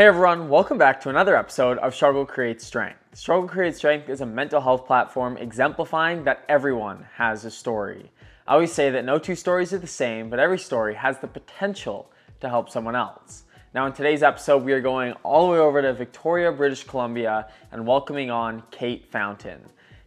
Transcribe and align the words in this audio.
Hey 0.00 0.06
everyone, 0.06 0.48
welcome 0.48 0.78
back 0.78 0.98
to 1.02 1.10
another 1.10 1.36
episode 1.36 1.76
of 1.76 1.94
Struggle 1.94 2.24
Creates 2.24 2.64
Strength. 2.64 3.00
Struggle 3.12 3.46
Creates 3.46 3.76
Strength 3.76 4.08
is 4.08 4.22
a 4.22 4.24
mental 4.24 4.62
health 4.62 4.86
platform 4.86 5.36
exemplifying 5.36 6.24
that 6.24 6.42
everyone 6.48 7.04
has 7.16 7.44
a 7.44 7.50
story. 7.50 8.10
I 8.48 8.54
always 8.54 8.72
say 8.72 8.88
that 8.88 9.04
no 9.04 9.18
two 9.18 9.34
stories 9.34 9.74
are 9.74 9.78
the 9.78 9.86
same, 9.86 10.30
but 10.30 10.38
every 10.38 10.58
story 10.58 10.94
has 10.94 11.18
the 11.18 11.26
potential 11.26 12.10
to 12.40 12.48
help 12.48 12.70
someone 12.70 12.96
else. 12.96 13.42
Now, 13.74 13.84
in 13.84 13.92
today's 13.92 14.22
episode, 14.22 14.64
we 14.64 14.72
are 14.72 14.80
going 14.80 15.12
all 15.22 15.48
the 15.48 15.52
way 15.52 15.58
over 15.58 15.82
to 15.82 15.92
Victoria, 15.92 16.50
British 16.50 16.84
Columbia, 16.84 17.50
and 17.70 17.86
welcoming 17.86 18.30
on 18.30 18.62
Kate 18.70 19.04
Fountain. 19.12 19.60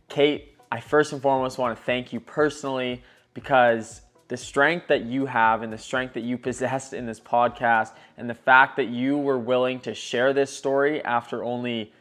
Kate, 0.09 0.55
I 0.71 0.79
first 0.79 1.13
and 1.13 1.21
foremost 1.21 1.59
want 1.59 1.77
to 1.77 1.83
thank 1.83 2.11
you 2.11 2.19
personally 2.19 3.03
because 3.35 4.01
the 4.33 4.37
strength 4.37 4.87
that 4.87 5.03
you 5.03 5.27
have 5.27 5.61
and 5.61 5.71
the 5.71 5.77
strength 5.77 6.15
that 6.15 6.23
you 6.23 6.39
possessed 6.39 6.91
in 6.93 7.05
this 7.05 7.19
podcast 7.19 7.91
and 8.17 8.27
the 8.27 8.33
fact 8.33 8.75
that 8.77 8.87
you 8.87 9.15
were 9.15 9.37
willing 9.37 9.79
to 9.79 9.93
share 9.93 10.33
this 10.33 10.49
story 10.49 11.03
after 11.03 11.43
only 11.43 11.93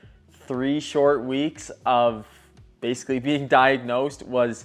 three 0.47 0.81
short 0.81 1.23
weeks 1.23 1.71
of 1.85 2.27
basically 2.81 3.19
being 3.31 3.47
diagnosed 3.47 4.23
was 4.23 4.65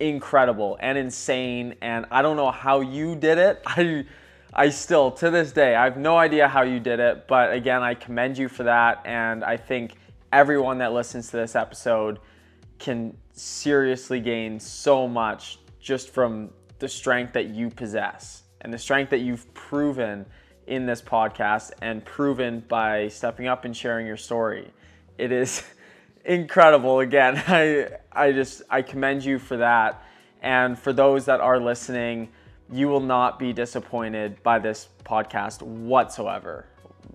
incredible 0.00 0.78
and 0.80 0.96
insane. 0.96 1.74
And 1.82 2.06
i 2.10 2.22
don't 2.22 2.38
know 2.38 2.50
how 2.50 2.80
you 2.80 3.14
did 3.14 3.36
it. 3.36 3.60
I 3.66 4.06
i 4.54 4.70
still 4.70 5.10
to 5.10 5.28
this 5.28 5.52
day 5.52 5.74
i 5.74 5.84
have 5.84 5.98
no 5.98 6.16
idea 6.16 6.48
how 6.48 6.62
you 6.62 6.80
did 6.80 6.98
it. 6.98 7.28
But 7.28 7.52
again 7.52 7.82
i 7.82 7.92
commend 7.92 8.38
you 8.38 8.48
for 8.48 8.62
that. 8.62 9.02
And 9.04 9.44
i 9.44 9.58
think 9.58 9.96
everyone 10.32 10.78
that 10.78 10.94
listens 10.94 11.28
to 11.32 11.36
this 11.36 11.56
episode 11.56 12.20
can 12.78 13.14
seriously 13.34 14.18
gain 14.18 14.58
so 14.58 15.06
much 15.06 15.58
just 15.78 16.08
from 16.08 16.48
the 16.82 16.88
strength 16.88 17.32
that 17.32 17.46
you 17.46 17.70
possess 17.70 18.42
and 18.60 18.74
the 18.74 18.78
strength 18.78 19.10
that 19.10 19.20
you've 19.20 19.54
proven 19.54 20.26
in 20.66 20.84
this 20.84 21.00
podcast 21.00 21.70
and 21.80 22.04
proven 22.04 22.58
by 22.66 23.06
stepping 23.06 23.46
up 23.46 23.64
and 23.64 23.76
sharing 23.76 24.04
your 24.04 24.16
story. 24.16 24.68
It 25.16 25.30
is 25.30 25.62
incredible. 26.24 26.98
Again, 26.98 27.40
I 27.46 27.86
I 28.10 28.32
just 28.32 28.62
I 28.68 28.82
commend 28.82 29.24
you 29.24 29.38
for 29.38 29.58
that. 29.58 30.02
And 30.42 30.76
for 30.76 30.92
those 30.92 31.24
that 31.26 31.40
are 31.40 31.60
listening, 31.60 32.30
you 32.68 32.88
will 32.88 33.00
not 33.00 33.38
be 33.38 33.52
disappointed 33.52 34.42
by 34.42 34.58
this 34.58 34.88
podcast 35.04 35.62
whatsoever. 35.62 36.66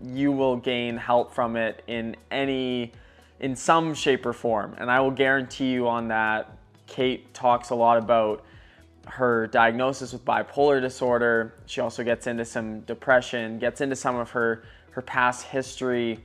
You 0.02 0.32
will 0.32 0.56
gain 0.56 0.96
help 0.96 1.34
from 1.34 1.58
it 1.58 1.84
in 1.88 2.16
any 2.32 2.94
in 3.42 3.54
some 3.54 3.94
shape 3.94 4.26
or 4.26 4.32
form. 4.32 4.76
And 4.78 4.90
I 4.90 5.02
will 5.02 5.12
guarantee 5.12 5.72
you 5.72 5.90
on 5.90 6.08
that 6.08 6.58
Kate 6.88 7.34
talks 7.34 7.70
a 7.70 7.76
lot 7.76 7.98
about 7.98 8.46
her 9.10 9.48
diagnosis 9.48 10.14
with 10.14 10.24
bipolar 10.26 10.82
disorder. 10.82 11.54
She 11.66 11.82
also 11.82 12.04
gets 12.04 12.28
into 12.28 12.46
some 12.46 12.82
depression, 12.82 13.60
gets 13.60 13.82
into 13.82 13.96
some 13.96 14.16
of 14.16 14.32
her 14.32 14.64
her 14.92 15.02
past 15.02 15.46
history 15.46 16.24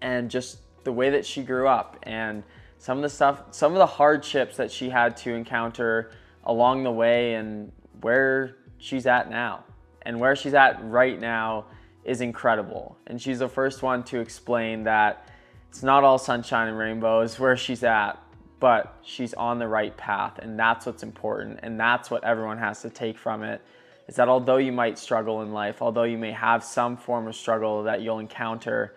and 0.00 0.30
just 0.30 0.58
the 0.84 0.92
way 0.92 1.10
that 1.10 1.26
she 1.26 1.42
grew 1.42 1.66
up 1.66 1.98
and 2.04 2.44
some 2.78 2.98
of 2.98 3.02
the 3.02 3.08
stuff 3.08 3.42
some 3.50 3.72
of 3.72 3.78
the 3.78 3.86
hardships 3.86 4.56
that 4.56 4.70
she 4.70 4.88
had 4.88 5.16
to 5.16 5.32
encounter 5.32 6.12
along 6.44 6.84
the 6.84 6.90
way 6.90 7.34
and 7.34 7.72
where 8.00 8.56
she's 8.78 9.06
at 9.06 9.30
now. 9.30 9.64
And 10.02 10.18
where 10.18 10.34
she's 10.34 10.54
at 10.54 10.84
right 10.84 11.20
now 11.20 11.66
is 12.04 12.20
incredible. 12.20 12.98
And 13.06 13.20
she's 13.20 13.38
the 13.38 13.48
first 13.48 13.82
one 13.82 14.02
to 14.04 14.18
explain 14.18 14.84
that 14.84 15.28
it's 15.68 15.82
not 15.82 16.04
all 16.04 16.18
sunshine 16.18 16.68
and 16.68 16.76
rainbows 16.76 17.38
where 17.38 17.56
she's 17.56 17.84
at 17.84 18.21
but 18.62 18.94
she's 19.02 19.34
on 19.34 19.58
the 19.58 19.66
right 19.66 19.96
path 19.96 20.38
and 20.38 20.56
that's 20.56 20.86
what's 20.86 21.02
important 21.02 21.58
and 21.64 21.80
that's 21.80 22.12
what 22.12 22.22
everyone 22.22 22.58
has 22.58 22.80
to 22.80 22.88
take 22.88 23.18
from 23.18 23.42
it 23.42 23.60
is 24.06 24.14
that 24.14 24.28
although 24.28 24.58
you 24.58 24.70
might 24.70 24.96
struggle 24.96 25.42
in 25.42 25.52
life 25.52 25.82
although 25.82 26.04
you 26.04 26.16
may 26.16 26.30
have 26.30 26.62
some 26.62 26.96
form 26.96 27.26
of 27.26 27.34
struggle 27.34 27.82
that 27.82 28.02
you'll 28.02 28.20
encounter 28.20 28.94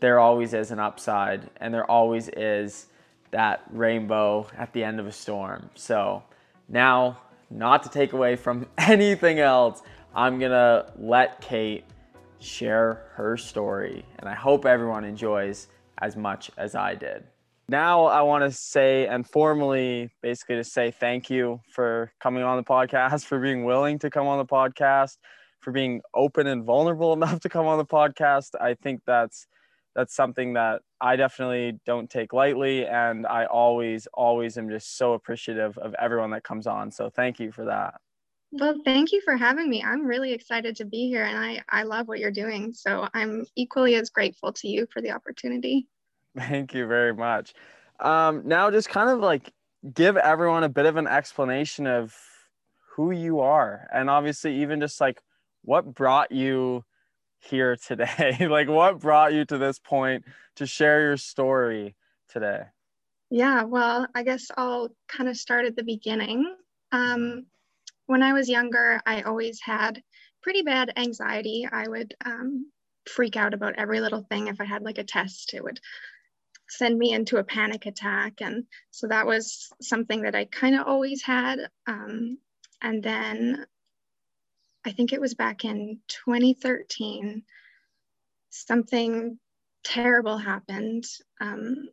there 0.00 0.18
always 0.18 0.54
is 0.54 0.70
an 0.70 0.78
upside 0.78 1.50
and 1.58 1.74
there 1.74 1.84
always 1.90 2.28
is 2.30 2.86
that 3.32 3.62
rainbow 3.70 4.46
at 4.56 4.72
the 4.72 4.82
end 4.82 4.98
of 4.98 5.06
a 5.06 5.12
storm. 5.12 5.68
So 5.74 6.22
now 6.70 7.20
not 7.50 7.82
to 7.82 7.90
take 7.90 8.14
away 8.14 8.34
from 8.34 8.66
anything 8.78 9.40
else 9.40 9.82
i'm 10.14 10.38
gonna 10.38 10.86
let 10.96 11.40
kate 11.40 11.84
share 12.38 13.02
her 13.14 13.36
story 13.36 14.04
and 14.18 14.28
i 14.28 14.34
hope 14.34 14.64
everyone 14.64 15.04
enjoys 15.04 15.66
as 15.98 16.16
much 16.16 16.50
as 16.56 16.74
i 16.74 16.94
did 16.94 17.24
now 17.70 18.06
I 18.06 18.22
want 18.22 18.42
to 18.42 18.50
say 18.50 19.06
and 19.06 19.24
formally 19.24 20.10
basically 20.22 20.56
to 20.56 20.64
say 20.64 20.90
thank 20.90 21.30
you 21.30 21.60
for 21.72 22.12
coming 22.20 22.42
on 22.42 22.56
the 22.56 22.64
podcast, 22.64 23.24
for 23.26 23.38
being 23.38 23.64
willing 23.64 23.98
to 24.00 24.10
come 24.10 24.26
on 24.26 24.38
the 24.38 24.44
podcast, 24.44 25.18
for 25.60 25.70
being 25.70 26.02
open 26.12 26.48
and 26.48 26.64
vulnerable 26.64 27.12
enough 27.18 27.40
to 27.40 27.48
come 27.48 27.66
on 27.66 27.78
the 27.78 27.86
podcast. 27.86 28.60
I 28.60 28.74
think 28.74 29.02
that's 29.06 29.46
that's 29.94 30.14
something 30.14 30.52
that 30.54 30.82
I 31.00 31.16
definitely 31.16 31.80
don't 31.86 32.10
take 32.10 32.32
lightly 32.32 32.86
and 32.86 33.26
I 33.26 33.46
always 33.46 34.06
always 34.14 34.58
am 34.58 34.68
just 34.68 34.96
so 34.96 35.14
appreciative 35.14 35.78
of 35.78 35.94
everyone 35.94 36.30
that 36.30 36.44
comes 36.44 36.66
on. 36.66 36.90
So 36.90 37.08
thank 37.08 37.38
you 37.38 37.52
for 37.52 37.64
that. 37.66 37.94
Well, 38.52 38.74
thank 38.84 39.12
you 39.12 39.20
for 39.24 39.36
having 39.36 39.70
me. 39.70 39.82
I'm 39.82 40.04
really 40.04 40.32
excited 40.32 40.74
to 40.76 40.84
be 40.84 41.08
here 41.08 41.24
and 41.24 41.38
I 41.38 41.62
I 41.68 41.84
love 41.84 42.08
what 42.08 42.18
you're 42.18 42.32
doing. 42.32 42.72
So 42.72 43.08
I'm 43.14 43.46
equally 43.54 43.94
as 43.94 44.10
grateful 44.10 44.52
to 44.54 44.68
you 44.68 44.88
for 44.92 45.00
the 45.00 45.12
opportunity. 45.12 45.86
Thank 46.38 46.74
you 46.74 46.86
very 46.86 47.14
much. 47.14 47.54
Um, 47.98 48.42
now, 48.46 48.70
just 48.70 48.88
kind 48.88 49.10
of 49.10 49.18
like 49.18 49.52
give 49.94 50.16
everyone 50.16 50.64
a 50.64 50.68
bit 50.68 50.86
of 50.86 50.96
an 50.96 51.06
explanation 51.06 51.86
of 51.86 52.14
who 52.94 53.10
you 53.10 53.40
are, 53.40 53.88
and 53.92 54.08
obviously, 54.08 54.62
even 54.62 54.80
just 54.80 55.00
like 55.00 55.22
what 55.62 55.94
brought 55.94 56.32
you 56.32 56.84
here 57.38 57.76
today. 57.76 58.46
like, 58.50 58.68
what 58.68 59.00
brought 59.00 59.32
you 59.32 59.44
to 59.46 59.58
this 59.58 59.78
point 59.78 60.24
to 60.56 60.66
share 60.66 61.00
your 61.00 61.16
story 61.16 61.96
today? 62.28 62.64
Yeah, 63.30 63.62
well, 63.62 64.06
I 64.14 64.22
guess 64.22 64.50
I'll 64.56 64.88
kind 65.08 65.28
of 65.28 65.36
start 65.36 65.64
at 65.64 65.76
the 65.76 65.84
beginning. 65.84 66.52
Um, 66.92 67.46
when 68.06 68.22
I 68.22 68.32
was 68.32 68.48
younger, 68.48 69.00
I 69.06 69.22
always 69.22 69.60
had 69.62 70.02
pretty 70.42 70.62
bad 70.62 70.92
anxiety. 70.96 71.68
I 71.70 71.86
would 71.88 72.14
um, 72.24 72.70
freak 73.08 73.36
out 73.36 73.54
about 73.54 73.76
every 73.76 74.00
little 74.00 74.22
thing. 74.22 74.48
If 74.48 74.60
I 74.60 74.64
had 74.64 74.82
like 74.82 74.98
a 74.98 75.04
test, 75.04 75.54
it 75.54 75.62
would 75.62 75.78
send 76.70 76.98
me 76.98 77.12
into 77.12 77.36
a 77.36 77.44
panic 77.44 77.86
attack. 77.86 78.40
And 78.40 78.64
so 78.90 79.08
that 79.08 79.26
was 79.26 79.70
something 79.82 80.22
that 80.22 80.34
I 80.34 80.44
kind 80.46 80.76
of 80.76 80.86
always 80.86 81.22
had. 81.22 81.58
Um, 81.86 82.38
and 82.80 83.02
then 83.02 83.66
I 84.84 84.92
think 84.92 85.12
it 85.12 85.20
was 85.20 85.34
back 85.34 85.64
in 85.64 85.98
2013, 86.08 87.42
something 88.50 89.38
terrible 89.84 90.38
happened. 90.38 91.04
Um, 91.40 91.88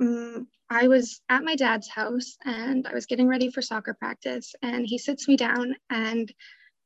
mm, 0.00 0.46
I 0.70 0.88
was 0.88 1.20
at 1.28 1.44
my 1.44 1.56
dad's 1.56 1.88
house 1.88 2.36
and 2.44 2.86
I 2.86 2.94
was 2.94 3.06
getting 3.06 3.26
ready 3.26 3.50
for 3.50 3.62
soccer 3.62 3.94
practice, 3.94 4.54
and 4.62 4.86
he 4.86 4.98
sits 4.98 5.26
me 5.26 5.36
down 5.36 5.74
and 5.90 6.32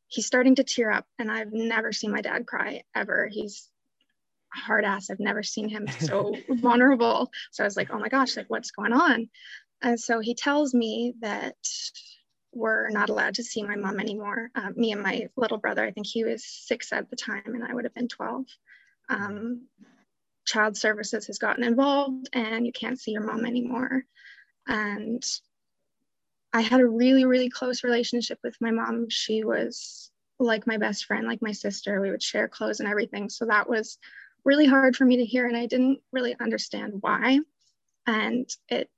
he's 0.06 0.27
starting 0.27 0.54
to 0.56 0.65
tear 0.65 0.91
up. 0.91 1.06
And 1.19 1.31
I've 1.31 1.53
never 1.53 1.93
seen 1.93 2.10
my 2.10 2.22
dad 2.22 2.47
cry 2.47 2.82
ever. 2.94 3.28
He's 3.31 3.69
hard 4.53 4.84
ass. 4.84 5.10
I've 5.10 5.20
never 5.20 5.42
seen 5.42 5.69
him 5.69 5.86
so 6.00 6.34
vulnerable. 6.48 7.31
So 7.53 7.64
I 7.64 7.66
was 7.66 7.76
like, 7.76 7.91
oh 7.92 7.98
my 7.98 8.09
gosh, 8.09 8.36
like 8.36 8.48
what's 8.48 8.70
going 8.70 8.92
on? 8.92 9.28
And 9.82 9.98
so 9.98 10.20
he 10.20 10.34
tells 10.34 10.75
me 10.75 11.14
that 11.20 11.56
we're 12.53 12.88
not 12.91 13.10
allowed 13.10 13.34
to 13.34 13.44
see 13.44 13.62
my 13.62 13.76
mom 13.76 14.00
anymore. 14.00 14.50
Uh, 14.54 14.70
me 14.75 14.92
and 14.92 15.03
my 15.03 15.28
little 15.36 15.59
brother, 15.59 15.84
I 15.84 15.92
think 15.92 16.06
he 16.06 16.25
was 16.25 16.44
six 16.44 16.92
at 16.92 17.10
the 17.10 17.16
time, 17.16 17.42
and 17.47 17.62
I 17.62 17.75
would 17.75 17.84
have 17.84 17.94
been 17.94 18.09
12. 18.09 18.44
Um, 19.09 19.66
child 20.47 20.76
services 20.76 21.26
has 21.26 21.38
gotten 21.38 21.62
involved, 21.62 22.28
and 22.32 22.66
you 22.66 22.72
can't 22.72 22.98
see 22.98 23.12
your 23.12 23.22
mom 23.22 23.44
anymore. 23.44 24.04
And 24.66 25.22
I 26.53 26.62
had 26.62 26.80
a 26.80 26.86
really, 26.86 27.25
really 27.25 27.50
close 27.50 27.84
relationship 27.84 28.38
with 28.42 28.56
my 28.60 28.70
mom. 28.70 29.10
She 29.10 29.44
was 29.44 30.10
like 30.38 30.66
my 30.66 30.78
best 30.78 31.04
friend, 31.04 31.26
like 31.26 31.42
my 31.42 31.53
sister. 31.53 32.00
We 32.00 32.10
would 32.10 32.22
share 32.22 32.48
clothes 32.48 32.80
and 32.80 32.88
everything. 32.88 33.28
So 33.28 33.47
that 33.47 33.69
was 33.69 33.98
really 34.45 34.67
hard 34.67 34.97
for 34.97 35.05
me 35.05 35.19
to 35.19 35.25
hear, 35.25 35.47
and 35.47 35.57
I 35.57 35.67
didn't 35.67 36.01
really 36.13 36.37
understand 36.41 36.95
why. 37.01 37.41
And 38.07 38.49
it 38.69 38.89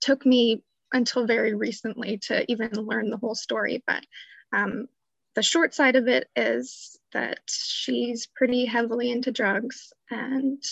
took 0.00 0.26
me 0.26 0.62
until 0.92 1.26
very 1.26 1.54
recently 1.54 2.18
to 2.18 2.50
even 2.50 2.72
learn 2.72 3.10
the 3.10 3.16
whole 3.16 3.34
story. 3.34 3.82
But 3.86 4.04
um, 4.52 4.88
the 5.34 5.42
short 5.42 5.74
side 5.74 5.96
of 5.96 6.08
it 6.08 6.28
is 6.34 6.98
that 7.12 7.40
she's 7.46 8.26
pretty 8.26 8.64
heavily 8.64 9.10
into 9.10 9.30
drugs. 9.30 9.92
And 10.10 10.62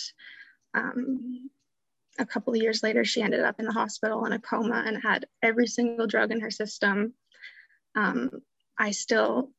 um, 0.73 1.49
a 2.17 2.25
couple 2.25 2.53
of 2.53 2.61
years 2.61 2.83
later, 2.83 3.05
she 3.05 3.21
ended 3.21 3.41
up 3.41 3.59
in 3.59 3.65
the 3.65 3.73
hospital 3.73 4.25
in 4.25 4.33
a 4.33 4.39
coma 4.39 4.83
and 4.85 5.01
had 5.01 5.27
every 5.41 5.67
single 5.67 6.07
drug 6.07 6.31
in 6.31 6.41
her 6.41 6.51
system. 6.51 7.13
Um, 7.95 8.29
I 8.77 8.91
still 8.91 9.51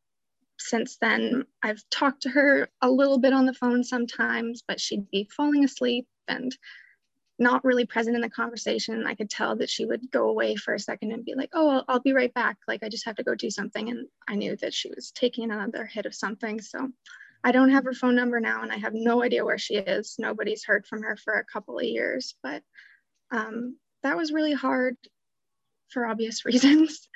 since 0.58 0.96
then, 0.98 1.44
I've 1.62 1.82
talked 1.90 2.22
to 2.22 2.30
her 2.30 2.68
a 2.80 2.90
little 2.90 3.18
bit 3.18 3.32
on 3.32 3.46
the 3.46 3.54
phone 3.54 3.84
sometimes, 3.84 4.62
but 4.66 4.80
she'd 4.80 5.10
be 5.10 5.28
falling 5.36 5.64
asleep 5.64 6.06
and 6.28 6.56
not 7.38 7.64
really 7.64 7.84
present 7.84 8.16
in 8.16 8.22
the 8.22 8.30
conversation. 8.30 9.06
I 9.06 9.14
could 9.14 9.28
tell 9.28 9.56
that 9.56 9.68
she 9.68 9.84
would 9.84 10.10
go 10.10 10.28
away 10.28 10.56
for 10.56 10.72
a 10.74 10.78
second 10.78 11.12
and 11.12 11.24
be 11.24 11.34
like, 11.34 11.50
oh, 11.52 11.68
I'll, 11.68 11.84
I'll, 11.88 12.00
be 12.00 12.14
right 12.14 12.32
back. 12.32 12.56
Like, 12.66 12.82
I 12.82 12.88
just 12.88 13.04
have 13.04 13.16
to 13.16 13.24
go 13.24 13.34
do 13.34 13.50
something. 13.50 13.90
And 13.90 14.06
I 14.26 14.36
knew 14.36 14.56
that 14.56 14.72
she 14.72 14.88
was 14.88 15.10
taking 15.10 15.50
another 15.50 15.84
hit 15.84 16.06
of 16.06 16.14
something. 16.14 16.60
So 16.62 16.90
I 17.44 17.52
don't 17.52 17.70
have 17.70 17.84
her 17.84 17.92
phone 17.92 18.16
number 18.16 18.40
now, 18.40 18.62
and 18.62 18.72
I 18.72 18.76
have 18.76 18.94
no 18.94 19.22
idea 19.22 19.44
where 19.44 19.58
she 19.58 19.76
is. 19.76 20.16
Nobody's 20.18 20.64
heard 20.64 20.86
from 20.86 21.02
her 21.02 21.16
for 21.16 21.34
a 21.34 21.44
couple 21.44 21.78
of 21.78 21.84
years, 21.84 22.34
but 22.42 22.62
um, 23.30 23.76
that 24.02 24.16
was 24.16 24.32
really 24.32 24.54
hard 24.54 24.96
for 25.90 26.06
obvious 26.06 26.44
reasons. 26.46 27.08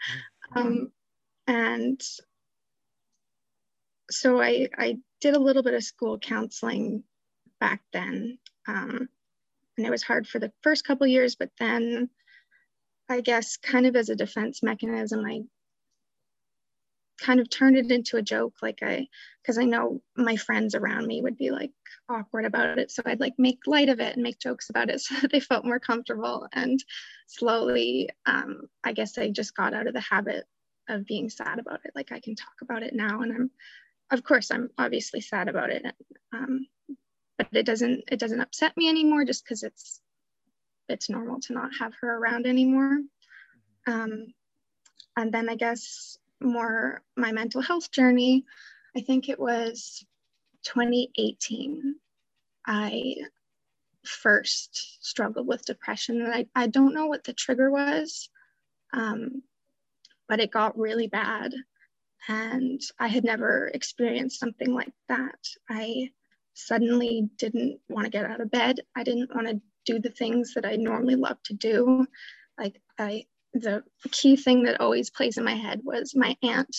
Um, 0.54 0.92
and 1.46 2.00
so 4.10 4.40
I, 4.40 4.68
I 4.76 4.98
did 5.20 5.34
a 5.34 5.40
little 5.40 5.62
bit 5.62 5.74
of 5.74 5.84
school 5.84 6.18
counseling 6.18 7.04
back 7.60 7.82
then. 7.92 8.38
Um, 8.66 9.08
and 9.76 9.86
it 9.86 9.90
was 9.90 10.02
hard 10.02 10.26
for 10.26 10.38
the 10.38 10.52
first 10.62 10.86
couple 10.86 11.06
years, 11.06 11.36
but 11.36 11.50
then 11.58 12.10
I 13.08 13.20
guess 13.20 13.56
kind 13.56 13.86
of 13.86 13.96
as 13.96 14.08
a 14.08 14.16
defense 14.16 14.62
mechanism, 14.62 15.24
I 15.24 15.42
kind 17.20 17.40
of 17.40 17.50
turned 17.50 17.76
it 17.76 17.90
into 17.90 18.16
a 18.16 18.22
joke. 18.22 18.54
Like 18.62 18.80
I, 18.82 19.08
because 19.42 19.58
I 19.58 19.64
know 19.64 20.02
my 20.16 20.36
friends 20.36 20.74
around 20.74 21.06
me 21.06 21.20
would 21.22 21.36
be 21.36 21.50
like 21.50 21.72
awkward 22.08 22.44
about 22.44 22.78
it. 22.78 22.90
So 22.90 23.02
I'd 23.04 23.20
like 23.20 23.34
make 23.38 23.60
light 23.66 23.88
of 23.88 24.00
it 24.00 24.14
and 24.14 24.22
make 24.22 24.38
jokes 24.38 24.70
about 24.70 24.90
it 24.90 25.00
so 25.00 25.14
that 25.16 25.32
they 25.32 25.40
felt 25.40 25.64
more 25.64 25.80
comfortable. 25.80 26.48
And 26.52 26.82
slowly, 27.26 28.10
um, 28.26 28.62
I 28.84 28.92
guess 28.92 29.18
I 29.18 29.30
just 29.30 29.56
got 29.56 29.74
out 29.74 29.86
of 29.86 29.94
the 29.94 30.00
habit 30.00 30.44
of 30.88 31.06
being 31.06 31.30
sad 31.30 31.58
about 31.58 31.80
it. 31.84 31.92
Like 31.94 32.12
I 32.12 32.20
can 32.20 32.34
talk 32.34 32.54
about 32.62 32.82
it 32.82 32.94
now 32.94 33.22
and 33.22 33.32
I'm, 33.32 33.50
of 34.10 34.24
course, 34.24 34.50
I'm 34.50 34.70
obviously 34.78 35.20
sad 35.20 35.48
about 35.48 35.70
it. 35.70 35.84
Um, 36.32 36.66
but 37.38 37.48
it 37.52 37.66
doesn't, 37.66 38.04
it 38.10 38.18
doesn't 38.18 38.40
upset 38.40 38.76
me 38.76 38.88
anymore 38.88 39.24
just 39.24 39.44
because 39.44 39.62
it's 39.62 40.00
it's 40.90 41.08
normal 41.08 41.40
to 41.40 41.52
not 41.52 41.70
have 41.78 41.92
her 42.00 42.16
around 42.16 42.46
anymore. 42.46 42.98
Um, 43.86 44.34
and 45.16 45.32
then 45.32 45.48
I 45.48 45.54
guess 45.54 46.18
more 46.40 47.02
my 47.16 47.32
mental 47.32 47.62
health 47.62 47.90
journey, 47.90 48.44
I 48.96 49.00
think 49.00 49.28
it 49.28 49.38
was 49.38 50.04
2018. 50.64 51.94
I 52.66 53.14
first 54.04 55.04
struggled 55.04 55.46
with 55.46 55.64
depression 55.64 56.22
and 56.22 56.34
I, 56.34 56.46
I 56.54 56.66
don't 56.66 56.94
know 56.94 57.06
what 57.06 57.24
the 57.24 57.32
trigger 57.32 57.70
was, 57.70 58.28
um, 58.92 59.42
but 60.28 60.40
it 60.40 60.50
got 60.50 60.78
really 60.78 61.06
bad. 61.06 61.54
And 62.28 62.80
I 62.98 63.08
had 63.08 63.24
never 63.24 63.70
experienced 63.72 64.38
something 64.38 64.72
like 64.72 64.92
that. 65.08 65.38
I 65.68 66.10
suddenly 66.54 67.28
didn't 67.36 67.80
want 67.88 68.04
to 68.04 68.10
get 68.10 68.26
out 68.26 68.40
of 68.40 68.50
bed. 68.50 68.80
I 68.96 69.02
didn't 69.02 69.34
want 69.34 69.48
to 69.48 69.60
do 69.86 69.98
the 69.98 70.10
things 70.10 70.54
that 70.54 70.66
I 70.66 70.76
normally 70.76 71.16
love 71.16 71.42
to 71.44 71.54
do. 71.54 72.06
Like 72.58 72.80
I, 72.98 73.26
the 73.54 73.82
key 74.10 74.36
thing 74.36 74.64
that 74.64 74.80
always 74.80 75.10
plays 75.10 75.38
in 75.38 75.44
my 75.44 75.54
head 75.54 75.80
was 75.82 76.14
my 76.14 76.36
aunt. 76.42 76.76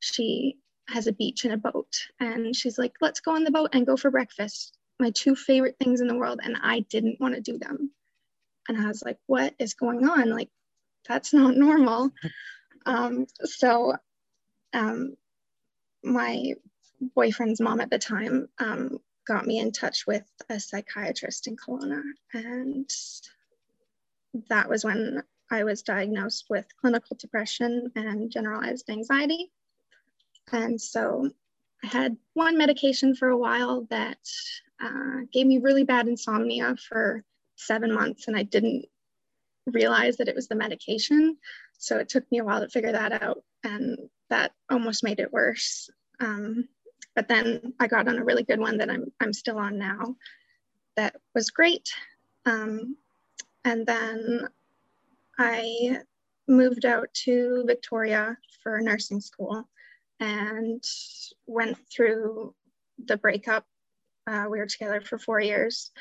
She 0.00 0.58
has 0.88 1.06
a 1.06 1.12
beach 1.12 1.44
and 1.44 1.54
a 1.54 1.56
boat, 1.56 1.92
and 2.20 2.54
she's 2.54 2.78
like, 2.78 2.94
"Let's 3.00 3.20
go 3.20 3.34
on 3.34 3.44
the 3.44 3.50
boat 3.50 3.70
and 3.72 3.86
go 3.86 3.96
for 3.96 4.10
breakfast." 4.10 4.76
My 5.00 5.10
two 5.10 5.36
favorite 5.36 5.76
things 5.78 6.00
in 6.00 6.08
the 6.08 6.16
world, 6.16 6.40
and 6.42 6.56
I 6.60 6.80
didn't 6.80 7.20
want 7.20 7.34
to 7.34 7.40
do 7.40 7.58
them. 7.58 7.92
And 8.68 8.78
I 8.78 8.86
was 8.88 9.02
like, 9.02 9.18
"What 9.26 9.54
is 9.58 9.74
going 9.74 10.08
on? 10.08 10.30
Like, 10.30 10.50
that's 11.06 11.32
not 11.32 11.56
normal." 11.56 12.10
um, 12.86 13.26
so, 13.44 13.96
um, 14.72 15.16
my 16.02 16.54
boyfriend's 17.14 17.60
mom 17.60 17.80
at 17.80 17.90
the 17.90 17.98
time 17.98 18.48
um, 18.58 18.98
got 19.26 19.46
me 19.46 19.58
in 19.58 19.72
touch 19.72 20.06
with 20.06 20.24
a 20.48 20.58
psychiatrist 20.58 21.46
in 21.46 21.56
Kelowna. 21.56 22.02
And 22.32 22.90
that 24.48 24.68
was 24.68 24.84
when 24.84 25.22
I 25.50 25.64
was 25.64 25.82
diagnosed 25.82 26.46
with 26.50 26.66
clinical 26.80 27.16
depression 27.18 27.90
and 27.94 28.30
generalized 28.30 28.90
anxiety. 28.90 29.50
And 30.52 30.80
so 30.80 31.30
I 31.84 31.86
had 31.86 32.16
one 32.34 32.58
medication 32.58 33.14
for 33.14 33.28
a 33.28 33.36
while 33.36 33.86
that 33.90 34.18
uh, 34.82 35.20
gave 35.32 35.46
me 35.46 35.58
really 35.58 35.84
bad 35.84 36.08
insomnia 36.08 36.76
for 36.88 37.24
seven 37.56 37.92
months, 37.92 38.28
and 38.28 38.36
I 38.36 38.42
didn't 38.42 38.86
realize 39.66 40.16
that 40.16 40.28
it 40.28 40.34
was 40.34 40.48
the 40.48 40.54
medication. 40.54 41.36
So 41.78 41.98
it 41.98 42.08
took 42.08 42.30
me 42.32 42.38
a 42.38 42.44
while 42.44 42.60
to 42.60 42.68
figure 42.68 42.92
that 42.92 43.22
out, 43.22 43.42
and 43.62 43.98
that 44.30 44.52
almost 44.70 45.04
made 45.04 45.20
it 45.20 45.32
worse. 45.32 45.90
Um, 46.20 46.68
but 47.14 47.28
then 47.28 47.74
I 47.80 47.86
got 47.86 48.08
on 48.08 48.18
a 48.18 48.24
really 48.24 48.44
good 48.44 48.60
one 48.60 48.78
that 48.78 48.90
I'm, 48.90 49.12
I'm 49.20 49.32
still 49.32 49.58
on 49.58 49.78
now 49.78 50.16
that 50.98 51.14
was 51.34 51.50
great. 51.50 51.88
Um, 52.44 52.96
and 53.64 53.86
then 53.86 54.48
I 55.38 55.98
moved 56.48 56.84
out 56.84 57.12
to 57.24 57.64
Victoria 57.66 58.36
for 58.62 58.80
nursing 58.80 59.20
school 59.20 59.68
and 60.18 60.82
went 61.46 61.78
through 61.94 62.54
the 63.04 63.16
breakup. 63.16 63.64
Uh, 64.26 64.46
we 64.50 64.58
were 64.58 64.66
together 64.66 65.00
for 65.00 65.18
four 65.18 65.40
years. 65.40 65.92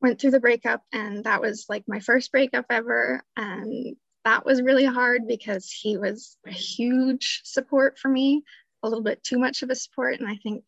Went 0.00 0.20
through 0.20 0.30
the 0.30 0.40
breakup, 0.40 0.82
and 0.92 1.24
that 1.24 1.40
was 1.40 1.66
like 1.68 1.84
my 1.86 2.00
first 2.00 2.32
breakup 2.32 2.66
ever. 2.70 3.22
And 3.36 3.96
that 4.26 4.44
was 4.44 4.60
really 4.60 4.84
hard 4.84 5.28
because 5.28 5.70
he 5.70 5.96
was 5.96 6.36
a 6.44 6.50
huge 6.50 7.42
support 7.44 7.96
for 7.96 8.08
me 8.08 8.42
a 8.82 8.88
little 8.88 9.04
bit 9.04 9.22
too 9.22 9.38
much 9.38 9.62
of 9.62 9.70
a 9.70 9.76
support, 9.76 10.18
and 10.18 10.28
I 10.28 10.34
think 10.34 10.64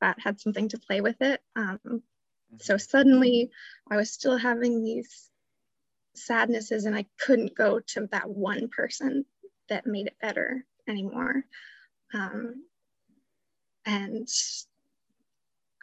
that 0.00 0.20
had 0.20 0.40
something 0.40 0.68
to 0.68 0.78
play 0.78 1.00
with 1.00 1.20
it. 1.20 1.40
Um, 1.56 1.80
so 2.60 2.74
mm-hmm. 2.74 2.78
suddenly 2.78 3.50
I 3.90 3.96
was 3.96 4.12
still 4.12 4.36
having 4.36 4.84
these 4.84 5.28
sadnesses, 6.14 6.84
and 6.84 6.94
I 6.94 7.06
couldn't 7.18 7.56
go 7.56 7.80
to 7.88 8.06
that 8.12 8.30
one 8.30 8.68
person 8.68 9.24
that 9.68 9.84
made 9.84 10.06
it 10.06 10.16
better 10.22 10.64
anymore. 10.86 11.42
Um, 12.14 12.66
and 13.84 14.28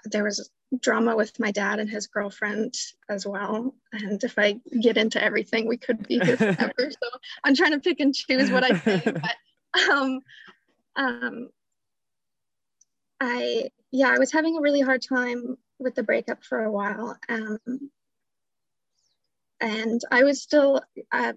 there 0.06 0.24
was 0.24 0.50
drama 0.78 1.16
with 1.16 1.40
my 1.40 1.52
dad 1.52 1.80
and 1.80 1.90
his 1.90 2.08
girlfriend 2.08 2.76
as 3.10 3.26
well. 3.26 3.74
And 3.92 4.24
if 4.24 4.38
I 4.38 4.60
get 4.82 4.98
into 4.98 5.24
everything, 5.24 5.68
we 5.68 5.78
could 5.78 6.08
be 6.08 6.20
here 6.20 6.38
forever. 6.38 6.74
so 6.78 7.10
I'm 7.44 7.56
trying 7.56 7.72
to 7.72 7.80
pick 7.80 8.00
and 8.00 8.14
choose 8.14 8.52
what 8.52 8.64
I 8.64 8.78
say. 8.78 9.02
But 9.76 9.92
um, 9.92 10.20
um, 10.96 11.50
I, 13.20 13.70
yeah, 13.92 14.10
I 14.10 14.20
was 14.20 14.32
having 14.32 14.58
a 14.58 14.62
really 14.62 14.82
hard 14.82 15.02
time 15.02 15.58
with 15.80 15.96
the 15.96 16.04
breakup 16.04 16.44
for 16.44 16.64
a 16.64 16.72
while. 16.72 17.18
Um, 17.28 17.92
and 19.60 20.02
I 20.12 20.24
was 20.24 20.42
still 20.42 20.82
uh, 21.12 21.34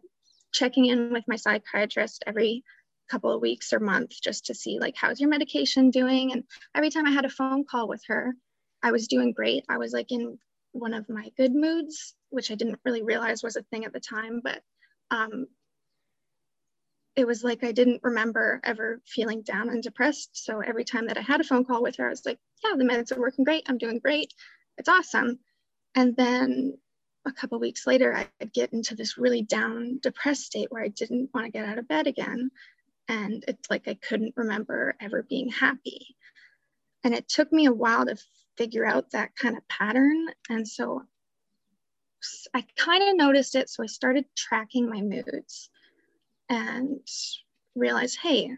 checking 0.52 0.86
in 0.86 1.12
with 1.12 1.24
my 1.26 1.36
psychiatrist 1.36 2.24
every 2.26 2.64
couple 3.10 3.32
of 3.32 3.42
weeks 3.42 3.72
or 3.72 3.80
month 3.80 4.12
just 4.22 4.46
to 4.46 4.54
see 4.54 4.78
like 4.78 4.94
how's 4.96 5.20
your 5.20 5.28
medication 5.28 5.90
doing 5.90 6.32
and 6.32 6.44
every 6.74 6.88
time 6.88 7.04
i 7.06 7.10
had 7.10 7.26
a 7.26 7.30
phone 7.30 7.62
call 7.62 7.86
with 7.86 8.02
her 8.06 8.34
i 8.82 8.90
was 8.90 9.08
doing 9.08 9.32
great 9.32 9.64
i 9.68 9.78
was 9.78 9.92
like 9.92 10.10
in 10.12 10.38
one 10.72 10.94
of 10.94 11.08
my 11.08 11.30
good 11.36 11.54
moods 11.54 12.14
which 12.30 12.50
i 12.50 12.54
didn't 12.54 12.80
really 12.84 13.02
realize 13.02 13.42
was 13.42 13.56
a 13.56 13.62
thing 13.64 13.84
at 13.84 13.92
the 13.92 14.00
time 14.00 14.40
but 14.42 14.62
um, 15.10 15.46
it 17.14 17.26
was 17.26 17.44
like 17.44 17.62
I 17.62 17.72
didn't 17.72 18.00
remember 18.02 18.60
ever 18.64 19.00
feeling 19.06 19.42
down 19.42 19.68
and 19.68 19.82
depressed. 19.82 20.30
So 20.44 20.60
every 20.60 20.84
time 20.84 21.06
that 21.08 21.18
I 21.18 21.20
had 21.20 21.40
a 21.40 21.44
phone 21.44 21.64
call 21.64 21.82
with 21.82 21.96
her, 21.96 22.06
I 22.06 22.10
was 22.10 22.24
like, 22.24 22.38
yeah, 22.64 22.74
the 22.76 22.84
meds 22.84 23.14
are 23.14 23.20
working 23.20 23.44
great. 23.44 23.64
I'm 23.68 23.78
doing 23.78 23.98
great. 23.98 24.32
It's 24.78 24.88
awesome. 24.88 25.38
And 25.94 26.16
then 26.16 26.78
a 27.26 27.32
couple 27.32 27.60
weeks 27.60 27.86
later, 27.86 28.14
I'd 28.14 28.52
get 28.52 28.72
into 28.72 28.94
this 28.94 29.18
really 29.18 29.42
down, 29.42 29.98
depressed 30.02 30.44
state 30.44 30.68
where 30.70 30.82
I 30.82 30.88
didn't 30.88 31.30
want 31.34 31.46
to 31.46 31.52
get 31.52 31.68
out 31.68 31.78
of 31.78 31.86
bed 31.86 32.06
again. 32.06 32.50
And 33.08 33.44
it's 33.46 33.68
like 33.68 33.88
I 33.88 33.94
couldn't 33.94 34.34
remember 34.36 34.96
ever 35.00 35.22
being 35.22 35.50
happy. 35.50 36.16
And 37.04 37.12
it 37.12 37.28
took 37.28 37.52
me 37.52 37.66
a 37.66 37.72
while 37.72 38.06
to 38.06 38.16
figure 38.56 38.86
out 38.86 39.10
that 39.12 39.34
kind 39.36 39.56
of 39.56 39.66
pattern. 39.68 40.26
And 40.48 40.66
so 40.66 41.02
I 42.54 42.64
kind 42.76 43.02
of 43.02 43.16
noticed 43.16 43.54
it. 43.54 43.68
So 43.68 43.82
I 43.82 43.86
started 43.86 44.24
tracking 44.36 44.88
my 44.88 45.00
moods 45.00 45.70
and 46.48 47.00
realized, 47.74 48.18
hey, 48.22 48.54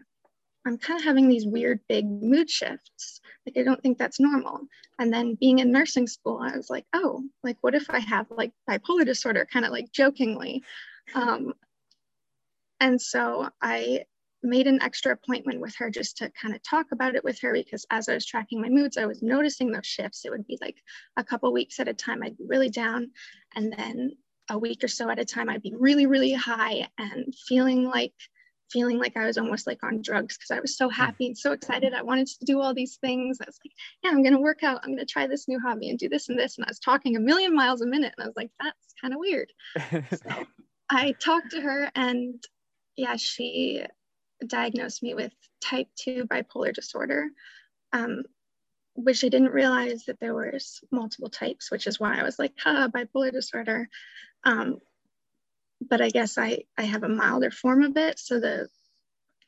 I'm 0.65 0.77
kind 0.77 0.99
of 0.99 1.05
having 1.05 1.27
these 1.27 1.45
weird 1.45 1.79
big 1.87 2.05
mood 2.05 2.49
shifts. 2.49 3.21
Like, 3.45 3.57
I 3.57 3.63
don't 3.63 3.81
think 3.81 3.97
that's 3.97 4.19
normal. 4.19 4.61
And 4.97 5.13
then 5.13 5.35
being 5.35 5.59
in 5.59 5.71
nursing 5.71 6.07
school, 6.07 6.39
I 6.41 6.55
was 6.57 6.69
like, 6.69 6.85
oh, 6.93 7.23
like, 7.43 7.57
what 7.61 7.75
if 7.75 7.89
I 7.89 7.99
have 7.99 8.25
like 8.31 8.51
bipolar 8.69 9.05
disorder, 9.05 9.47
kind 9.51 9.65
of 9.65 9.71
like 9.71 9.91
jokingly. 9.91 10.63
Um, 11.13 11.53
and 12.79 12.99
so 12.99 13.49
I 13.61 14.05
made 14.45 14.67
an 14.67 14.81
extra 14.81 15.13
appointment 15.13 15.59
with 15.59 15.75
her 15.77 15.89
just 15.89 16.17
to 16.17 16.31
kind 16.39 16.55
of 16.55 16.61
talk 16.63 16.87
about 16.91 17.15
it 17.15 17.23
with 17.23 17.39
her 17.41 17.53
because 17.53 17.85
as 17.89 18.07
I 18.07 18.13
was 18.13 18.25
tracking 18.25 18.61
my 18.61 18.69
moods, 18.69 18.97
I 18.97 19.05
was 19.05 19.21
noticing 19.21 19.71
those 19.71 19.85
shifts. 19.85 20.25
It 20.25 20.31
would 20.31 20.47
be 20.47 20.57
like 20.61 20.77
a 21.17 21.23
couple 21.23 21.51
weeks 21.51 21.79
at 21.79 21.87
a 21.87 21.93
time, 21.93 22.23
I'd 22.23 22.37
be 22.37 22.45
really 22.47 22.69
down. 22.69 23.11
And 23.55 23.73
then 23.77 24.11
a 24.49 24.57
week 24.57 24.83
or 24.83 24.87
so 24.87 25.09
at 25.09 25.19
a 25.19 25.25
time, 25.25 25.49
I'd 25.49 25.61
be 25.61 25.73
really, 25.77 26.05
really 26.05 26.33
high 26.33 26.87
and 26.97 27.33
feeling 27.47 27.83
like 27.83 28.13
feeling 28.71 28.97
like 28.97 29.15
I 29.15 29.25
was 29.25 29.37
almost 29.37 29.67
like 29.67 29.83
on 29.83 30.01
drugs 30.01 30.37
because 30.37 30.51
I 30.51 30.59
was 30.59 30.77
so 30.77 30.87
hmm. 30.87 30.95
happy 30.95 31.27
and 31.27 31.37
so 31.37 31.51
excited. 31.51 31.93
I 31.93 32.01
wanted 32.01 32.27
to 32.27 32.45
do 32.45 32.61
all 32.61 32.73
these 32.73 32.97
things. 32.97 33.37
I 33.41 33.45
was 33.45 33.59
like, 33.63 33.71
yeah, 34.03 34.11
I'm 34.11 34.23
gonna 34.23 34.41
work 34.41 34.63
out. 34.63 34.81
I'm 34.83 34.91
gonna 34.91 35.05
try 35.05 35.27
this 35.27 35.47
new 35.47 35.59
hobby 35.59 35.89
and 35.89 35.99
do 35.99 36.09
this 36.09 36.29
and 36.29 36.37
this. 36.37 36.57
And 36.57 36.65
I 36.65 36.69
was 36.69 36.79
talking 36.79 37.15
a 37.15 37.19
million 37.19 37.55
miles 37.55 37.81
a 37.81 37.87
minute, 37.87 38.13
and 38.17 38.23
I 38.23 38.27
was 38.27 38.35
like, 38.35 38.51
that's 38.59 38.93
kind 38.99 39.13
of 39.13 39.19
weird. 39.19 39.51
so 39.91 40.45
I 40.89 41.13
talked 41.13 41.51
to 41.51 41.61
her, 41.61 41.91
and 41.95 42.43
yeah, 42.95 43.15
she 43.17 43.85
diagnosed 44.45 45.03
me 45.03 45.13
with 45.13 45.31
type 45.61 45.87
two 45.95 46.25
bipolar 46.25 46.73
disorder. 46.73 47.29
Um, 47.93 48.23
which 48.95 49.23
I 49.25 49.27
didn't 49.29 49.51
realize 49.51 50.05
that 50.05 50.19
there 50.21 50.33
was 50.33 50.79
multiple 50.89 51.29
types, 51.29 51.69
which 51.69 51.85
is 51.85 51.99
why 51.99 52.17
I 52.17 52.23
was 52.23 52.39
like, 52.39 52.53
ah, 52.65 52.87
bipolar 52.87 53.31
disorder. 53.31 53.89
Um, 54.45 54.79
but 55.81 56.01
I 56.01 56.09
guess 56.09 56.37
I, 56.37 56.63
I 56.77 56.83
have 56.83 57.03
a 57.03 57.09
milder 57.09 57.51
form 57.51 57.83
of 57.83 57.97
it. 57.97 58.19
So 58.19 58.39
the 58.39 58.69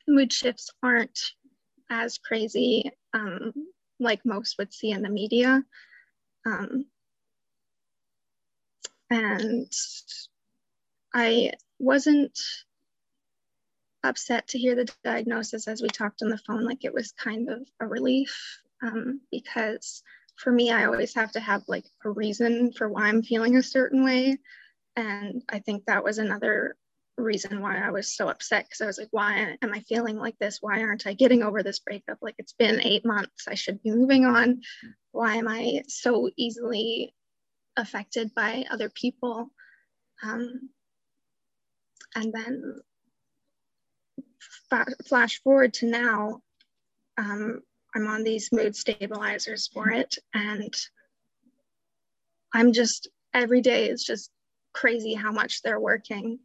mood 0.06 0.32
shifts 0.32 0.70
aren't 0.82 1.18
as 1.90 2.18
crazy 2.18 2.90
um, 3.14 3.52
like 3.98 4.20
most 4.24 4.56
would 4.58 4.72
see 4.72 4.90
in 4.90 5.02
the 5.02 5.08
media. 5.08 5.62
Um, 6.46 6.84
and 9.10 9.72
I 11.14 11.52
wasn't 11.78 12.38
upset 14.04 14.48
to 14.48 14.58
hear 14.58 14.74
the 14.74 14.88
diagnosis 15.04 15.68
as 15.68 15.82
we 15.82 15.88
talked 15.88 16.22
on 16.22 16.28
the 16.28 16.38
phone. 16.38 16.64
Like 16.64 16.84
it 16.84 16.94
was 16.94 17.12
kind 17.12 17.48
of 17.48 17.66
a 17.80 17.86
relief 17.86 18.60
um, 18.82 19.20
because 19.30 20.02
for 20.36 20.52
me, 20.52 20.70
I 20.70 20.84
always 20.84 21.14
have 21.14 21.32
to 21.32 21.40
have 21.40 21.62
like 21.66 21.86
a 22.04 22.10
reason 22.10 22.72
for 22.72 22.88
why 22.88 23.08
I'm 23.08 23.22
feeling 23.22 23.56
a 23.56 23.62
certain 23.62 24.04
way. 24.04 24.38
And 24.96 25.42
I 25.48 25.58
think 25.58 25.84
that 25.86 26.04
was 26.04 26.18
another 26.18 26.76
reason 27.16 27.60
why 27.60 27.78
I 27.78 27.90
was 27.90 28.14
so 28.14 28.28
upset 28.28 28.66
because 28.66 28.80
I 28.80 28.86
was 28.86 28.98
like, 28.98 29.08
why 29.10 29.56
am 29.60 29.74
I 29.74 29.80
feeling 29.80 30.16
like 30.16 30.38
this? 30.38 30.58
Why 30.60 30.82
aren't 30.82 31.06
I 31.06 31.14
getting 31.14 31.42
over 31.42 31.62
this 31.62 31.80
breakup? 31.80 32.18
Like 32.22 32.36
it's 32.38 32.52
been 32.52 32.80
eight 32.80 33.04
months. 33.04 33.46
I 33.48 33.54
should 33.54 33.82
be 33.82 33.90
moving 33.90 34.24
on. 34.24 34.62
Why 35.12 35.36
am 35.36 35.48
I 35.48 35.82
so 35.88 36.30
easily 36.36 37.14
affected 37.76 38.34
by 38.34 38.64
other 38.70 38.88
people? 38.88 39.50
Um, 40.22 40.70
and 42.14 42.32
then 42.32 42.76
flash 45.06 45.40
forward 45.42 45.74
to 45.74 45.86
now, 45.86 46.42
um, 47.16 47.60
I'm 47.94 48.06
on 48.06 48.22
these 48.22 48.50
mood 48.52 48.76
stabilizers 48.76 49.68
for 49.68 49.90
it. 49.90 50.16
And 50.34 50.74
I'm 52.52 52.72
just, 52.72 53.08
every 53.34 53.60
day 53.60 53.88
is 53.88 54.04
just 54.04 54.30
crazy 54.72 55.14
how 55.14 55.32
much 55.32 55.62
they're 55.62 55.80
working. 55.80 56.38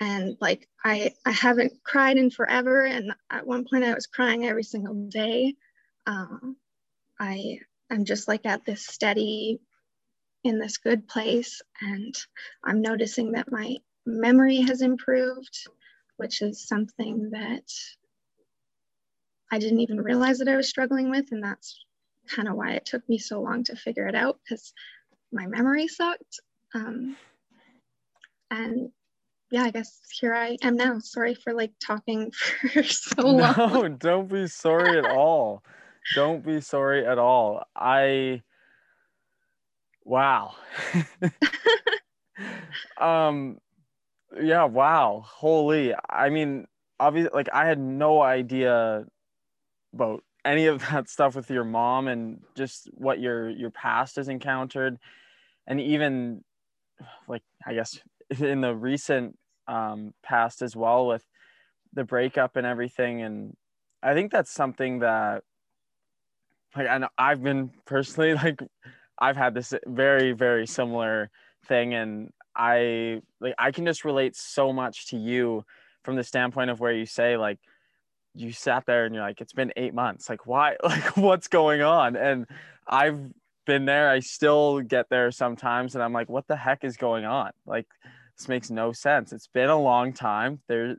And 0.00 0.36
like, 0.40 0.68
I, 0.84 1.14
I 1.24 1.32
haven't 1.32 1.72
cried 1.84 2.16
in 2.16 2.30
forever. 2.30 2.84
And 2.84 3.12
at 3.30 3.46
one 3.46 3.64
point 3.64 3.84
I 3.84 3.94
was 3.94 4.06
crying 4.06 4.46
every 4.46 4.62
single 4.62 4.94
day. 5.08 5.54
Um, 6.06 6.56
I 7.18 7.60
am 7.90 8.04
just 8.04 8.28
like 8.28 8.46
at 8.46 8.64
this 8.64 8.86
steady, 8.86 9.60
in 10.44 10.58
this 10.58 10.78
good 10.78 11.08
place. 11.08 11.62
And 11.80 12.14
I'm 12.64 12.80
noticing 12.80 13.32
that 13.32 13.50
my 13.50 13.76
memory 14.04 14.60
has 14.60 14.82
improved, 14.82 15.66
which 16.16 16.42
is 16.42 16.66
something 16.66 17.30
that 17.30 17.70
I 19.50 19.58
didn't 19.58 19.80
even 19.80 20.00
realize 20.00 20.38
that 20.38 20.48
I 20.48 20.56
was 20.56 20.68
struggling 20.68 21.10
with. 21.10 21.32
And 21.32 21.42
that's 21.42 21.84
kind 22.28 22.48
of 22.48 22.56
why 22.56 22.72
it 22.72 22.84
took 22.84 23.08
me 23.08 23.18
so 23.18 23.40
long 23.40 23.64
to 23.64 23.76
figure 23.76 24.06
it 24.06 24.14
out 24.14 24.38
because 24.42 24.72
my 25.32 25.46
memory 25.46 25.88
sucked. 25.88 26.40
Um, 26.74 27.16
and 28.50 28.90
yeah, 29.50 29.62
I 29.62 29.70
guess 29.70 30.00
here 30.12 30.34
I 30.34 30.56
am 30.62 30.76
now. 30.76 30.98
Sorry 30.98 31.34
for 31.34 31.52
like 31.52 31.72
talking 31.84 32.30
for 32.32 32.82
so 32.82 33.22
long. 33.22 33.54
No, 33.56 33.88
don't 33.98 34.28
be 34.28 34.46
sorry 34.48 34.98
at 34.98 35.04
all. 35.04 35.62
Don't 36.14 36.44
be 36.44 36.60
sorry 36.60 37.06
at 37.06 37.18
all. 37.18 37.64
I 37.74 38.42
wow. 40.04 40.54
um 43.00 43.58
yeah, 44.40 44.64
wow. 44.64 45.22
Holy. 45.24 45.94
I 46.08 46.30
mean, 46.30 46.66
obviously 46.98 47.30
like 47.34 47.48
I 47.52 47.66
had 47.66 47.78
no 47.78 48.22
idea 48.22 49.04
about 49.92 50.22
any 50.44 50.66
of 50.66 50.80
that 50.90 51.08
stuff 51.08 51.34
with 51.34 51.50
your 51.50 51.64
mom 51.64 52.08
and 52.08 52.40
just 52.56 52.88
what 52.94 53.20
your 53.20 53.50
your 53.50 53.70
past 53.70 54.16
has 54.16 54.28
encountered 54.28 54.98
and 55.66 55.80
even 55.80 56.44
like 57.28 57.42
i 57.66 57.74
guess 57.74 57.98
in 58.38 58.60
the 58.60 58.74
recent 58.74 59.36
um, 59.68 60.14
past 60.22 60.62
as 60.62 60.76
well 60.76 61.06
with 61.08 61.24
the 61.92 62.04
breakup 62.04 62.56
and 62.56 62.66
everything 62.66 63.22
and 63.22 63.56
i 64.02 64.14
think 64.14 64.30
that's 64.30 64.50
something 64.50 65.00
that 65.00 65.42
like 66.76 66.88
I 66.88 66.98
know 66.98 67.08
I've 67.16 67.42
been 67.42 67.70
personally 67.84 68.34
like 68.44 68.60
I've 69.18 69.36
had 69.36 69.54
this 69.54 69.74
very 69.86 70.32
very 70.32 70.66
similar 70.66 71.30
thing 71.66 71.94
and 71.94 72.30
I 72.56 73.20
like 73.40 73.54
I 73.58 73.70
can 73.70 73.84
just 73.84 74.04
relate 74.04 74.34
so 74.34 74.72
much 74.72 75.08
to 75.08 75.16
you 75.16 75.64
from 76.02 76.16
the 76.16 76.24
standpoint 76.24 76.70
of 76.70 76.80
where 76.80 76.92
you 76.92 77.06
say 77.06 77.36
like 77.36 77.58
you 78.36 78.52
sat 78.52 78.84
there 78.86 79.06
and 79.06 79.14
you're 79.14 79.24
like, 79.24 79.40
it's 79.40 79.52
been 79.52 79.72
eight 79.76 79.94
months. 79.94 80.28
Like, 80.28 80.46
why? 80.46 80.76
Like, 80.82 81.16
what's 81.16 81.48
going 81.48 81.82
on? 81.82 82.16
And 82.16 82.46
I've 82.86 83.18
been 83.66 83.86
there. 83.86 84.10
I 84.10 84.20
still 84.20 84.80
get 84.80 85.08
there 85.08 85.30
sometimes, 85.30 85.94
and 85.94 86.04
I'm 86.04 86.12
like, 86.12 86.28
what 86.28 86.46
the 86.46 86.56
heck 86.56 86.84
is 86.84 86.96
going 86.96 87.24
on? 87.24 87.50
Like, 87.66 87.86
this 88.36 88.48
makes 88.48 88.70
no 88.70 88.92
sense. 88.92 89.32
It's 89.32 89.48
been 89.48 89.70
a 89.70 89.80
long 89.80 90.12
time. 90.12 90.60
There, 90.68 90.96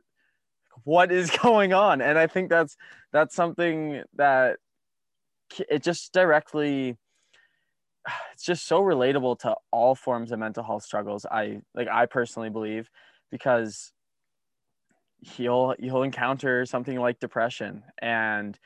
what 0.84 1.12
is 1.12 1.30
going 1.42 1.72
on? 1.72 2.00
And 2.00 2.18
I 2.18 2.26
think 2.26 2.50
that's 2.50 2.76
that's 3.12 3.34
something 3.34 4.02
that 4.16 4.58
it 5.68 5.82
just 5.82 6.12
directly 6.12 6.96
it's 8.32 8.44
just 8.44 8.66
so 8.66 8.80
relatable 8.80 9.38
to 9.38 9.54
all 9.70 9.94
forms 9.94 10.32
of 10.32 10.38
mental 10.38 10.62
health 10.62 10.82
struggles 10.82 11.26
i 11.26 11.60
like 11.74 11.88
i 11.88 12.06
personally 12.06 12.50
believe 12.50 12.90
because 13.30 13.92
he'll 15.20 15.74
you'll 15.78 16.02
encounter 16.02 16.64
something 16.64 16.98
like 16.98 17.18
depression 17.18 17.82
and 18.00 18.58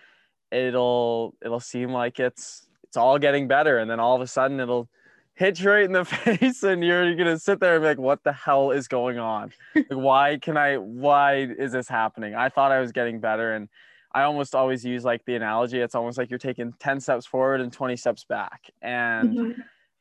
it'll 0.50 1.34
it'll 1.44 1.60
seem 1.60 1.90
like 1.92 2.20
it's 2.20 2.66
it's 2.84 2.96
all 2.96 3.18
getting 3.18 3.48
better 3.48 3.78
and 3.78 3.90
then 3.90 3.98
all 3.98 4.14
of 4.14 4.20
a 4.20 4.26
sudden 4.26 4.60
it'll 4.60 4.88
hit 5.34 5.58
you 5.60 5.70
right 5.70 5.84
in 5.84 5.92
the 5.92 6.04
face 6.04 6.62
and 6.62 6.84
you're 6.84 7.14
gonna 7.14 7.38
sit 7.38 7.58
there 7.58 7.76
and 7.76 7.82
be 7.82 7.88
like 7.88 7.98
what 7.98 8.22
the 8.22 8.32
hell 8.32 8.70
is 8.70 8.86
going 8.86 9.18
on? 9.18 9.50
Like 9.74 9.86
why 9.90 10.38
can 10.40 10.56
i 10.56 10.76
why 10.76 11.48
is 11.58 11.72
this 11.72 11.88
happening? 11.88 12.34
I 12.34 12.50
thought 12.50 12.70
i 12.70 12.80
was 12.80 12.92
getting 12.92 13.20
better 13.20 13.54
and 13.54 13.68
i 14.14 14.22
almost 14.22 14.54
always 14.54 14.84
use 14.84 15.04
like 15.04 15.24
the 15.24 15.34
analogy 15.34 15.80
it's 15.80 15.94
almost 15.94 16.18
like 16.18 16.30
you're 16.30 16.38
taking 16.38 16.72
10 16.80 17.00
steps 17.00 17.26
forward 17.26 17.60
and 17.60 17.72
20 17.72 17.96
steps 17.96 18.24
back 18.24 18.70
and 18.80 19.36
mm-hmm. 19.36 19.60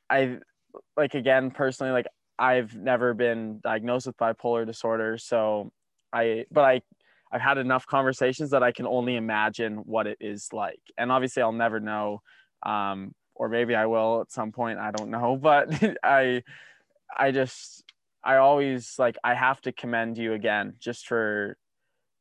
i 0.10 0.38
like 0.98 1.14
again 1.14 1.52
personally 1.52 1.92
like 1.92 2.08
i've 2.40 2.76
never 2.76 3.14
been 3.14 3.60
diagnosed 3.64 4.08
with 4.08 4.18
bipolar 4.18 4.66
disorder 4.66 5.18
so 5.18 5.72
I 6.14 6.46
but 6.52 6.64
I 6.64 6.82
I've 7.32 7.42
had 7.42 7.58
enough 7.58 7.86
conversations 7.88 8.50
that 8.52 8.64
I 8.64 8.72
can 8.72 8.86
only 8.86 9.16
imagine 9.16 9.78
what 9.78 10.06
it 10.06 10.18
is 10.20 10.50
like. 10.52 10.82
And 10.98 11.12
obviously 11.12 11.42
I'll 11.42 11.52
never 11.52 11.80
know 11.80 12.22
um 12.64 13.14
or 13.36 13.50
maybe 13.50 13.74
I 13.74 13.86
will 13.86 14.22
at 14.22 14.32
some 14.32 14.52
point, 14.52 14.78
I 14.78 14.92
don't 14.92 15.10
know, 15.10 15.36
but 15.42 15.70
I 16.04 16.44
I 17.16 17.32
just 17.32 17.84
I 18.24 18.38
always 18.38 18.96
like 19.00 19.18
I 19.24 19.34
have 19.34 19.62
to 19.62 19.72
commend 19.72 20.18
you 20.18 20.34
again 20.34 20.76
just 20.80 21.08
for 21.08 21.58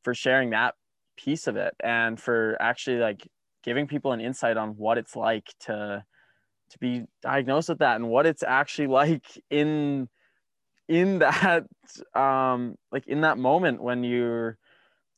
for 0.03 0.13
sharing 0.13 0.51
that 0.51 0.75
piece 1.23 1.47
of 1.47 1.55
it 1.55 1.73
and 1.79 2.19
for 2.19 2.57
actually 2.59 2.97
like 2.97 3.27
giving 3.63 3.87
people 3.87 4.11
an 4.11 4.21
insight 4.21 4.57
on 4.57 4.69
what 4.71 4.97
it's 4.97 5.15
like 5.15 5.53
to 5.59 6.03
to 6.71 6.79
be 6.79 7.03
diagnosed 7.21 7.69
with 7.69 7.79
that 7.79 7.97
and 7.97 8.09
what 8.09 8.25
it's 8.25 8.43
actually 8.43 8.87
like 9.01 9.25
in 9.49 10.07
in 10.87 11.19
that 11.19 11.65
um 12.15 12.75
like 12.91 13.07
in 13.07 13.21
that 13.21 13.37
moment 13.37 13.81
when 13.81 14.03
you're 14.03 14.57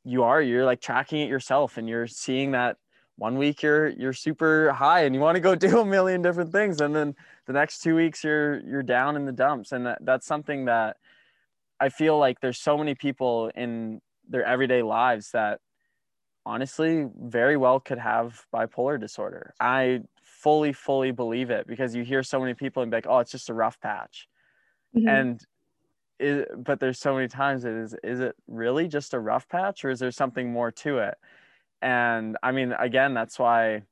you 0.04 0.24
are 0.24 0.42
you're 0.42 0.66
like 0.66 0.82
tracking 0.82 1.22
it 1.22 1.30
yourself 1.30 1.78
and 1.78 1.88
you're 1.88 2.08
seeing 2.08 2.52
that 2.52 2.78
one 3.16 3.38
week 3.38 3.62
you're 3.62 3.88
you're 3.90 4.14
super 4.14 4.72
high 4.74 5.04
and 5.06 5.16
you 5.16 5.22
want 5.22 5.36
to 5.36 5.42
go 5.42 5.56
do 5.70 5.80
a 5.80 5.86
million 5.86 6.22
different 6.22 6.52
things 6.52 6.82
and 6.82 6.96
then 6.96 7.16
the 7.48 7.54
next 7.54 7.80
two 7.80 7.96
weeks 7.96 8.24
you're 8.24 8.60
you're 8.62 8.84
down 8.84 9.16
in 9.16 9.26
the 9.26 9.32
dumps. 9.32 9.72
And 9.72 9.86
that, 9.86 10.00
that's 10.02 10.26
something 10.26 10.66
that 10.66 10.98
i 11.80 11.90
feel 11.90 12.18
like 12.18 12.40
there's 12.40 12.60
so 12.60 12.78
many 12.78 12.96
people 12.96 13.52
in 13.56 14.02
their 14.28 14.46
everyday 14.46 14.82
lives 14.82 15.32
that 15.32 15.60
honestly 16.46 17.08
very 17.22 17.58
well 17.58 17.80
could 17.80 17.98
have 18.00 18.46
bipolar 18.54 19.00
disorder. 19.00 19.54
I 19.60 20.02
fully 20.24 20.74
fully 20.74 21.12
believe 21.12 21.50
it 21.50 21.68
because 21.68 21.96
you 21.96 22.04
hear 22.04 22.24
so 22.24 22.40
many 22.40 22.54
people 22.54 22.84
and 22.84 22.92
be 22.92 22.98
like 22.98 23.08
oh 23.08 23.20
it's 23.20 23.32
just 23.32 23.50
a 23.50 23.54
rough 23.54 23.80
patch. 23.80 24.28
Mm-hmm. 24.96 25.08
and 25.08 25.42
is, 26.20 26.46
but 26.56 26.80
there's 26.80 27.00
so 27.00 27.16
many 27.16 27.28
times 27.28 27.66
it 27.66 27.74
is 27.74 27.96
is 28.04 28.20
it 28.20 28.36
really 28.48 28.88
just 28.88 29.14
a 29.14 29.20
rough 29.20 29.50
patch 29.50 29.84
or 29.84 29.90
is 29.90 30.00
there 30.00 30.12
something 30.12 30.52
more 30.52 30.72
to 30.72 31.00
it? 31.00 31.16
And 31.82 32.38
i 32.44 32.52
mean 32.52 32.74
again 32.74 33.14
that's 33.14 33.38
why 33.40 33.84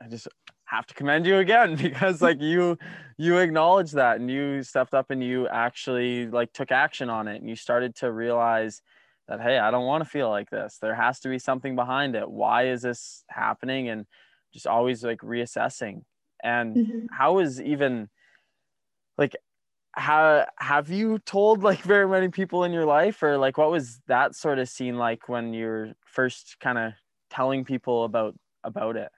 i 0.00 0.08
just 0.08 0.28
have 0.64 0.86
to 0.86 0.94
commend 0.94 1.26
you 1.26 1.36
again 1.36 1.76
because 1.82 2.22
like 2.22 2.40
you 2.40 2.78
you 3.18 3.38
acknowledged 3.38 3.94
that 3.94 4.18
and 4.18 4.30
you 4.30 4.62
stepped 4.62 4.94
up 4.94 5.10
and 5.10 5.22
you 5.22 5.46
actually 5.48 6.26
like 6.26 6.52
took 6.52 6.72
action 6.72 7.10
on 7.10 7.28
it 7.28 7.40
and 7.40 7.48
you 7.48 7.54
started 7.54 7.94
to 7.94 8.10
realize 8.10 8.80
that 9.28 9.40
hey 9.40 9.58
i 9.58 9.70
don't 9.70 9.86
want 9.86 10.02
to 10.02 10.08
feel 10.08 10.28
like 10.28 10.50
this 10.50 10.78
there 10.80 10.94
has 10.94 11.20
to 11.20 11.28
be 11.28 11.38
something 11.38 11.76
behind 11.76 12.14
it 12.14 12.30
why 12.30 12.66
is 12.66 12.82
this 12.82 13.24
happening 13.28 13.88
and 13.88 14.06
just 14.52 14.66
always 14.66 15.04
like 15.04 15.20
reassessing 15.20 16.02
and 16.42 16.76
mm-hmm. 16.76 17.06
how 17.10 17.38
is 17.38 17.60
even 17.60 18.08
like 19.18 19.36
how 19.92 20.46
have 20.58 20.90
you 20.90 21.18
told 21.20 21.62
like 21.62 21.82
very 21.82 22.08
many 22.08 22.28
people 22.28 22.64
in 22.64 22.72
your 22.72 22.86
life 22.86 23.22
or 23.22 23.36
like 23.36 23.58
what 23.58 23.70
was 23.70 24.00
that 24.06 24.34
sort 24.34 24.58
of 24.58 24.68
scene 24.68 24.96
like 24.96 25.28
when 25.28 25.52
you're 25.52 25.92
first 26.04 26.56
kind 26.60 26.78
of 26.78 26.92
telling 27.30 27.64
people 27.64 28.04
about 28.04 28.34
about 28.64 28.96
it 28.96 29.10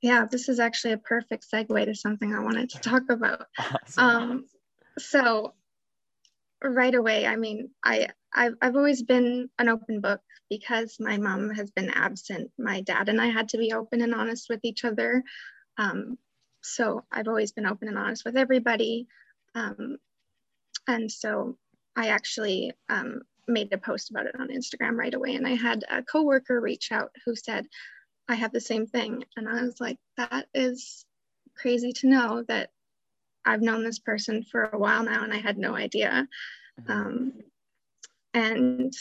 Yeah, 0.00 0.26
this 0.30 0.48
is 0.48 0.60
actually 0.60 0.92
a 0.92 0.98
perfect 0.98 1.46
segue 1.52 1.84
to 1.84 1.94
something 1.94 2.34
I 2.34 2.40
wanted 2.40 2.70
to 2.70 2.78
talk 2.90 3.02
about. 3.10 3.46
Awesome. 3.58 4.04
Um, 4.04 4.44
so 4.98 5.54
right 6.62 6.94
away, 6.94 7.26
I 7.26 7.36
mean, 7.36 7.70
I 7.84 8.08
I've, 8.32 8.54
I've 8.60 8.76
always 8.76 9.02
been 9.02 9.48
an 9.58 9.68
open 9.68 10.00
book 10.00 10.20
because 10.50 10.98
my 11.00 11.16
mom 11.18 11.50
has 11.50 11.70
been 11.70 11.90
absent. 11.90 12.50
My 12.58 12.80
dad 12.82 13.08
and 13.08 13.20
I 13.20 13.26
had 13.26 13.50
to 13.50 13.58
be 13.58 13.72
open 13.72 14.00
and 14.00 14.14
honest 14.14 14.48
with 14.48 14.60
each 14.62 14.84
other. 14.84 15.22
Um, 15.76 16.18
so 16.62 17.04
I've 17.10 17.28
always 17.28 17.52
been 17.52 17.66
open 17.66 17.88
and 17.88 17.98
honest 17.98 18.24
with 18.24 18.36
everybody. 18.36 19.06
Um, 19.54 19.98
and 20.86 21.10
so 21.10 21.56
I 21.96 22.08
actually 22.08 22.72
um, 22.88 23.22
made 23.46 23.72
a 23.72 23.78
post 23.78 24.10
about 24.10 24.26
it 24.26 24.38
on 24.38 24.48
Instagram 24.48 24.96
right 24.96 25.14
away. 25.14 25.34
And 25.34 25.46
I 25.46 25.54
had 25.54 25.84
a 25.90 26.02
coworker 26.02 26.60
reach 26.60 26.92
out 26.92 27.10
who 27.24 27.34
said, 27.34 27.66
I 28.28 28.34
have 28.34 28.52
the 28.52 28.60
same 28.60 28.86
thing. 28.86 29.24
And 29.36 29.48
I 29.48 29.62
was 29.62 29.80
like, 29.80 29.98
that 30.16 30.46
is 30.54 31.04
crazy 31.56 31.92
to 31.92 32.08
know 32.08 32.44
that 32.48 32.70
I've 33.44 33.62
known 33.62 33.84
this 33.84 33.98
person 33.98 34.44
for 34.44 34.64
a 34.64 34.78
while 34.78 35.02
now 35.02 35.24
and 35.24 35.32
I 35.32 35.38
had 35.38 35.58
no 35.58 35.74
idea. 35.74 36.28
Mm-hmm. 36.80 36.92
Um, 36.92 37.32
and 38.34 38.92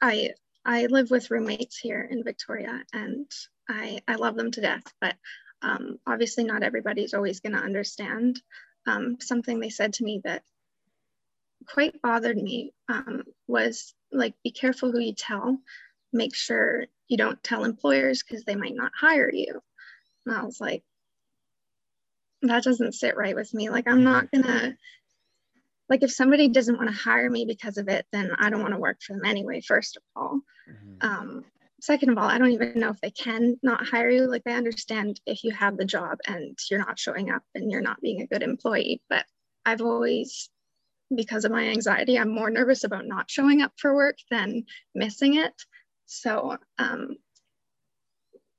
I 0.00 0.30
I 0.64 0.86
live 0.86 1.10
with 1.10 1.30
roommates 1.30 1.78
here 1.78 2.06
in 2.08 2.22
Victoria 2.22 2.82
and 2.92 3.30
I, 3.68 4.00
I 4.06 4.16
love 4.16 4.36
them 4.36 4.50
to 4.52 4.60
death, 4.60 4.84
but 5.00 5.14
um, 5.62 5.98
obviously 6.06 6.44
not 6.44 6.62
everybody's 6.62 7.14
always 7.14 7.40
going 7.40 7.54
to 7.54 7.58
understand. 7.58 8.40
Um, 8.86 9.18
something 9.20 9.60
they 9.60 9.70
said 9.70 9.94
to 9.94 10.04
me 10.04 10.20
that 10.24 10.42
quite 11.66 12.00
bothered 12.02 12.36
me 12.36 12.72
um, 12.88 13.22
was 13.46 13.94
like, 14.12 14.34
be 14.42 14.50
careful 14.50 14.90
who 14.90 14.98
you 14.98 15.14
tell. 15.14 15.58
Make 16.12 16.34
sure 16.34 16.86
you 17.08 17.16
don't 17.16 17.42
tell 17.42 17.64
employers 17.64 18.22
because 18.22 18.44
they 18.44 18.56
might 18.56 18.74
not 18.74 18.92
hire 18.98 19.30
you. 19.32 19.62
And 20.26 20.34
I 20.34 20.44
was 20.44 20.60
like, 20.60 20.82
that 22.42 22.64
doesn't 22.64 22.94
sit 22.94 23.16
right 23.16 23.34
with 23.36 23.52
me. 23.54 23.70
Like, 23.70 23.86
I'm 23.86 24.02
not 24.02 24.24
mm-hmm. 24.26 24.42
gonna, 24.42 24.76
like, 25.90 26.02
if 26.02 26.12
somebody 26.12 26.48
doesn't 26.48 26.78
want 26.78 26.88
to 26.88 26.96
hire 26.96 27.28
me 27.28 27.44
because 27.44 27.76
of 27.76 27.88
it, 27.88 28.06
then 28.12 28.30
I 28.38 28.48
don't 28.48 28.62
want 28.62 28.74
to 28.74 28.80
work 28.80 29.02
for 29.02 29.14
them 29.14 29.24
anyway, 29.24 29.60
first 29.60 29.96
of 29.96 30.02
all. 30.14 30.40
Mm-hmm. 30.70 31.06
Um, 31.06 31.44
second 31.80 32.10
of 32.10 32.18
all, 32.18 32.28
I 32.28 32.38
don't 32.38 32.52
even 32.52 32.78
know 32.78 32.90
if 32.90 33.00
they 33.00 33.10
can 33.10 33.58
not 33.62 33.86
hire 33.86 34.08
you. 34.08 34.30
Like, 34.30 34.42
I 34.46 34.52
understand 34.52 35.20
if 35.26 35.42
you 35.42 35.50
have 35.50 35.76
the 35.76 35.84
job 35.84 36.18
and 36.26 36.56
you're 36.70 36.78
not 36.78 36.98
showing 36.98 37.30
up 37.30 37.42
and 37.54 37.70
you're 37.70 37.80
not 37.80 38.00
being 38.00 38.22
a 38.22 38.26
good 38.26 38.42
employee, 38.42 39.02
but 39.10 39.26
I've 39.66 39.82
always 39.82 40.48
because 41.14 41.44
of 41.44 41.50
my 41.50 41.64
anxiety, 41.64 42.16
I'm 42.16 42.32
more 42.32 42.50
nervous 42.50 42.84
about 42.84 43.04
not 43.04 43.28
showing 43.28 43.62
up 43.62 43.72
for 43.76 43.94
work 43.94 44.18
than 44.30 44.64
missing 44.94 45.34
it. 45.34 45.52
So, 46.06 46.56
um, 46.78 47.16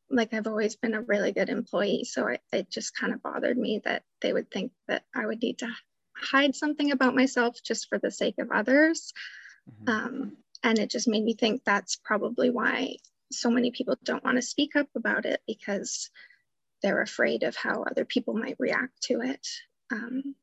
like 0.09 0.33
I've 0.33 0.47
always 0.47 0.75
been 0.75 0.93
a 0.93 1.01
really 1.01 1.31
good 1.31 1.47
employee. 1.47 2.03
So 2.03 2.27
it, 2.27 2.41
it 2.51 2.69
just 2.69 2.95
kind 2.95 3.13
of 3.13 3.23
bothered 3.23 3.57
me 3.57 3.79
that 3.85 4.03
they 4.21 4.33
would 4.33 4.51
think 4.51 4.73
that 4.89 5.03
I 5.15 5.25
would 5.25 5.41
need 5.41 5.59
to 5.59 5.69
hide 6.15 6.55
something 6.55 6.91
about 6.91 7.15
myself 7.15 7.57
just 7.63 7.87
for 7.89 7.97
the 7.99 8.11
sake 8.11 8.35
of 8.39 8.51
others. 8.51 9.13
Mm-hmm. 9.69 9.89
Um, 9.89 10.37
and 10.63 10.79
it 10.79 10.89
just 10.89 11.07
made 11.07 11.23
me 11.23 11.33
think 11.33 11.63
that's 11.63 11.95
probably 11.95 12.49
why 12.49 12.95
so 13.31 13.49
many 13.49 13.71
people 13.71 13.95
don't 14.03 14.23
want 14.23 14.37
to 14.37 14.41
speak 14.41 14.75
up 14.75 14.87
about 14.95 15.25
it 15.25 15.41
because 15.47 16.09
they're 16.83 17.01
afraid 17.01 17.43
of 17.43 17.55
how 17.55 17.83
other 17.83 18.05
people 18.05 18.33
might 18.33 18.57
react 18.59 19.01
to 19.03 19.21
it. 19.21 19.47
Um, 19.91 20.35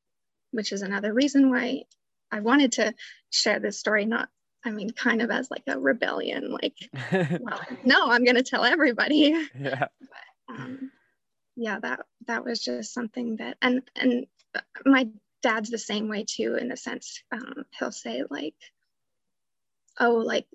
which 0.50 0.72
is 0.72 0.82
another 0.82 1.12
reason 1.12 1.50
why 1.50 1.82
I 2.30 2.40
wanted 2.40 2.72
to 2.72 2.94
share 3.30 3.60
this 3.60 3.78
story, 3.78 4.04
not, 4.04 4.28
I 4.64 4.70
mean, 4.70 4.90
kind 4.90 5.22
of 5.22 5.30
as 5.30 5.50
like 5.50 5.64
a 5.66 5.78
rebellion, 5.78 6.50
like, 6.50 6.76
well, 7.40 7.60
no, 7.84 8.10
I'm 8.10 8.24
going 8.24 8.36
to 8.36 8.42
tell 8.42 8.64
everybody. 8.64 9.34
Yeah. 9.58 9.86
But, 10.48 10.54
um, 10.54 10.90
yeah, 11.56 11.78
that, 11.80 12.00
that 12.26 12.42
was 12.42 12.58
just 12.60 12.94
something 12.94 13.36
that, 13.36 13.58
and, 13.60 13.82
and 13.94 14.26
my 14.86 15.08
dad's 15.42 15.70
the 15.70 15.78
same 15.78 16.08
way 16.08 16.24
too, 16.28 16.56
in 16.56 16.72
a 16.72 16.76
sense, 16.76 17.22
um, 17.32 17.64
he'll 17.78 17.92
say 17.92 18.22
like, 18.28 18.54
oh, 20.00 20.14
like 20.14 20.46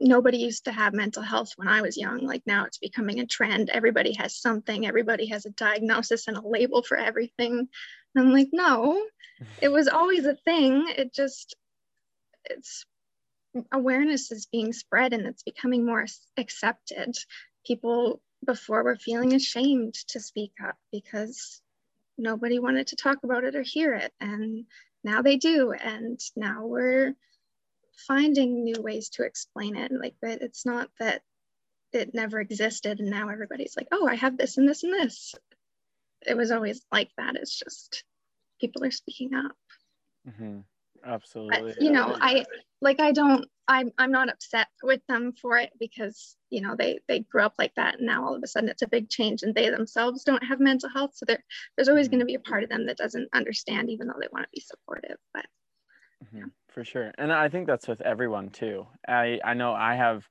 nobody 0.00 0.38
used 0.38 0.64
to 0.64 0.72
have 0.72 0.94
mental 0.94 1.22
health 1.22 1.52
when 1.56 1.68
I 1.68 1.82
was 1.82 1.96
young. 1.96 2.20
Like 2.20 2.42
now 2.46 2.64
it's 2.64 2.78
becoming 2.78 3.20
a 3.20 3.26
trend. 3.26 3.70
Everybody 3.70 4.14
has 4.14 4.36
something, 4.36 4.86
everybody 4.86 5.26
has 5.26 5.46
a 5.46 5.50
diagnosis 5.50 6.28
and 6.28 6.36
a 6.36 6.46
label 6.46 6.82
for 6.82 6.96
everything. 6.96 7.68
And 8.14 8.26
I'm 8.26 8.32
like, 8.32 8.48
no, 8.52 9.04
it 9.62 9.68
was 9.68 9.88
always 9.88 10.24
a 10.24 10.36
thing. 10.44 10.86
It 10.96 11.12
just, 11.12 11.56
it's 12.44 12.86
awareness 13.72 14.30
is 14.30 14.46
being 14.46 14.72
spread 14.72 15.12
and 15.12 15.26
it's 15.26 15.42
becoming 15.42 15.84
more 15.84 16.06
accepted. 16.36 17.16
People 17.66 18.20
before 18.44 18.84
were 18.84 18.96
feeling 18.96 19.34
ashamed 19.34 19.94
to 20.08 20.20
speak 20.20 20.52
up 20.64 20.76
because 20.92 21.60
nobody 22.18 22.58
wanted 22.58 22.88
to 22.88 22.96
talk 22.96 23.18
about 23.22 23.44
it 23.44 23.54
or 23.54 23.62
hear 23.62 23.94
it. 23.94 24.12
And 24.20 24.66
now 25.04 25.22
they 25.22 25.36
do. 25.36 25.72
And 25.72 26.20
now 26.36 26.66
we're 26.66 27.14
finding 28.06 28.64
new 28.64 28.80
ways 28.80 29.10
to 29.10 29.24
explain 29.24 29.76
it. 29.76 29.92
Like 29.92 30.14
that 30.22 30.42
it's 30.42 30.66
not 30.66 30.90
that 30.98 31.22
it 31.92 32.14
never 32.14 32.38
existed 32.40 33.00
and 33.00 33.10
now 33.10 33.28
everybody's 33.28 33.76
like, 33.76 33.88
oh, 33.92 34.06
I 34.06 34.16
have 34.16 34.36
this 34.36 34.58
and 34.58 34.68
this 34.68 34.82
and 34.82 34.92
this. 34.92 35.34
It 36.26 36.36
was 36.36 36.50
always 36.50 36.84
like 36.92 37.10
that. 37.16 37.36
It's 37.36 37.58
just 37.58 38.04
people 38.60 38.84
are 38.84 38.90
speaking 38.90 39.34
up. 39.34 39.56
Mm-hmm. 40.28 40.58
Absolutely. 41.08 41.72
But, 41.72 41.82
you 41.82 41.90
know, 41.90 42.16
I 42.20 42.44
like 42.80 43.00
I 43.00 43.12
don't 43.12 43.46
I'm 43.66 43.92
I'm 43.98 44.10
not 44.10 44.28
upset 44.28 44.68
with 44.82 45.00
them 45.08 45.32
for 45.40 45.58
it 45.58 45.70
because 45.78 46.36
you 46.50 46.60
know 46.60 46.74
they 46.76 47.00
they 47.08 47.20
grew 47.20 47.42
up 47.42 47.54
like 47.58 47.74
that 47.76 47.98
and 47.98 48.06
now 48.06 48.24
all 48.24 48.34
of 48.34 48.42
a 48.42 48.46
sudden 48.46 48.68
it's 48.68 48.82
a 48.82 48.88
big 48.88 49.08
change 49.08 49.42
and 49.42 49.54
they 49.54 49.70
themselves 49.70 50.24
don't 50.24 50.44
have 50.44 50.60
mental 50.60 50.88
health 50.88 51.12
so 51.14 51.24
there 51.26 51.42
there's 51.76 51.88
always 51.88 52.06
mm-hmm. 52.06 52.12
going 52.16 52.20
to 52.20 52.26
be 52.26 52.34
a 52.34 52.40
part 52.40 52.62
of 52.62 52.70
them 52.70 52.86
that 52.86 52.96
doesn't 52.96 53.28
understand 53.32 53.90
even 53.90 54.06
though 54.06 54.18
they 54.20 54.28
want 54.32 54.44
to 54.44 54.50
be 54.52 54.60
supportive 54.60 55.16
but 55.34 55.46
mm-hmm. 56.24 56.38
yeah 56.38 56.44
for 56.68 56.84
sure 56.84 57.12
and 57.18 57.32
i 57.32 57.48
think 57.48 57.66
that's 57.66 57.88
with 57.88 58.00
everyone 58.02 58.48
too 58.48 58.86
i 59.06 59.38
i 59.44 59.54
know 59.54 59.72
i 59.72 59.94
have 59.94 60.26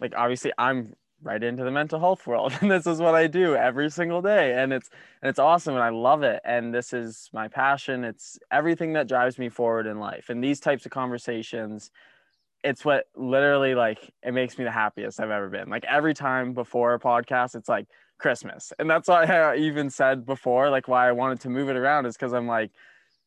like 0.00 0.12
obviously 0.16 0.52
i'm 0.58 0.92
right 1.22 1.42
into 1.42 1.64
the 1.64 1.70
mental 1.70 1.98
health 1.98 2.26
world 2.26 2.52
and 2.60 2.70
this 2.70 2.86
is 2.86 2.98
what 2.98 3.14
i 3.14 3.26
do 3.26 3.54
every 3.54 3.90
single 3.90 4.20
day 4.20 4.54
and 4.60 4.72
it's 4.72 4.90
and 5.22 5.28
it's 5.28 5.38
awesome 5.38 5.74
and 5.74 5.82
i 5.82 5.88
love 5.88 6.22
it 6.22 6.40
and 6.44 6.74
this 6.74 6.92
is 6.92 7.30
my 7.32 7.48
passion 7.48 8.04
it's 8.04 8.38
everything 8.50 8.92
that 8.92 9.08
drives 9.08 9.38
me 9.38 9.48
forward 9.48 9.86
in 9.86 9.98
life 9.98 10.28
and 10.28 10.42
these 10.42 10.60
types 10.60 10.84
of 10.84 10.92
conversations 10.92 11.90
it's 12.64 12.84
what 12.84 13.06
literally 13.16 13.74
like 13.74 14.12
it 14.22 14.32
makes 14.32 14.58
me 14.58 14.64
the 14.64 14.70
happiest 14.70 15.20
i've 15.20 15.30
ever 15.30 15.48
been 15.48 15.68
like 15.68 15.84
every 15.84 16.14
time 16.14 16.52
before 16.52 16.94
a 16.94 17.00
podcast 17.00 17.54
it's 17.54 17.68
like 17.68 17.86
christmas 18.18 18.72
and 18.78 18.88
that's 18.88 19.08
why 19.08 19.24
i 19.24 19.50
uh, 19.50 19.54
even 19.54 19.90
said 19.90 20.24
before 20.24 20.70
like 20.70 20.86
why 20.88 21.08
i 21.08 21.12
wanted 21.12 21.40
to 21.40 21.48
move 21.48 21.68
it 21.68 21.76
around 21.76 22.06
is 22.06 22.16
because 22.16 22.32
i'm 22.32 22.46
like 22.46 22.70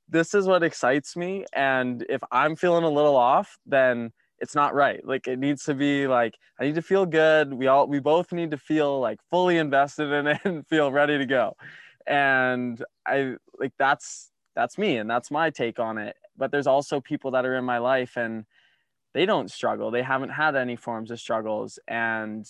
this 0.07 0.33
is 0.33 0.45
what 0.45 0.63
excites 0.63 1.15
me 1.15 1.45
and 1.53 2.05
if 2.09 2.21
i'm 2.31 2.55
feeling 2.55 2.83
a 2.83 2.89
little 2.89 3.15
off 3.15 3.57
then 3.65 4.11
it's 4.39 4.55
not 4.55 4.73
right 4.73 5.05
like 5.05 5.27
it 5.27 5.39
needs 5.39 5.63
to 5.63 5.73
be 5.73 6.07
like 6.07 6.35
i 6.59 6.63
need 6.63 6.75
to 6.75 6.81
feel 6.81 7.05
good 7.05 7.53
we 7.53 7.67
all 7.67 7.87
we 7.87 7.99
both 7.99 8.31
need 8.31 8.51
to 8.51 8.57
feel 8.57 8.99
like 8.99 9.19
fully 9.29 9.57
invested 9.57 10.11
in 10.11 10.27
it 10.27 10.39
and 10.43 10.67
feel 10.69 10.91
ready 10.91 11.17
to 11.17 11.25
go 11.25 11.55
and 12.07 12.83
i 13.05 13.35
like 13.59 13.73
that's 13.77 14.31
that's 14.55 14.77
me 14.77 14.97
and 14.97 15.09
that's 15.09 15.31
my 15.31 15.49
take 15.49 15.79
on 15.79 15.97
it 15.97 16.15
but 16.37 16.51
there's 16.51 16.67
also 16.67 16.99
people 16.99 17.31
that 17.31 17.45
are 17.45 17.55
in 17.55 17.65
my 17.65 17.77
life 17.77 18.17
and 18.17 18.45
they 19.13 19.25
don't 19.25 19.51
struggle 19.51 19.91
they 19.91 20.03
haven't 20.03 20.29
had 20.29 20.55
any 20.55 20.75
forms 20.75 21.11
of 21.11 21.19
struggles 21.19 21.79
and 21.87 22.47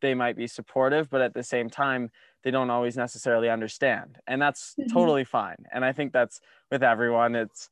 they 0.00 0.14
might 0.14 0.36
be 0.36 0.46
supportive 0.46 1.10
but 1.10 1.20
at 1.20 1.34
the 1.34 1.42
same 1.42 1.68
time 1.68 2.10
they 2.42 2.50
don't 2.50 2.70
always 2.70 2.96
necessarily 2.96 3.48
understand 3.48 4.18
and 4.26 4.40
that's 4.40 4.74
mm-hmm. 4.78 4.92
totally 4.92 5.24
fine 5.24 5.64
and 5.72 5.84
i 5.84 5.92
think 5.92 6.12
that's 6.12 6.40
with 6.70 6.82
everyone 6.82 7.34
it's 7.34 7.70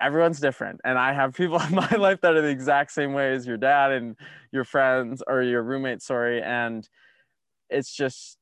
everyone's 0.00 0.40
different 0.40 0.80
and 0.84 0.98
i 0.98 1.12
have 1.12 1.34
people 1.34 1.60
in 1.68 1.74
my 1.74 1.90
life 1.96 2.20
that 2.20 2.34
are 2.34 2.42
the 2.42 2.48
exact 2.48 2.90
same 2.92 3.12
way 3.12 3.32
as 3.32 3.46
your 3.46 3.56
dad 3.56 3.92
and 3.92 4.16
your 4.52 4.64
friends 4.64 5.22
or 5.26 5.42
your 5.42 5.62
roommate 5.62 6.02
sorry 6.02 6.42
and 6.42 6.88
it's 7.70 7.94
just 7.94 8.38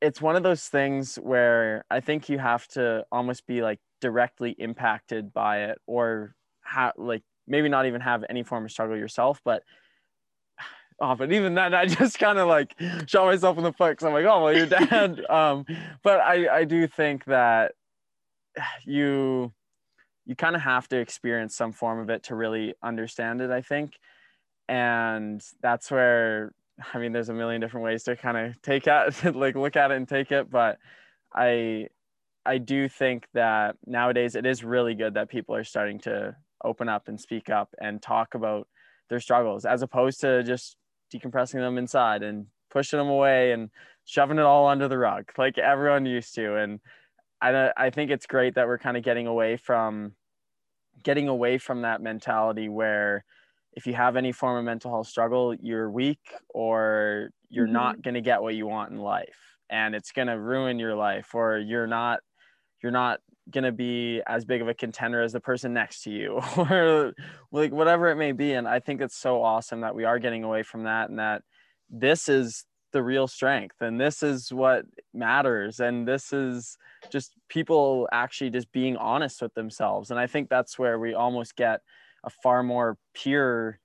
it's 0.00 0.22
one 0.22 0.36
of 0.36 0.42
those 0.42 0.64
things 0.64 1.16
where 1.16 1.84
i 1.90 2.00
think 2.00 2.28
you 2.28 2.38
have 2.38 2.66
to 2.68 3.04
almost 3.10 3.46
be 3.46 3.62
like 3.62 3.78
directly 4.00 4.54
impacted 4.58 5.32
by 5.32 5.64
it 5.64 5.78
or 5.86 6.34
have 6.62 6.92
like 6.96 7.22
maybe 7.46 7.68
not 7.68 7.86
even 7.86 8.00
have 8.00 8.24
any 8.28 8.42
form 8.42 8.64
of 8.64 8.70
struggle 8.70 8.96
yourself 8.96 9.40
but 9.44 9.62
oh, 11.00 11.14
but 11.14 11.32
even 11.32 11.54
then, 11.54 11.74
I 11.74 11.86
just 11.86 12.18
kind 12.18 12.38
of 12.38 12.48
like 12.48 12.74
shot 13.06 13.26
myself 13.26 13.56
in 13.58 13.64
the 13.64 13.72
foot 13.72 13.92
because 13.92 14.04
I'm 14.04 14.12
like, 14.12 14.24
oh, 14.24 14.44
well, 14.44 14.56
your 14.56 14.66
dad. 14.88 15.24
um, 15.28 15.64
but 16.02 16.20
I, 16.20 16.58
I 16.58 16.64
do 16.64 16.86
think 16.86 17.24
that 17.26 17.72
you, 18.84 19.52
you 20.28 20.36
kind 20.36 20.54
of 20.54 20.60
have 20.60 20.86
to 20.88 20.98
experience 20.98 21.56
some 21.56 21.72
form 21.72 21.98
of 21.98 22.10
it 22.10 22.24
to 22.24 22.34
really 22.34 22.74
understand 22.82 23.40
it, 23.40 23.50
I 23.50 23.62
think. 23.62 23.98
And 24.68 25.42
that's 25.62 25.90
where, 25.90 26.52
I 26.92 26.98
mean, 26.98 27.12
there's 27.12 27.30
a 27.30 27.34
million 27.34 27.62
different 27.62 27.84
ways 27.84 28.04
to 28.04 28.14
kind 28.14 28.36
of 28.36 28.60
take 28.60 28.86
it, 28.86 29.34
like 29.34 29.56
look 29.56 29.74
at 29.74 29.90
it 29.90 29.96
and 29.96 30.06
take 30.06 30.30
it. 30.30 30.50
But 30.50 30.78
I, 31.34 31.88
I 32.44 32.58
do 32.58 32.90
think 32.90 33.26
that 33.32 33.76
nowadays 33.86 34.36
it 34.36 34.44
is 34.44 34.62
really 34.62 34.94
good 34.94 35.14
that 35.14 35.30
people 35.30 35.54
are 35.54 35.64
starting 35.64 35.98
to 36.00 36.36
open 36.62 36.90
up 36.90 37.08
and 37.08 37.18
speak 37.18 37.48
up 37.48 37.74
and 37.80 38.02
talk 38.02 38.34
about 38.34 38.68
their 39.08 39.20
struggles 39.20 39.64
as 39.64 39.80
opposed 39.80 40.20
to 40.20 40.42
just 40.42 40.76
decompressing 41.10 41.52
them 41.54 41.78
inside 41.78 42.22
and 42.22 42.46
pushing 42.70 42.98
them 42.98 43.08
away 43.08 43.52
and 43.52 43.70
shoving 44.04 44.38
it 44.38 44.44
all 44.44 44.66
under 44.66 44.88
the 44.88 44.98
rug 44.98 45.30
like 45.38 45.56
everyone 45.56 46.04
used 46.04 46.34
to 46.34 46.56
and 46.56 46.80
I, 47.40 47.70
I 47.76 47.90
think 47.90 48.10
it's 48.10 48.26
great 48.26 48.54
that 48.54 48.66
we're 48.66 48.78
kind 48.78 48.96
of 48.96 49.02
getting 49.02 49.26
away 49.26 49.56
from 49.56 50.12
getting 51.02 51.28
away 51.28 51.58
from 51.58 51.82
that 51.82 52.00
mentality 52.00 52.68
where 52.68 53.24
if 53.72 53.86
you 53.86 53.94
have 53.94 54.16
any 54.16 54.32
form 54.32 54.58
of 54.58 54.64
mental 54.64 54.90
health 54.90 55.06
struggle 55.06 55.54
you're 55.54 55.90
weak 55.90 56.18
or 56.48 57.30
you're 57.48 57.66
mm-hmm. 57.66 57.74
not 57.74 58.02
going 58.02 58.14
to 58.14 58.20
get 58.20 58.42
what 58.42 58.54
you 58.54 58.66
want 58.66 58.90
in 58.90 58.98
life 58.98 59.38
and 59.70 59.94
it's 59.94 60.12
going 60.12 60.28
to 60.28 60.38
ruin 60.38 60.78
your 60.78 60.94
life 60.94 61.34
or 61.34 61.58
you're 61.58 61.86
not 61.86 62.20
you're 62.82 62.92
not 62.92 63.20
going 63.50 63.64
to 63.64 63.72
be 63.72 64.20
as 64.26 64.44
big 64.44 64.60
of 64.60 64.68
a 64.68 64.74
contender 64.74 65.22
as 65.22 65.32
the 65.32 65.40
person 65.40 65.72
next 65.72 66.02
to 66.02 66.10
you 66.10 66.40
or 66.56 67.12
like 67.52 67.72
whatever 67.72 68.08
it 68.08 68.16
may 68.16 68.32
be 68.32 68.52
and 68.52 68.66
i 68.66 68.80
think 68.80 69.00
it's 69.00 69.16
so 69.16 69.42
awesome 69.42 69.82
that 69.82 69.94
we 69.94 70.04
are 70.04 70.18
getting 70.18 70.44
away 70.44 70.62
from 70.62 70.84
that 70.84 71.08
and 71.08 71.18
that 71.18 71.42
this 71.88 72.28
is 72.28 72.64
the 72.98 73.04
real 73.04 73.28
strength 73.28 73.76
and 73.80 74.00
this 74.00 74.24
is 74.24 74.52
what 74.52 74.84
matters 75.14 75.78
and 75.78 76.08
this 76.08 76.32
is 76.32 76.76
just 77.12 77.32
people 77.48 78.08
actually 78.10 78.50
just 78.50 78.72
being 78.72 78.96
honest 78.96 79.40
with 79.40 79.54
themselves 79.54 80.10
and 80.10 80.18
i 80.18 80.26
think 80.26 80.48
that's 80.48 80.80
where 80.80 80.98
we 80.98 81.14
almost 81.14 81.54
get 81.54 81.80
a 82.24 82.30
far 82.42 82.64
more 82.64 82.98
pure 83.14 83.78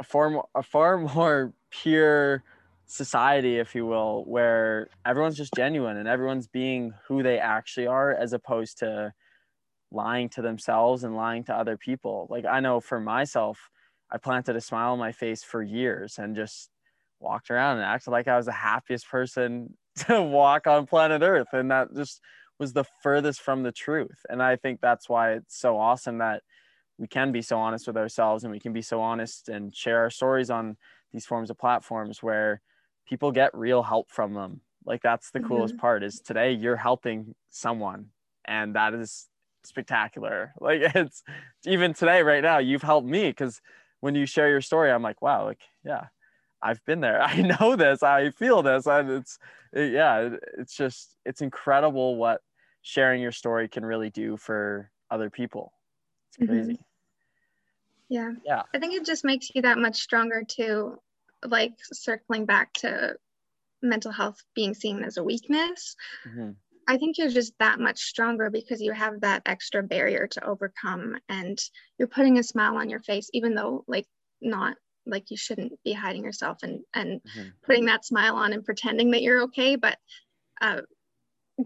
a 0.00 0.02
far 0.02 0.30
more, 0.30 0.48
a 0.56 0.64
far 0.64 0.98
more 1.14 1.52
pure 1.70 2.42
society 2.86 3.58
if 3.58 3.72
you 3.76 3.86
will 3.86 4.24
where 4.24 4.88
everyone's 5.06 5.36
just 5.36 5.54
genuine 5.54 5.96
and 5.96 6.08
everyone's 6.08 6.48
being 6.48 6.92
who 7.06 7.22
they 7.22 7.38
actually 7.38 7.86
are 7.86 8.12
as 8.12 8.32
opposed 8.32 8.78
to 8.78 9.12
lying 9.92 10.28
to 10.28 10.42
themselves 10.42 11.04
and 11.04 11.14
lying 11.14 11.44
to 11.44 11.54
other 11.54 11.76
people. 11.76 12.26
Like 12.28 12.46
i 12.46 12.58
know 12.58 12.80
for 12.80 12.98
myself 12.98 13.70
i 14.10 14.18
planted 14.18 14.56
a 14.56 14.60
smile 14.60 14.90
on 14.90 14.98
my 14.98 15.12
face 15.12 15.44
for 15.44 15.62
years 15.62 16.18
and 16.18 16.34
just 16.34 16.68
walked 17.20 17.50
around 17.50 17.76
and 17.76 17.84
acted 17.84 18.10
like 18.10 18.28
i 18.28 18.36
was 18.36 18.46
the 18.46 18.52
happiest 18.52 19.08
person 19.08 19.74
to 19.96 20.22
walk 20.22 20.66
on 20.66 20.86
planet 20.86 21.22
earth. 21.22 21.48
And 21.52 21.70
that 21.70 21.88
just 21.94 22.20
was 22.58 22.72
the 22.72 22.84
furthest 23.02 23.40
from 23.40 23.62
the 23.62 23.72
truth. 23.72 24.20
And 24.28 24.42
i 24.42 24.56
think 24.56 24.80
that's 24.80 25.08
why 25.08 25.32
it's 25.32 25.58
so 25.58 25.78
awesome 25.78 26.18
that 26.18 26.42
we 26.98 27.06
can 27.06 27.32
be 27.32 27.42
so 27.42 27.58
honest 27.58 27.86
with 27.86 27.96
ourselves 27.96 28.44
and 28.44 28.52
we 28.52 28.60
can 28.60 28.72
be 28.72 28.82
so 28.82 29.00
honest 29.00 29.48
and 29.48 29.74
share 29.74 29.98
our 30.00 30.10
stories 30.10 30.50
on 30.50 30.76
these 31.12 31.24
forms 31.24 31.50
of 31.50 31.58
platforms 31.58 32.22
where 32.22 32.60
people 33.08 33.32
get 33.32 33.54
real 33.54 33.82
help 33.82 34.10
from 34.10 34.34
them. 34.34 34.60
Like 34.84 35.02
that's 35.02 35.30
the 35.30 35.38
mm-hmm. 35.38 35.48
coolest 35.48 35.78
part 35.78 36.02
is 36.02 36.20
today 36.20 36.52
you're 36.52 36.76
helping 36.76 37.34
someone 37.48 38.06
and 38.44 38.76
that 38.76 38.92
is 38.94 39.28
spectacular. 39.64 40.52
Like 40.60 40.82
it's 40.94 41.22
even 41.66 41.94
today 41.94 42.22
right 42.22 42.42
now 42.42 42.58
you've 42.58 42.82
helped 42.82 43.08
me 43.08 43.28
because 43.28 43.60
when 44.00 44.14
you 44.14 44.26
share 44.26 44.48
your 44.48 44.60
story 44.60 44.90
i'm 44.90 45.02
like 45.02 45.22
wow 45.22 45.44
like 45.44 45.60
yeah 45.84 46.06
i've 46.62 46.84
been 46.84 47.00
there. 47.00 47.22
I 47.22 47.40
know 47.42 47.76
this. 47.76 48.02
I 48.02 48.30
feel 48.30 48.62
this. 48.62 48.86
And 48.86 49.10
it's 49.10 49.38
it, 49.72 49.92
yeah 49.92 50.30
it's 50.58 50.76
just 50.76 51.16
it's 51.24 51.42
incredible 51.42 52.16
what 52.16 52.40
sharing 52.82 53.20
your 53.20 53.32
story 53.32 53.68
can 53.68 53.84
really 53.84 54.10
do 54.10 54.36
for 54.36 54.90
other 55.10 55.30
people. 55.30 55.72
It's 56.28 56.38
mm-hmm. 56.38 56.52
crazy. 56.52 56.72
Mm-hmm. 56.72 56.82
yeah. 58.08 58.30
Yeah. 58.44 58.62
I 58.74 58.78
think 58.78 58.94
it 58.94 59.04
just 59.04 59.24
makes 59.24 59.50
you 59.54 59.62
that 59.62 59.78
much 59.78 60.00
stronger 60.00 60.44
too 60.46 60.98
like 61.44 61.72
circling 61.92 62.44
back 62.44 62.72
to 62.74 63.16
mental 63.82 64.12
health 64.12 64.42
being 64.54 64.74
seen 64.74 65.02
as 65.02 65.16
a 65.16 65.24
weakness, 65.24 65.96
mm-hmm. 66.28 66.50
I 66.86 66.98
think 66.98 67.18
you're 67.18 67.30
just 67.30 67.52
that 67.58 67.78
much 67.78 67.98
stronger 68.00 68.50
because 68.50 68.80
you 68.80 68.92
have 68.92 69.20
that 69.20 69.42
extra 69.46 69.82
barrier 69.82 70.26
to 70.26 70.44
overcome 70.44 71.18
and 71.28 71.58
you're 71.98 72.08
putting 72.08 72.38
a 72.38 72.42
smile 72.42 72.76
on 72.76 72.90
your 72.90 73.00
face, 73.00 73.30
even 73.32 73.54
though, 73.54 73.84
like, 73.86 74.06
not 74.40 74.76
like 75.06 75.30
you 75.30 75.36
shouldn't 75.36 75.72
be 75.84 75.92
hiding 75.92 76.24
yourself 76.24 76.58
and, 76.62 76.80
and 76.94 77.20
mm-hmm. 77.22 77.48
putting 77.64 77.86
that 77.86 78.04
smile 78.04 78.36
on 78.36 78.52
and 78.52 78.64
pretending 78.64 79.10
that 79.12 79.22
you're 79.22 79.42
okay, 79.42 79.76
but 79.76 79.98
uh, 80.60 80.82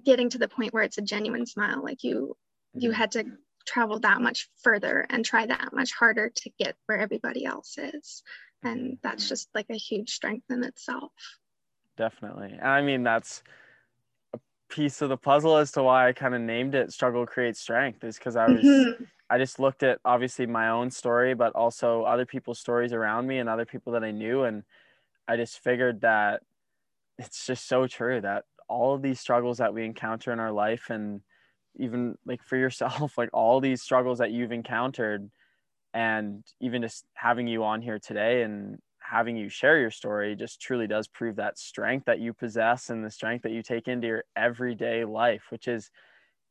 getting 0.05 0.31
to 0.31 0.39
the 0.39 0.49
point 0.49 0.73
where 0.73 0.83
it's 0.83 0.99
a 0.99 1.03
genuine 1.03 1.47
smile, 1.47 1.83
like 1.83 2.05
you, 2.05 2.37
mm-hmm. 2.77 2.81
you 2.81 2.91
had 2.91 3.13
to 3.13 3.25
travel 3.67 3.99
that 4.01 4.21
much 4.21 4.49
further 4.63 5.07
and 5.09 5.25
try 5.25 5.47
that 5.47 5.73
much 5.73 5.93
harder 5.93 6.31
to 6.35 6.51
get 6.59 6.77
where 6.87 6.99
everybody 6.99 7.45
else 7.45 7.79
is 7.79 8.23
and 8.63 8.99
that's 9.03 9.29
just 9.29 9.49
like 9.55 9.67
a 9.71 9.77
huge 9.77 10.11
strength 10.11 10.45
in 10.51 10.65
itself 10.65 11.13
definitely 11.97 12.59
i 12.61 12.83
mean 12.83 13.03
that's 13.03 13.43
piece 14.75 15.01
of 15.03 15.09
the 15.09 15.17
puzzle 15.17 15.57
as 15.57 15.71
to 15.71 15.85
why 15.85 16.09
i 16.09 16.13
kind 16.13 16.35
of 16.35 16.41
named 16.41 16.75
it 16.75 16.93
struggle 16.93 17.25
creates 17.25 17.61
strength 17.61 18.03
is 18.03 18.19
because 18.19 18.35
i 18.35 18.45
was 18.49 18.65
mm-hmm. 18.65 19.05
i 19.31 19.39
just 19.39 19.61
looked 19.61 19.85
at 19.85 20.01
obviously 20.05 20.47
my 20.47 20.69
own 20.69 20.91
story 20.91 21.33
but 21.33 21.53
also 21.55 22.03
other 22.03 22.27
people's 22.27 22.59
stories 22.59 22.93
around 22.93 23.25
me 23.25 23.39
and 23.39 23.49
other 23.49 23.65
people 23.65 23.93
that 23.93 24.03
i 24.03 24.11
knew 24.11 24.43
and 24.43 24.65
i 25.29 25.37
just 25.37 25.61
figured 25.61 26.01
that 26.01 26.43
it's 27.21 27.47
just 27.47 27.69
so 27.69 27.87
true 27.87 28.21
that 28.21 28.47
all 28.69 28.95
of 28.97 29.03
these 29.03 29.21
struggles 29.21 29.59
that 29.59 29.73
we 29.73 29.85
encounter 29.85 30.33
in 30.33 30.41
our 30.41 30.51
life 30.51 30.91
and 30.91 31.21
even 31.77 32.19
like 32.27 32.43
for 32.43 32.57
yourself 32.57 33.17
like 33.19 33.31
all 33.33 33.61
these 33.61 33.81
struggles 33.81 34.19
that 34.19 34.33
you've 34.33 34.51
encountered 34.51 35.31
and 35.93 36.43
even 36.61 36.83
just 36.83 37.05
having 37.15 37.47
you 37.47 37.63
on 37.63 37.81
here 37.81 38.01
today 38.01 38.43
and 38.43 38.79
having 39.05 39.37
you 39.37 39.49
share 39.49 39.79
your 39.79 39.91
story 39.91 40.35
just 40.35 40.61
truly 40.61 40.87
does 40.87 41.07
prove 41.07 41.37
that 41.37 41.59
strength 41.59 42.07
that 42.07 42.21
you 42.21 42.33
possess 42.33 42.91
and 42.91 43.05
the 43.05 43.11
strength 43.11 43.43
that 43.43 43.53
you 43.53 43.63
take 43.63 43.87
into 43.89 44.07
your 44.07 44.25
everyday 44.37 45.05
life 45.05 45.45
which 45.51 45.69
is 45.69 45.91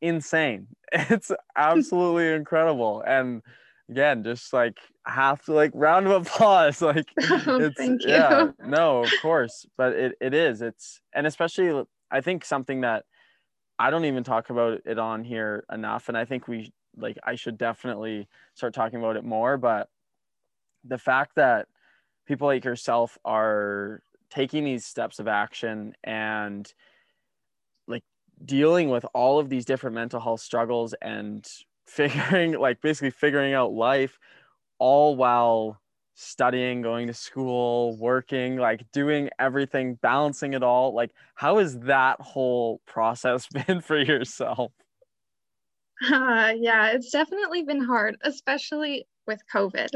insane 0.02 0.68
it's 0.92 1.32
absolutely 1.56 2.32
incredible 2.34 3.04
and 3.08 3.42
again 3.90 4.24
just 4.24 4.54
like 4.54 4.78
have 5.06 5.44
to 5.44 5.54
like 5.54 5.72
round 5.74 6.08
of 6.08 6.28
applause 6.28 6.82
like 6.82 7.08
oh, 7.22 7.58
it's 7.60 7.78
thank 7.78 8.04
you. 8.04 8.10
yeah 8.10 8.52
no 8.66 9.04
of 9.04 9.12
course 9.22 9.66
but 9.78 9.94
it, 9.94 10.16
it 10.22 10.34
is 10.34 10.62
it's 10.62 11.02
and 11.14 11.26
especially 11.26 11.84
i 12.12 12.22
think 12.22 12.46
something 12.46 12.82
that 12.82 13.04
i 13.80 13.90
don't 13.90 14.06
even 14.06 14.24
talk 14.24 14.50
about 14.50 14.80
it 14.86 15.00
on 15.00 15.24
here 15.24 15.66
enough 15.72 16.08
and 16.08 16.18
i 16.18 16.26
think 16.26 16.48
we 16.48 16.72
like 16.98 17.18
I 17.24 17.36
should 17.36 17.58
definitely 17.58 18.28
start 18.54 18.74
talking 18.74 19.00
about 19.00 19.18
it 19.18 19.24
more. 19.24 19.58
But 19.58 19.90
the 20.84 20.98
fact 20.98 21.36
that 21.36 21.68
people 22.26 22.48
like 22.48 22.66
yourself 22.66 23.18
are 23.26 24.02
taking 24.30 24.64
these 24.64 24.86
steps 24.86 25.20
of 25.20 25.28
action 25.28 25.94
and 26.04 26.74
like 27.88 28.04
dealing 28.44 28.90
with 28.90 29.06
all 29.14 29.40
of 29.40 29.50
these 29.50 29.66
different 29.66 29.96
mental 29.96 30.20
health 30.20 30.42
struggles 30.42 30.94
and 31.02 31.48
figuring 31.86 32.54
like 32.54 32.82
basically 32.82 33.12
figuring 33.12 33.54
out 33.54 33.74
life 33.74 34.18
all 34.80 35.16
while 35.16 35.80
studying 36.16 36.82
going 36.82 37.08
to 37.08 37.14
school 37.14 37.98
working 37.98 38.56
like 38.56 38.90
doing 38.92 39.30
everything 39.40 39.96
balancing 40.02 40.54
it 40.54 40.64
all. 40.64 40.94
Like 40.94 41.12
how 41.36 41.58
has 41.58 41.78
that 41.82 42.22
whole 42.22 42.82
process 42.86 43.48
been 43.68 43.82
for 43.82 44.00
yourself? 44.00 44.72
Uh, 46.12 46.54
yeah, 46.58 46.92
it's 46.92 47.12
definitely 47.12 47.64
been 47.64 47.84
hard, 47.84 48.18
especially 48.22 49.08
with 49.28 49.40
COVID, 49.54 49.90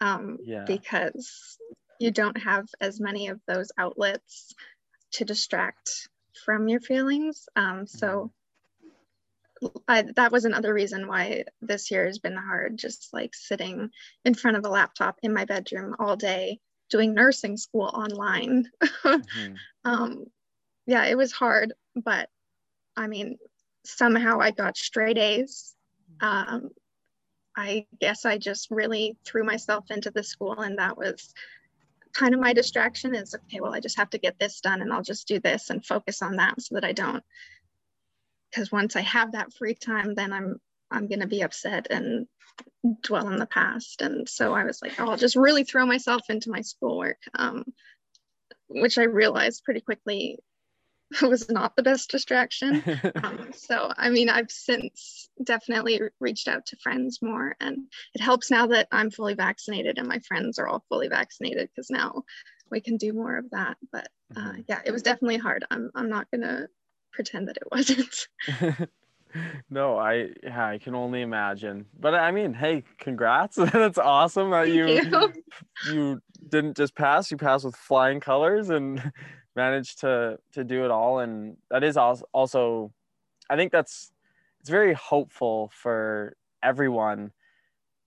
um, 0.00 0.38
yeah. 0.42 0.64
because 0.66 1.58
you 1.98 2.10
don't 2.10 2.38
have 2.38 2.66
as 2.80 3.00
many 3.00 3.28
of 3.28 3.40
those 3.46 3.70
outlets 3.76 4.54
to 5.12 5.24
distract 5.24 6.08
from 6.44 6.68
your 6.68 6.80
feelings. 6.80 7.48
Um, 7.56 7.86
so 7.86 8.32
mm-hmm. 9.62 9.76
I, 9.86 10.06
that 10.16 10.32
was 10.32 10.44
another 10.44 10.72
reason 10.72 11.06
why 11.06 11.44
this 11.60 11.90
year 11.90 12.06
has 12.06 12.18
been 12.18 12.36
hard, 12.36 12.78
just 12.78 13.10
like 13.12 13.34
sitting 13.34 13.90
in 14.24 14.34
front 14.34 14.56
of 14.56 14.64
a 14.64 14.70
laptop 14.70 15.18
in 15.22 15.34
my 15.34 15.44
bedroom 15.44 15.96
all 15.98 16.16
day 16.16 16.58
doing 16.88 17.14
nursing 17.14 17.56
school 17.56 17.90
online. 17.92 18.66
mm-hmm. 18.82 19.54
um, 19.84 20.24
yeah, 20.86 21.04
it 21.04 21.16
was 21.16 21.32
hard, 21.32 21.72
but 21.94 22.28
I 22.96 23.06
mean, 23.06 23.38
somehow 23.84 24.40
I 24.40 24.50
got 24.50 24.76
straight 24.76 25.18
A's. 25.18 25.74
Um, 26.20 26.70
I 27.56 27.86
guess 28.00 28.24
I 28.24 28.38
just 28.38 28.70
really 28.70 29.16
threw 29.24 29.44
myself 29.44 29.90
into 29.90 30.10
the 30.10 30.22
school, 30.22 30.60
and 30.60 30.78
that 30.78 30.96
was 30.96 31.34
kind 32.12 32.34
of 32.34 32.40
my 32.40 32.52
distraction 32.52 33.14
is 33.14 33.34
okay, 33.34 33.60
well, 33.60 33.74
I 33.74 33.80
just 33.80 33.98
have 33.98 34.10
to 34.10 34.18
get 34.18 34.38
this 34.38 34.60
done 34.60 34.82
and 34.82 34.92
I'll 34.92 35.02
just 35.02 35.28
do 35.28 35.38
this 35.38 35.70
and 35.70 35.84
focus 35.84 36.22
on 36.22 36.36
that 36.36 36.60
so 36.60 36.74
that 36.74 36.84
I 36.84 36.92
don't. 36.92 37.22
Because 38.50 38.72
once 38.72 38.96
I 38.96 39.02
have 39.02 39.32
that 39.32 39.52
free 39.52 39.74
time, 39.74 40.14
then 40.14 40.32
I'm 40.32 40.60
I'm 40.90 41.06
gonna 41.06 41.26
be 41.26 41.42
upset 41.42 41.86
and 41.90 42.26
dwell 43.02 43.28
in 43.28 43.36
the 43.36 43.46
past. 43.46 44.02
And 44.02 44.28
so 44.28 44.52
I 44.52 44.64
was 44.64 44.82
like, 44.82 44.98
oh, 44.98 45.10
I'll 45.10 45.16
just 45.16 45.36
really 45.36 45.64
throw 45.64 45.86
myself 45.86 46.22
into 46.28 46.50
my 46.50 46.62
schoolwork, 46.62 47.18
um, 47.34 47.64
which 48.68 48.98
I 48.98 49.04
realized 49.04 49.64
pretty 49.64 49.80
quickly 49.80 50.38
was 51.22 51.48
not 51.50 51.76
the 51.76 51.82
best 51.82 52.10
distraction. 52.10 52.82
um, 53.22 53.50
so, 53.54 53.92
I 53.96 54.10
mean, 54.10 54.28
I've 54.28 54.50
since 54.50 55.28
definitely 55.42 56.00
reached 56.20 56.48
out 56.48 56.66
to 56.66 56.76
friends 56.76 57.20
more, 57.20 57.56
and 57.60 57.86
it 58.14 58.20
helps 58.20 58.50
now 58.50 58.66
that 58.68 58.88
I'm 58.92 59.10
fully 59.10 59.34
vaccinated 59.34 59.98
and 59.98 60.06
my 60.06 60.20
friends 60.20 60.58
are 60.58 60.68
all 60.68 60.84
fully 60.88 61.08
vaccinated 61.08 61.68
because 61.74 61.90
now 61.90 62.22
we 62.70 62.80
can 62.80 62.96
do 62.96 63.12
more 63.12 63.36
of 63.36 63.50
that. 63.50 63.76
But 63.92 64.08
uh, 64.36 64.40
mm-hmm. 64.40 64.60
yeah, 64.68 64.80
it 64.84 64.92
was 64.92 65.02
definitely 65.02 65.38
hard. 65.38 65.64
I'm, 65.70 65.90
I'm 65.94 66.08
not 66.08 66.30
going 66.30 66.42
to 66.42 66.68
pretend 67.12 67.48
that 67.48 67.56
it 67.56 67.68
wasn't. 67.70 68.28
no, 69.70 69.98
I 69.98 70.28
yeah, 70.42 70.66
I 70.66 70.78
can 70.78 70.94
only 70.94 71.22
imagine. 71.22 71.86
But 71.98 72.14
I 72.14 72.30
mean, 72.30 72.54
hey, 72.54 72.84
congrats. 72.98 73.56
That's 73.56 73.98
awesome 73.98 74.50
that 74.50 74.68
you, 74.68 74.86
you, 74.86 75.32
you 75.92 76.22
didn't 76.48 76.76
just 76.76 76.94
pass, 76.94 77.30
you 77.30 77.36
passed 77.36 77.64
with 77.64 77.76
flying 77.76 78.20
colors 78.20 78.70
and 78.70 79.12
managed 79.56 80.00
to 80.00 80.38
to 80.52 80.64
do 80.64 80.84
it 80.84 80.90
all 80.90 81.18
and 81.20 81.56
that 81.70 81.82
is 81.82 81.96
also 81.96 82.92
i 83.48 83.56
think 83.56 83.72
that's 83.72 84.12
it's 84.60 84.70
very 84.70 84.92
hopeful 84.92 85.70
for 85.72 86.36
everyone 86.62 87.32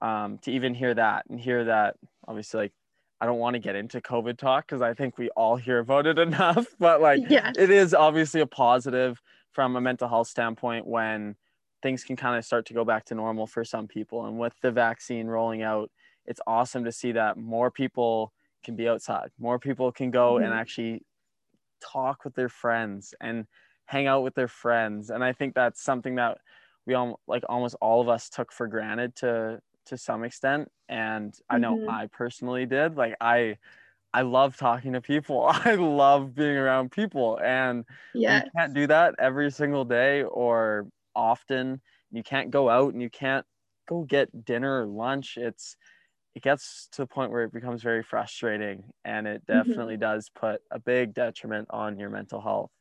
um, 0.02 0.38
to 0.40 0.52
even 0.52 0.74
hear 0.74 0.94
that 0.94 1.26
and 1.30 1.40
hear 1.40 1.64
that 1.66 1.96
obviously 2.28 2.60
like 2.62 2.74
i 3.22 3.26
don't 3.26 3.40
want 3.40 3.56
to 3.56 3.60
get 3.60 3.76
into 3.76 4.00
covid 4.02 4.38
talk 4.38 4.68
because 4.68 4.82
i 4.82 4.94
think 4.94 5.18
we 5.18 5.30
all 5.32 5.56
hear 5.56 5.80
about 5.80 6.06
it 6.06 6.20
enough 6.28 6.68
but 6.80 7.02
like 7.02 7.22
yes. 7.30 7.56
it 7.58 7.70
is 7.70 7.94
obviously 7.94 8.42
a 8.42 8.48
positive 8.48 9.22
from 9.52 9.76
a 9.76 9.82
mental 9.82 10.08
health 10.08 10.28
standpoint 10.28 10.86
when 10.86 11.36
things 11.82 12.04
can 12.04 12.16
kind 12.16 12.38
of 12.38 12.46
start 12.46 12.66
to 12.66 12.74
go 12.74 12.86
back 12.86 13.06
to 13.06 13.16
normal 13.16 13.46
for 13.46 13.66
some 13.66 13.88
people 13.88 14.26
and 14.26 14.38
with 14.38 14.54
the 14.62 14.72
vaccine 14.72 15.28
rolling 15.28 15.62
out 15.62 15.90
it's 16.26 16.40
awesome 16.48 16.84
to 16.84 16.92
see 16.92 17.12
that 17.12 17.38
more 17.38 17.70
people 17.70 18.32
can 18.64 18.76
be 18.76 18.88
outside 18.88 19.30
more 19.40 19.60
people 19.60 19.92
can 19.92 20.12
go 20.12 20.36
mm-hmm. 20.36 20.46
and 20.46 20.54
actually 20.54 21.02
talk 21.92 22.24
with 22.24 22.36
their 22.36 22.50
friends 22.50 23.14
and 23.20 23.46
hang 23.86 24.08
out 24.08 24.24
with 24.24 24.36
their 24.36 24.48
friends. 24.48 25.10
And 25.10 25.24
i 25.24 25.34
think 25.34 25.54
that's 25.54 25.84
something 25.84 26.16
that 26.16 26.38
we 26.86 26.94
all 26.94 27.20
like 27.28 27.44
almost 27.48 27.76
all 27.82 28.02
of 28.02 28.10
us 28.10 28.30
took 28.30 28.52
for 28.52 28.68
granted 28.68 29.16
to 29.18 29.62
to 29.88 29.98
some 29.98 30.24
extent. 30.24 30.70
And 30.90 31.34
i 31.50 31.58
know 31.58 31.78
mm-hmm. 31.78 31.90
i 31.90 32.08
personally 32.08 32.66
did. 32.66 32.96
Like 32.96 33.16
i 33.20 33.58
i 34.14 34.22
love 34.22 34.58
talking 34.58 34.94
to 34.94 35.02
people. 35.02 35.48
I 35.50 35.76
love 35.76 36.36
being 36.36 36.58
around 36.58 36.92
people. 36.92 37.40
And 37.44 37.86
yeah 38.14 38.44
you 38.44 38.52
can't 38.58 38.74
do 38.74 38.88
that 38.88 39.16
every 39.20 39.52
single 39.52 39.86
day 39.86 40.24
or 40.24 40.88
often. 41.16 41.82
You 42.12 42.24
can't 42.24 42.52
go 42.52 42.70
out 42.70 42.94
and 42.94 43.02
you 43.02 43.10
can't 43.10 43.46
go 43.88 44.04
get 44.04 44.46
dinner 44.46 44.82
or 44.82 44.86
lunch. 44.86 45.38
It's 45.38 45.76
it 46.36 46.42
gets 46.42 46.88
to 46.92 47.04
the 47.04 47.08
point 47.08 47.32
where 47.32 47.44
it 47.44 47.54
becomes 47.54 47.82
very 47.82 48.04
frustrating 48.04 48.84
and 49.06 49.28
it 49.28 49.46
definitely 49.46 49.96
mm-hmm. 49.96 50.02
does 50.02 50.30
put 50.34 50.62
a 50.72 50.80
big 50.80 51.14
detriment 51.14 51.68
on 51.70 52.00
your 52.00 52.10
mental 52.10 52.42
health 52.42 52.72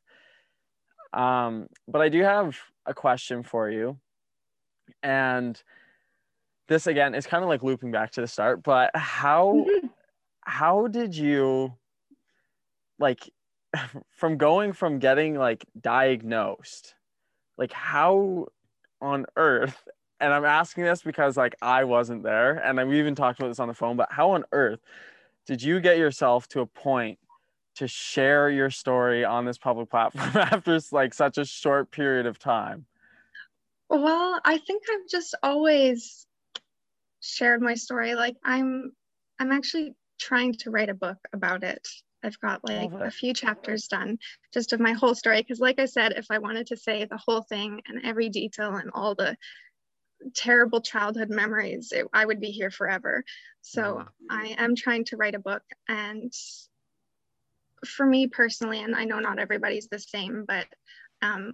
um, 1.13 1.67
but 1.87 2.01
i 2.01 2.09
do 2.09 2.23
have 2.23 2.57
a 2.87 2.95
question 2.95 3.43
for 3.43 3.71
you 3.71 3.99
and 5.03 5.63
this 6.69 6.87
again 6.87 7.15
is 7.15 7.27
kind 7.27 7.43
of 7.43 7.49
like 7.49 7.63
looping 7.63 7.91
back 7.91 8.11
to 8.13 8.21
the 8.21 8.27
start 8.27 8.63
but 8.63 8.91
how 8.95 9.55
mm-hmm. 9.55 9.87
how 10.43 10.87
did 10.87 11.15
you 11.15 11.73
like 12.99 13.31
from 14.11 14.37
going 14.37 14.73
from 14.73 14.99
getting 14.99 15.35
like 15.35 15.65
diagnosed 15.81 16.95
like 17.59 17.73
how 17.73 18.47
on 19.01 19.27
earth 19.37 19.89
and 20.23 20.33
I'm 20.33 20.45
asking 20.45 20.85
this 20.85 21.03
because 21.03 21.37
like 21.37 21.57
I 21.61 21.85
wasn't 21.85 22.23
there, 22.23 22.57
and 22.59 22.89
we 22.89 22.99
even 23.01 23.15
talked 23.15 23.41
about 23.41 23.49
this 23.49 23.59
on 23.59 23.69
the 23.69 23.75
phone. 23.75 23.97
But 23.97 24.11
how 24.13 24.31
on 24.31 24.45
earth 24.53 24.81
did 25.47 25.63
you 25.63 25.81
get 25.81 25.99
yourself 25.99 26.49
to 26.49 26.61
a 26.61 26.67
point 26.67 27.19
to 27.75 27.89
share 27.89 28.49
your 28.49 28.71
story 28.71 29.25
on 29.25 29.45
this 29.45 29.59
public 29.59 29.91
platform 29.91 30.31
after 30.35 30.79
like 30.93 31.13
such 31.13 31.39
a 31.39 31.45
short 31.45 31.91
period 31.91 32.27
of 32.27 32.39
time? 32.39 32.87
Well, 33.89 34.41
I 34.45 34.59
think 34.59 34.85
I've 34.91 35.09
just 35.11 35.35
always 35.43 36.27
shared 37.21 37.61
my 37.61 37.75
story. 37.75 38.15
Like 38.15 38.37
I'm, 38.45 38.93
I'm 39.39 39.53
actually 39.53 39.95
trying 40.21 40.55
to 40.55 40.71
write 40.71 40.89
a 40.89 40.95
book 40.95 41.19
about 41.33 41.65
it. 41.65 41.87
I've 42.25 42.39
got 42.39 42.61
like 42.63 42.93
a 42.93 43.11
few 43.11 43.35
chapters 43.35 43.89
done 43.89 44.19
just 44.55 44.73
of 44.73 44.79
my 44.79 44.93
whole 44.93 45.17
story. 45.17 45.43
Because, 45.43 45.59
like 45.59 45.81
I 45.81 45.87
said, 45.87 46.13
if 46.13 46.27
I 46.31 46.39
wanted 46.39 46.69
to 46.69 46.77
say 46.77 47.05
the 47.05 47.19
whole 47.19 47.43
thing 47.43 47.81
and 47.89 48.05
every 48.05 48.29
detail 48.29 48.77
and 48.77 48.91
all 48.95 49.17
the 49.17 49.37
terrible 50.35 50.81
childhood 50.81 51.31
memories, 51.31 51.93
it, 51.93 52.07
I 52.13 52.25
would 52.25 52.41
be 52.41 52.51
here 52.51 52.71
forever. 52.71 53.25
So. 53.61 54.05
I 54.31 54.55
am 54.59 54.75
trying 54.75 55.05
to 55.07 55.17
write 55.17 55.35
a 55.35 55.39
book. 55.41 55.63
And 55.89 56.33
for 57.87 58.07
me 58.07 58.27
personally, 58.27 58.83
and 58.83 58.95
I 58.95 59.05
know 59.05 59.19
not 59.19 59.39
everybody's 59.39 59.89
the 59.89 59.99
same, 59.99 60.45
but 60.47 60.67
um, 61.21 61.53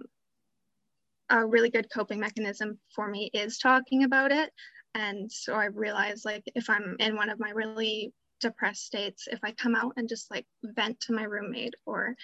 a 1.29 1.45
really 1.45 1.69
good 1.69 1.91
coping 1.93 2.19
mechanism 2.19 2.79
for 2.95 3.07
me 3.07 3.29
is 3.33 3.57
talking 3.57 4.03
about 4.03 4.31
it. 4.31 4.51
And 4.95 5.31
so 5.31 5.53
I 5.53 5.65
realized 5.65 6.25
like 6.25 6.43
if 6.55 6.69
I'm 6.69 6.95
in 6.99 7.15
one 7.15 7.29
of 7.29 7.39
my 7.39 7.51
really 7.51 8.13
depressed 8.39 8.85
states, 8.85 9.27
if 9.29 9.39
I 9.43 9.51
come 9.51 9.75
out 9.75 9.93
and 9.97 10.09
just 10.09 10.31
like 10.31 10.45
vent 10.63 10.99
to 11.01 11.13
my 11.13 11.23
roommate 11.23 11.75
or 11.85 12.15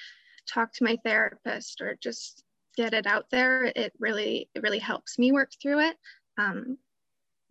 talk 0.48 0.74
to 0.74 0.84
my 0.84 0.98
therapist 1.04 1.82
or 1.82 1.98
just 2.02 2.44
get 2.78 2.94
it 2.94 3.08
out 3.08 3.26
there, 3.30 3.66
it 3.66 3.94
really, 4.00 4.50
it 4.56 4.64
really 4.64 4.80
helps 4.80 5.20
me 5.20 5.32
work 5.32 5.52
through 5.62 5.80
it 5.80 5.98
um, 6.38 6.78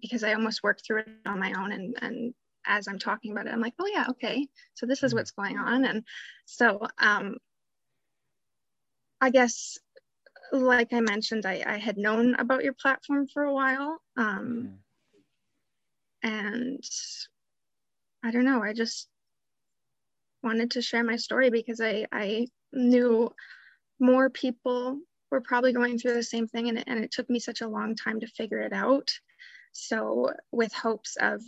because 0.00 0.24
I 0.24 0.34
almost 0.34 0.62
worked 0.62 0.84
through 0.86 1.00
it 1.00 1.08
on 1.26 1.38
my 1.40 1.52
own. 1.52 1.72
And, 1.72 1.96
and 2.02 2.34
as 2.66 2.88
I'm 2.88 2.98
talking 2.98 3.32
about 3.32 3.46
it, 3.46 3.52
I'm 3.52 3.60
like, 3.60 3.74
oh 3.78 3.86
yeah, 3.86 4.06
okay. 4.10 4.46
So 4.74 4.86
this 4.86 5.02
is 5.02 5.10
mm-hmm. 5.10 5.18
what's 5.18 5.30
going 5.30 5.58
on. 5.58 5.84
And 5.84 6.04
so 6.46 6.86
um, 6.98 7.36
I 9.20 9.30
guess, 9.30 9.78
like 10.52 10.92
I 10.92 11.00
mentioned, 11.00 11.46
I, 11.46 11.62
I 11.66 11.78
had 11.78 11.96
known 11.96 12.34
about 12.34 12.64
your 12.64 12.74
platform 12.74 13.26
for 13.26 13.44
a 13.44 13.54
while. 13.54 13.98
Um, 14.16 14.78
mm-hmm. 16.24 16.30
And 16.30 16.84
I 18.22 18.30
don't 18.30 18.44
know, 18.44 18.62
I 18.62 18.72
just 18.72 19.08
wanted 20.42 20.72
to 20.72 20.82
share 20.82 21.04
my 21.04 21.16
story 21.16 21.50
because 21.50 21.80
I, 21.80 22.06
I 22.12 22.46
knew 22.72 23.30
more 23.98 24.30
people 24.30 25.00
we're 25.30 25.40
probably 25.40 25.72
going 25.72 25.98
through 25.98 26.14
the 26.14 26.22
same 26.22 26.46
thing 26.46 26.68
and, 26.68 26.84
and 26.86 27.02
it 27.02 27.10
took 27.10 27.28
me 27.28 27.38
such 27.38 27.60
a 27.60 27.68
long 27.68 27.96
time 27.96 28.20
to 28.20 28.26
figure 28.26 28.60
it 28.60 28.72
out 28.72 29.10
so 29.72 30.30
with 30.52 30.72
hopes 30.72 31.16
of 31.20 31.40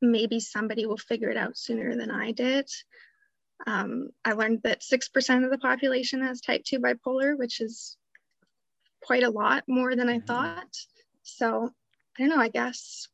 maybe 0.00 0.40
somebody 0.40 0.86
will 0.86 0.96
figure 0.96 1.30
it 1.30 1.36
out 1.36 1.56
sooner 1.56 1.96
than 1.96 2.10
i 2.10 2.32
did 2.32 2.68
um, 3.66 4.10
i 4.24 4.32
learned 4.32 4.60
that 4.62 4.82
6% 4.82 5.44
of 5.44 5.50
the 5.50 5.58
population 5.58 6.22
has 6.22 6.40
type 6.40 6.62
2 6.64 6.78
bipolar 6.78 7.36
which 7.36 7.60
is 7.60 7.96
quite 9.02 9.22
a 9.22 9.30
lot 9.30 9.64
more 9.68 9.94
than 9.94 10.08
i 10.08 10.16
mm-hmm. 10.16 10.26
thought 10.26 10.76
so 11.22 11.70
i 12.18 12.22
don't 12.22 12.30
know 12.30 12.42
i 12.42 12.48
guess 12.48 13.08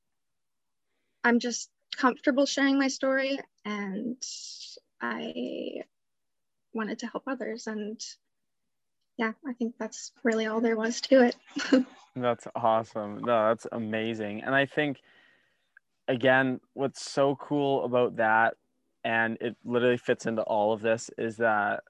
i'm 1.25 1.39
just 1.39 1.71
comfortable 1.97 2.47
sharing 2.47 2.79
my 2.79 2.89
story 2.89 3.39
and 3.65 4.23
i 5.01 5.83
wanted 6.73 6.99
to 6.99 7.07
help 7.07 7.23
others 7.27 7.67
and 7.67 8.01
yeah, 9.17 9.33
I 9.47 9.53
think 9.53 9.75
that's 9.79 10.13
really 10.23 10.47
all 10.47 10.61
there 10.61 10.77
was 10.77 11.01
to 11.03 11.23
it. 11.23 11.37
that's 12.17 12.47
awesome. 12.55 13.19
No, 13.19 13.49
that's 13.49 13.67
amazing. 13.71 14.43
And 14.43 14.55
I 14.55 14.67
think, 14.67 15.01
again, 16.09 16.61
what's 16.75 17.09
so 17.09 17.37
cool 17.37 17.85
about 17.85 18.17
that, 18.17 18.55
and 19.05 19.37
it 19.41 19.57
literally 19.65 19.99
fits 19.99 20.27
into 20.27 20.43
all 20.43 20.73
of 20.73 20.81
this, 20.81 21.11
is 21.17 21.37
that 21.37 21.85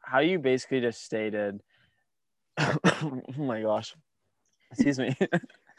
how 0.00 0.20
you 0.20 0.38
basically 0.38 0.80
just 0.80 1.04
stated, 1.04 1.60
oh 2.58 3.22
my 3.36 3.62
gosh, 3.62 3.94
excuse 4.70 4.98
me, 4.98 5.16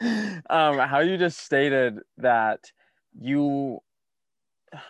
um, 0.50 0.78
how 0.78 1.00
you 1.00 1.16
just 1.16 1.38
stated 1.38 1.98
that 2.18 2.70
you, 3.18 3.78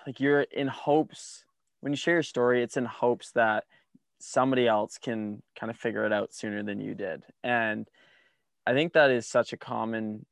like, 0.07 0.19
you're 0.19 0.43
in 0.43 0.67
hopes, 0.67 1.45
when 1.81 1.93
you 1.93 1.97
share 1.97 2.15
your 2.15 2.23
story, 2.23 2.63
it's 2.63 2.77
in 2.77 2.85
hopes 2.85 3.31
that 3.33 3.65
somebody 4.21 4.67
else 4.67 4.99
can 4.99 5.43
kind 5.59 5.71
of 5.71 5.77
figure 5.77 6.05
it 6.05 6.13
out 6.13 6.33
sooner 6.33 6.63
than 6.63 6.81
you 6.81 6.95
did. 6.95 7.25
And 7.43 7.89
I 8.67 8.75
think 8.75 8.93
that 8.93 9.11
is 9.11 9.27
such 9.27 9.53
a 9.53 9.57
common 9.57 10.27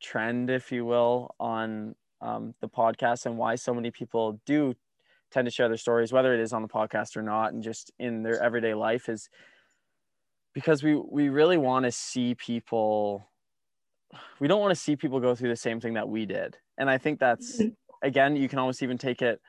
trend, 0.00 0.50
if 0.50 0.70
you 0.70 0.84
will, 0.84 1.34
on 1.40 1.94
um, 2.20 2.54
the 2.60 2.68
podcast 2.68 3.26
and 3.26 3.38
why 3.38 3.54
so 3.54 3.74
many 3.74 3.90
people 3.90 4.40
do 4.46 4.74
tend 5.30 5.46
to 5.46 5.50
share 5.50 5.68
their 5.68 5.76
stories, 5.76 6.12
whether 6.12 6.34
it 6.34 6.40
is 6.40 6.52
on 6.52 6.62
the 6.62 6.68
podcast 6.68 7.16
or 7.16 7.22
not, 7.22 7.52
and 7.52 7.62
just 7.62 7.90
in 7.98 8.22
their 8.22 8.42
everyday 8.42 8.74
life 8.74 9.08
is 9.08 9.28
because 10.52 10.82
we 10.82 10.94
we 10.94 11.28
really 11.28 11.56
want 11.56 11.84
to 11.84 11.92
see 11.92 12.34
people 12.34 13.28
we 14.40 14.48
don't 14.48 14.60
want 14.60 14.72
to 14.72 14.80
see 14.80 14.96
people 14.96 15.20
go 15.20 15.34
through 15.34 15.48
the 15.48 15.56
same 15.56 15.80
thing 15.80 15.94
that 15.94 16.08
we 16.08 16.26
did 16.26 16.56
and 16.78 16.90
i 16.90 16.98
think 16.98 17.20
that's 17.20 17.60
mm-hmm. 17.60 17.68
again 18.02 18.34
you 18.34 18.48
can 18.48 18.58
almost 18.58 18.82
even 18.82 18.98
take 18.98 19.22
it 19.22 19.40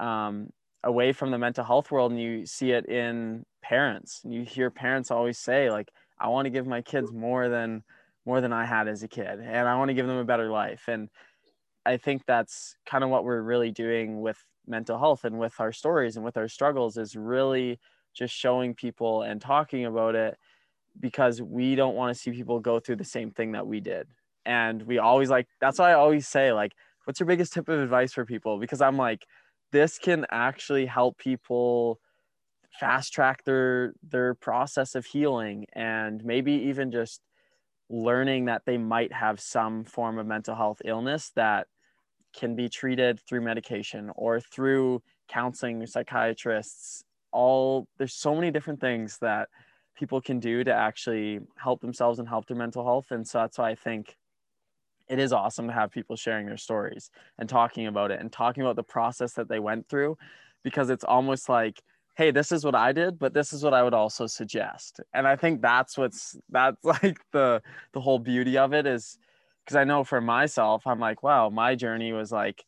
um, 0.00 0.50
away 0.88 1.12
from 1.12 1.30
the 1.30 1.38
mental 1.38 1.62
health 1.62 1.90
world 1.90 2.10
and 2.10 2.20
you 2.20 2.46
see 2.46 2.70
it 2.70 2.86
in 2.86 3.44
parents 3.62 4.22
and 4.24 4.32
you 4.32 4.42
hear 4.42 4.70
parents 4.70 5.10
always 5.10 5.38
say 5.38 5.70
like 5.70 5.90
i 6.18 6.26
want 6.26 6.46
to 6.46 6.50
give 6.50 6.66
my 6.66 6.80
kids 6.80 7.12
more 7.12 7.50
than 7.50 7.84
more 8.24 8.40
than 8.40 8.54
i 8.54 8.64
had 8.64 8.88
as 8.88 9.02
a 9.02 9.08
kid 9.08 9.38
and 9.38 9.68
i 9.68 9.76
want 9.76 9.90
to 9.90 9.94
give 9.94 10.06
them 10.06 10.16
a 10.16 10.24
better 10.24 10.50
life. 10.50 10.84
And 10.88 11.10
i 11.84 11.98
think 11.98 12.22
that's 12.26 12.74
kind 12.86 13.04
of 13.04 13.10
what 13.10 13.24
we're 13.24 13.42
really 13.42 13.70
doing 13.70 14.22
with 14.22 14.38
mental 14.66 14.98
health 14.98 15.24
and 15.24 15.38
with 15.38 15.60
our 15.60 15.72
stories 15.72 16.16
and 16.16 16.24
with 16.24 16.38
our 16.38 16.48
struggles 16.48 16.96
is 16.96 17.14
really 17.14 17.78
just 18.14 18.34
showing 18.34 18.74
people 18.74 19.22
and 19.22 19.42
talking 19.42 19.84
about 19.84 20.14
it 20.14 20.38
because 20.98 21.42
we 21.42 21.74
don't 21.74 21.94
want 21.94 22.14
to 22.14 22.20
see 22.20 22.30
people 22.30 22.60
go 22.60 22.80
through 22.80 22.96
the 22.96 23.04
same 23.04 23.30
thing 23.30 23.52
that 23.52 23.66
we 23.66 23.78
did. 23.78 24.08
And 24.44 24.82
we 24.82 24.98
always 24.98 25.28
like 25.28 25.46
that's 25.60 25.78
why 25.78 25.90
i 25.90 25.94
always 25.94 26.26
say 26.26 26.52
like 26.52 26.72
what's 27.04 27.20
your 27.20 27.26
biggest 27.26 27.52
tip 27.52 27.68
of 27.68 27.78
advice 27.78 28.12
for 28.14 28.24
people? 28.24 28.58
Because 28.58 28.80
i'm 28.80 28.96
like 28.96 29.26
this 29.72 29.98
can 29.98 30.26
actually 30.30 30.86
help 30.86 31.18
people 31.18 32.00
fast 32.78 33.12
track 33.12 33.44
their 33.44 33.92
their 34.08 34.34
process 34.34 34.94
of 34.94 35.04
healing 35.04 35.66
and 35.72 36.24
maybe 36.24 36.52
even 36.52 36.92
just 36.92 37.20
learning 37.90 38.44
that 38.44 38.62
they 38.66 38.78
might 38.78 39.12
have 39.12 39.40
some 39.40 39.84
form 39.84 40.18
of 40.18 40.26
mental 40.26 40.54
health 40.54 40.80
illness 40.84 41.32
that 41.34 41.66
can 42.34 42.54
be 42.54 42.68
treated 42.68 43.18
through 43.20 43.40
medication 43.40 44.10
or 44.14 44.40
through 44.40 45.02
counseling 45.28 45.84
psychiatrists. 45.86 47.02
All 47.32 47.88
there's 47.96 48.14
so 48.14 48.34
many 48.34 48.50
different 48.50 48.80
things 48.80 49.18
that 49.20 49.48
people 49.96 50.20
can 50.20 50.38
do 50.38 50.62
to 50.62 50.72
actually 50.72 51.40
help 51.56 51.80
themselves 51.80 52.18
and 52.18 52.28
help 52.28 52.46
their 52.46 52.56
mental 52.56 52.84
health. 52.84 53.10
And 53.10 53.26
so 53.26 53.38
that's 53.38 53.58
why 53.58 53.70
i 53.70 53.74
think 53.74 54.16
it 55.08 55.18
is 55.18 55.32
awesome 55.32 55.66
to 55.66 55.72
have 55.72 55.90
people 55.90 56.16
sharing 56.16 56.46
their 56.46 56.56
stories 56.56 57.10
and 57.38 57.48
talking 57.48 57.86
about 57.86 58.10
it 58.10 58.20
and 58.20 58.30
talking 58.30 58.62
about 58.62 58.76
the 58.76 58.82
process 58.82 59.32
that 59.34 59.48
they 59.48 59.58
went 59.58 59.88
through 59.88 60.16
because 60.62 60.90
it's 60.90 61.04
almost 61.04 61.48
like 61.48 61.82
hey 62.16 62.30
this 62.30 62.52
is 62.52 62.64
what 62.64 62.74
i 62.74 62.92
did 62.92 63.18
but 63.18 63.32
this 63.32 63.52
is 63.52 63.62
what 63.62 63.74
i 63.74 63.82
would 63.82 63.94
also 63.94 64.26
suggest. 64.26 65.00
And 65.14 65.26
i 65.26 65.36
think 65.36 65.62
that's 65.62 65.96
what's 65.96 66.36
that's 66.50 66.84
like 66.84 67.18
the 67.32 67.62
the 67.92 68.00
whole 68.00 68.18
beauty 68.18 68.58
of 68.58 68.72
it 68.72 68.86
is 68.86 69.18
because 69.64 69.76
i 69.76 69.84
know 69.84 70.04
for 70.04 70.20
myself 70.20 70.86
i'm 70.86 71.00
like 71.00 71.22
wow 71.22 71.48
my 71.48 71.74
journey 71.74 72.12
was 72.12 72.32
like 72.32 72.64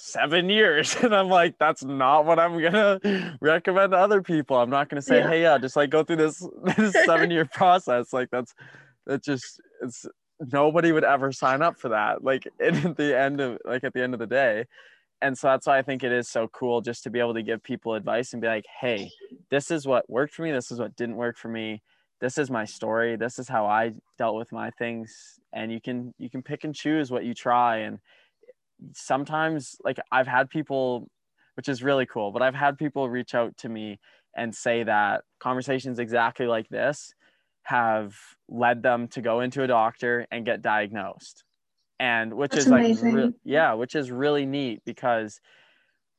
seven 0.00 0.48
years. 0.48 0.96
And 1.02 1.14
i'm 1.14 1.28
like 1.28 1.56
that's 1.58 1.84
not 1.84 2.24
what 2.24 2.38
i'm 2.38 2.60
gonna 2.60 3.00
recommend 3.40 3.92
to 3.92 3.98
other 3.98 4.22
people. 4.22 4.56
I'm 4.56 4.70
not 4.70 4.88
gonna 4.88 5.02
say 5.02 5.18
yeah. 5.18 5.28
hey 5.28 5.42
yeah 5.42 5.58
just 5.58 5.76
like 5.76 5.90
go 5.90 6.04
through 6.04 6.16
this 6.16 6.46
this 6.76 6.94
seven 7.04 7.30
year 7.30 7.44
process. 7.44 8.12
Like 8.12 8.28
that's 8.30 8.54
that 9.06 9.22
just 9.22 9.60
it's 9.82 10.06
nobody 10.52 10.92
would 10.92 11.04
ever 11.04 11.32
sign 11.32 11.62
up 11.62 11.78
for 11.78 11.90
that 11.90 12.24
like 12.24 12.46
at 12.60 12.96
the 12.96 13.18
end 13.18 13.40
of 13.40 13.58
like 13.64 13.84
at 13.84 13.92
the 13.92 14.02
end 14.02 14.14
of 14.14 14.20
the 14.20 14.26
day. 14.26 14.64
And 15.22 15.36
so 15.36 15.48
that's 15.48 15.66
why 15.66 15.76
i 15.78 15.82
think 15.82 16.02
it 16.02 16.12
is 16.12 16.28
so 16.28 16.48
cool 16.48 16.80
just 16.80 17.02
to 17.02 17.10
be 17.10 17.20
able 17.20 17.34
to 17.34 17.42
give 17.42 17.62
people 17.62 17.94
advice 17.94 18.32
and 18.32 18.40
be 18.40 18.48
like 18.48 18.64
hey 18.80 19.10
this 19.50 19.70
is 19.70 19.86
what 19.86 20.08
worked 20.08 20.32
for 20.32 20.42
me 20.42 20.50
this 20.50 20.70
is 20.70 20.78
what 20.78 20.96
didn't 20.96 21.16
work 21.16 21.36
for 21.36 21.48
me 21.48 21.82
this 22.22 22.38
is 22.38 22.50
my 22.50 22.64
story 22.64 23.16
this 23.16 23.38
is 23.38 23.46
how 23.46 23.66
i 23.66 23.92
dealt 24.16 24.34
with 24.34 24.50
my 24.50 24.70
things 24.78 25.38
and 25.52 25.72
you 25.72 25.80
can 25.80 26.14
you 26.18 26.30
can 26.30 26.42
pick 26.42 26.64
and 26.64 26.74
choose 26.74 27.10
what 27.10 27.24
you 27.24 27.34
try. 27.34 27.78
And 27.78 27.98
sometimes 28.92 29.76
like 29.84 29.98
I've 30.12 30.26
had 30.26 30.50
people, 30.50 31.08
which 31.54 31.68
is 31.68 31.82
really 31.82 32.06
cool, 32.06 32.32
but 32.32 32.42
I've 32.42 32.54
had 32.54 32.78
people 32.78 33.08
reach 33.08 33.34
out 33.34 33.56
to 33.58 33.68
me 33.68 33.98
and 34.36 34.54
say 34.54 34.84
that 34.84 35.24
conversations 35.40 35.98
exactly 35.98 36.46
like 36.46 36.68
this 36.68 37.14
have 37.70 38.14
led 38.48 38.82
them 38.82 39.08
to 39.08 39.20
go 39.20 39.40
into 39.40 39.62
a 39.62 39.66
doctor 39.66 40.26
and 40.30 40.44
get 40.44 40.62
diagnosed. 40.62 41.44
And 41.98 42.34
which 42.34 42.52
That's 42.52 42.66
is 42.66 42.72
amazing. 42.72 43.14
like, 43.14 43.24
re- 43.24 43.34
yeah, 43.44 43.74
which 43.74 43.94
is 43.94 44.10
really 44.10 44.46
neat 44.46 44.80
because 44.84 45.40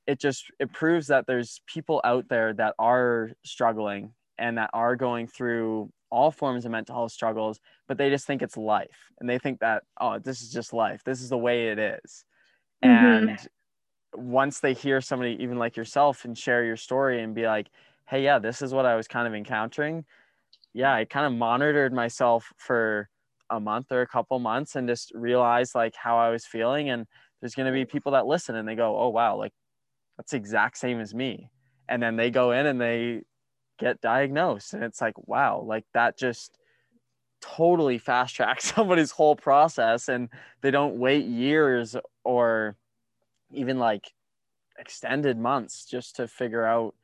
it 0.07 0.19
just 0.19 0.45
it 0.59 0.71
proves 0.73 1.07
that 1.07 1.25
there's 1.27 1.61
people 1.67 2.01
out 2.03 2.27
there 2.29 2.53
that 2.53 2.75
are 2.79 3.31
struggling 3.45 4.13
and 4.37 4.57
that 4.57 4.69
are 4.73 4.95
going 4.95 5.27
through 5.27 5.91
all 6.09 6.31
forms 6.31 6.65
of 6.65 6.71
mental 6.71 6.93
health 6.93 7.11
struggles 7.11 7.61
but 7.87 7.97
they 7.97 8.09
just 8.09 8.27
think 8.27 8.41
it's 8.41 8.57
life 8.57 9.11
and 9.19 9.29
they 9.29 9.39
think 9.39 9.59
that 9.59 9.83
oh 10.01 10.19
this 10.19 10.41
is 10.41 10.51
just 10.51 10.73
life 10.73 11.01
this 11.05 11.21
is 11.21 11.29
the 11.29 11.37
way 11.37 11.69
it 11.69 11.79
is 11.79 12.25
Mm-hmm. 12.83 13.29
And 13.29 13.47
once 14.15 14.59
they 14.59 14.73
hear 14.73 15.01
somebody, 15.01 15.37
even 15.39 15.57
like 15.57 15.77
yourself, 15.77 16.25
and 16.25 16.37
share 16.37 16.63
your 16.63 16.77
story 16.77 17.21
and 17.21 17.35
be 17.35 17.45
like, 17.45 17.67
hey, 18.07 18.23
yeah, 18.23 18.39
this 18.39 18.61
is 18.61 18.73
what 18.73 18.85
I 18.85 18.95
was 18.95 19.07
kind 19.07 19.27
of 19.27 19.33
encountering. 19.33 20.05
Yeah, 20.73 20.93
I 20.93 21.05
kind 21.05 21.25
of 21.25 21.33
monitored 21.33 21.93
myself 21.93 22.51
for 22.57 23.09
a 23.49 23.59
month 23.59 23.91
or 23.91 24.01
a 24.01 24.07
couple 24.07 24.39
months 24.39 24.75
and 24.75 24.87
just 24.87 25.11
realized 25.13 25.75
like 25.75 25.95
how 25.95 26.17
I 26.17 26.29
was 26.29 26.45
feeling. 26.45 26.89
And 26.89 27.05
there's 27.41 27.55
going 27.55 27.65
to 27.65 27.73
be 27.73 27.85
people 27.85 28.13
that 28.13 28.25
listen 28.25 28.55
and 28.55 28.67
they 28.67 28.75
go, 28.75 28.97
oh, 28.97 29.09
wow, 29.09 29.35
like 29.37 29.53
that's 30.17 30.33
exact 30.33 30.77
same 30.77 30.99
as 31.01 31.13
me. 31.13 31.49
And 31.89 32.01
then 32.01 32.15
they 32.15 32.31
go 32.31 32.51
in 32.51 32.65
and 32.65 32.79
they 32.79 33.21
get 33.79 33.99
diagnosed. 34.01 34.73
And 34.73 34.83
it's 34.83 35.01
like, 35.01 35.15
wow, 35.27 35.61
like 35.65 35.85
that 35.93 36.17
just 36.17 36.57
totally 37.41 37.97
fast 37.97 38.35
track 38.35 38.61
somebody's 38.63 39.11
whole 39.11 39.35
process 39.35 40.07
and 40.07 40.29
they 40.61 40.71
don't 40.71 40.97
wait 40.97 41.25
years 41.25 41.95
or 42.23 42.77
even 43.51 43.79
like 43.79 44.11
extended 44.79 45.37
months 45.37 45.85
just 45.85 46.15
to 46.17 46.27
figure 46.27 46.65
out 46.65 46.95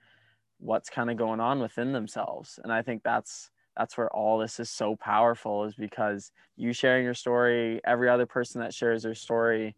what's 0.60 0.90
kind 0.90 1.12
of 1.12 1.18
going 1.18 1.40
on 1.40 1.60
within 1.60 1.92
themselves 1.92 2.60
and 2.64 2.72
i 2.72 2.82
think 2.82 3.04
that's 3.04 3.52
that's 3.78 3.98
where 3.98 4.10
all 4.10 4.38
this 4.38 4.60
is 4.60 4.70
so 4.70 4.96
powerful 4.96 5.64
is 5.66 5.76
because 5.76 6.32
you 6.56 6.74
sharing 6.74 7.04
your 7.04 7.14
story 7.14 7.80
every 7.86 8.10
other 8.10 8.26
person 8.26 8.62
that 8.62 8.74
shares 8.74 9.04
their 9.04 9.14
story 9.14 9.76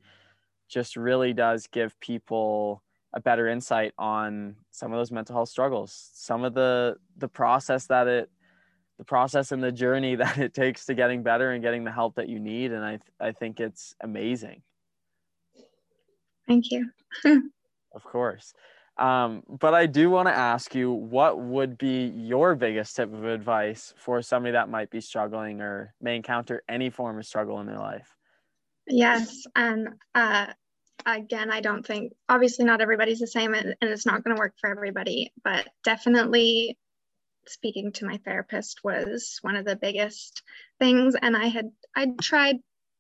just 0.68 0.96
really 0.96 1.34
does 1.34 1.68
give 1.68 2.00
people 2.00 2.82
a 3.14 3.20
better 3.20 3.48
insight 3.48 3.94
on 3.98 4.56
some 4.72 4.94
of 4.94 5.00
those 5.00 5.12
mental 5.12 5.36
health 5.36 5.50
struggles 5.50 6.10
some 6.14 6.44
of 6.44 6.54
the 6.54 6.96
the 7.18 7.28
process 7.28 7.88
that 7.88 8.08
it 8.08 8.30
the 8.98 9.06
process 9.06 9.52
and 9.52 9.64
the 9.64 9.72
journey 9.72 10.16
that 10.16 10.38
it 10.38 10.54
takes 10.54 10.86
to 10.86 10.94
getting 10.94 11.24
better 11.24 11.52
and 11.52 11.64
getting 11.64 11.84
the 11.84 11.92
help 11.92 12.16
that 12.16 12.30
you 12.30 12.40
need 12.40 12.72
and 12.72 12.86
i 12.86 13.00
i 13.20 13.32
think 13.32 13.60
it's 13.60 13.96
amazing. 14.02 14.62
Thank 16.48 16.72
you. 16.72 16.90
Of 17.92 18.04
course 18.04 18.54
um, 19.00 19.44
but 19.48 19.74
i 19.74 19.86
do 19.86 20.10
want 20.10 20.28
to 20.28 20.34
ask 20.34 20.76
you 20.76 20.92
what 20.92 21.40
would 21.40 21.78
be 21.78 22.14
your 22.16 22.56
biggest 22.56 22.96
tip 22.96 23.14
of 23.14 23.26
advice 23.26 23.94
for 23.98 24.22
somebody 24.22 24.54
that 24.54 24.70
might 24.70 24.90
be 24.90 25.02
struggling 25.02 25.62
or 25.62 25.94
may 26.02 26.16
encounter 26.16 26.64
any 26.70 26.90
form 26.90 27.18
of 27.18 27.26
struggle 27.26 27.60
in 27.60 27.68
their 27.68 27.80
life? 27.80 28.16
Yes 28.88 29.44
and 29.56 29.90
uh, 30.16 30.48
again 31.06 31.52
i 31.52 31.62
don't 31.62 31.86
think 31.86 32.14
obviously 32.28 32.66
not 32.66 32.82
everybody's 32.82 33.20
the 33.20 33.28
same 33.28 33.54
and, 33.54 33.76
and 33.82 33.90
it's 33.90 34.06
not 34.06 34.24
going 34.24 34.36
to 34.36 34.40
work 34.40 34.54
for 34.60 34.70
everybody 34.70 35.32
but 35.44 35.68
definitely 35.84 36.78
speaking 37.48 37.92
to 37.92 38.06
my 38.06 38.18
therapist 38.26 38.82
was 38.84 39.40
one 39.42 39.56
of 39.56 39.66
the 39.66 39.76
biggest 39.76 40.44
things 40.80 41.16
and 41.22 41.36
i 41.36 41.48
had 41.48 41.70
i'd 41.96 42.20
tried 42.20 42.58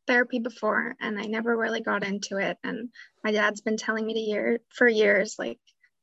therapy 0.08 0.40
before 0.40 0.96
and 1.02 1.20
i 1.20 1.26
never 1.26 1.56
really 1.56 1.82
got 1.82 2.04
into 2.04 2.38
it 2.38 2.58
and 2.64 2.90
my 3.24 3.32
dad's 3.32 3.62
been 3.62 3.78
telling 3.78 4.06
me 4.06 4.14
to 4.14 4.20
year 4.20 4.60
for 4.70 4.88
years 4.88 5.36
like 5.38 5.60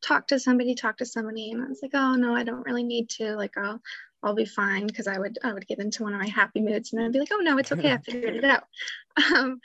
talk 0.07 0.27
to 0.29 0.39
somebody 0.39 0.75
talk 0.75 0.97
to 0.99 1.07
somebody 1.07 1.51
and 1.51 1.63
i 1.63 1.69
was 1.69 1.81
like 1.83 1.95
oh 1.95 2.15
no 2.15 2.35
i 2.35 2.45
don't 2.45 2.65
really 2.65 2.85
need 2.85 3.09
to 3.09 3.35
like 3.37 3.57
i'll 3.57 3.81
i'll 4.23 4.35
be 4.35 4.45
fine 4.45 4.87
because 4.87 5.07
i 5.07 5.19
would 5.19 5.39
i 5.43 5.53
would 5.53 5.67
get 5.67 5.79
into 5.79 6.03
one 6.03 6.15
of 6.15 6.21
my 6.21 6.29
happy 6.29 6.61
moods 6.61 6.93
and 6.93 7.03
i'd 7.03 7.13
be 7.13 7.19
like 7.19 7.33
oh 7.33 7.41
no 7.41 7.59
it's 7.59 7.73
okay 7.73 7.93
i 7.93 7.99
figured 7.99 8.37
it 8.37 8.45
out 8.45 8.65
um, 9.35 9.61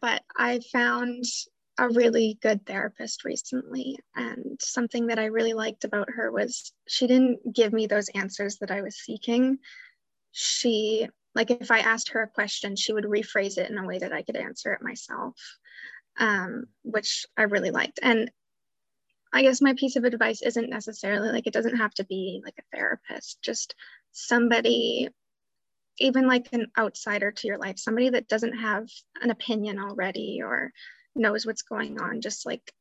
but 0.00 0.22
i 0.36 0.60
found 0.72 1.24
a 1.80 1.88
really 1.88 2.38
good 2.42 2.66
therapist 2.66 3.24
recently. 3.24 3.98
And 4.14 4.60
something 4.60 5.06
that 5.06 5.18
I 5.18 5.26
really 5.26 5.54
liked 5.54 5.84
about 5.84 6.10
her 6.10 6.30
was 6.30 6.72
she 6.86 7.06
didn't 7.06 7.54
give 7.54 7.72
me 7.72 7.86
those 7.86 8.10
answers 8.10 8.58
that 8.58 8.70
I 8.70 8.82
was 8.82 8.96
seeking. 8.96 9.58
She, 10.30 11.08
like, 11.34 11.50
if 11.50 11.70
I 11.70 11.78
asked 11.78 12.10
her 12.10 12.22
a 12.22 12.28
question, 12.28 12.76
she 12.76 12.92
would 12.92 13.04
rephrase 13.04 13.56
it 13.56 13.70
in 13.70 13.78
a 13.78 13.86
way 13.86 13.98
that 13.98 14.12
I 14.12 14.20
could 14.20 14.36
answer 14.36 14.74
it 14.74 14.82
myself, 14.82 15.36
um, 16.18 16.66
which 16.82 17.24
I 17.38 17.44
really 17.44 17.70
liked. 17.70 17.98
And 18.02 18.30
I 19.32 19.42
guess 19.42 19.60
my 19.60 19.74
piece 19.74 19.96
of 19.96 20.04
advice 20.04 20.42
isn't 20.42 20.70
necessarily 20.70 21.30
like 21.30 21.46
it 21.46 21.52
doesn't 21.52 21.76
have 21.76 21.94
to 21.94 22.04
be 22.04 22.42
like 22.44 22.54
a 22.58 22.76
therapist, 22.76 23.40
just 23.42 23.74
somebody 24.12 25.08
even 25.98 26.26
like 26.26 26.48
an 26.52 26.66
outsider 26.78 27.30
to 27.30 27.46
your 27.46 27.58
life, 27.58 27.78
somebody 27.78 28.08
that 28.10 28.26
doesn't 28.26 28.58
have 28.58 28.88
an 29.20 29.30
opinion 29.30 29.78
already 29.78 30.40
or 30.42 30.72
knows 31.14 31.44
what's 31.44 31.62
going 31.62 32.00
on, 32.00 32.20
just 32.20 32.46
like 32.46 32.72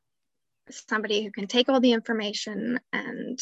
somebody 0.69 1.23
who 1.23 1.31
can 1.31 1.47
take 1.47 1.69
all 1.69 1.79
the 1.79 1.91
information 1.91 2.79
and 2.93 3.39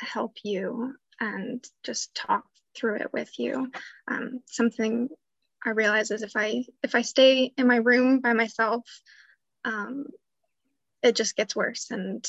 help 0.00 0.36
you 0.44 0.94
and 1.20 1.64
just 1.84 2.14
talk 2.14 2.44
through 2.76 2.96
it 2.96 3.12
with 3.12 3.38
you. 3.38 3.70
Um, 4.08 4.40
something 4.46 5.08
I 5.64 5.70
realize 5.70 6.10
is 6.10 6.22
if 6.22 6.32
I 6.36 6.64
if 6.82 6.94
I 6.94 7.02
stay 7.02 7.52
in 7.56 7.66
my 7.66 7.76
room 7.76 8.20
by 8.20 8.34
myself, 8.34 8.84
um, 9.64 10.06
it 11.02 11.16
just 11.16 11.36
gets 11.36 11.56
worse, 11.56 11.90
and 11.90 12.26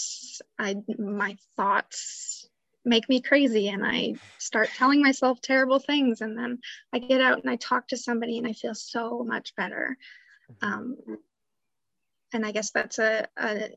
I 0.60 0.76
my 0.98 1.38
thoughts 1.56 2.50
make 2.86 3.10
me 3.10 3.22
crazy, 3.22 3.70
and 3.70 3.86
I 3.86 4.16
start 4.38 4.70
telling 4.76 5.02
myself 5.02 5.42
terrible 5.42 5.80
things, 5.80 6.22
and 6.22 6.38
then 6.38 6.60
I 6.94 7.00
get 7.00 7.22
out 7.22 7.42
and 7.42 7.50
I 7.50 7.56
talk 7.58 7.88
to 7.90 7.98
somebody, 7.98 8.38
and 8.38 8.48
I 8.48 8.54
feel 8.54 8.76
so 8.76 9.24
much 9.24 9.56
better. 9.56 9.98
Mm-hmm. 10.64 10.74
Um, 10.74 10.98
and 12.34 12.46
i 12.46 12.52
guess 12.52 12.72
that's 12.72 13.00
a, 13.00 13.28
a 13.38 13.70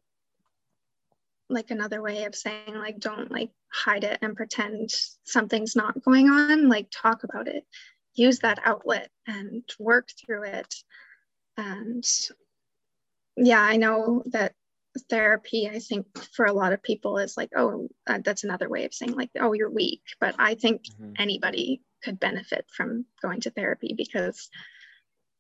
like 1.49 1.71
another 1.71 2.01
way 2.01 2.25
of 2.25 2.35
saying 2.35 2.75
like 2.75 2.99
don't 2.99 3.31
like 3.31 3.51
hide 3.73 4.05
it 4.05 4.19
and 4.23 4.37
pretend 4.37 4.91
something's 5.25 5.77
not 5.77 6.03
going 6.03 6.29
on 6.29 6.69
like 6.69 6.89
talk 6.91 7.25
about 7.25 7.49
it 7.49 7.65
use 8.15 8.41
that 8.41 8.59
outlet 8.65 9.09
and 9.27 9.63
work 9.79 10.09
through 10.19 10.45
it 10.45 10.75
and 11.57 12.05
yeah 13.37 13.61
i 13.61 13.77
know 13.77 14.23
that 14.27 14.53
therapy 15.09 15.69
i 15.73 15.79
think 15.79 16.07
for 16.35 16.47
a 16.47 16.53
lot 16.53 16.73
of 16.73 16.83
people 16.83 17.19
is 17.19 17.37
like 17.37 17.51
oh 17.57 17.89
uh, 18.09 18.19
that's 18.25 18.45
another 18.45 18.69
way 18.69 18.85
of 18.85 18.95
saying 18.95 19.15
like 19.15 19.31
oh 19.39 19.53
you're 19.53 19.71
weak 19.71 20.03
but 20.19 20.35
i 20.39 20.55
think 20.55 20.83
mm-hmm. 20.85 21.13
anybody 21.19 21.81
could 22.03 22.19
benefit 22.19 22.67
from 22.75 23.05
going 23.23 23.41
to 23.41 23.51
therapy 23.51 23.95
because 23.97 24.51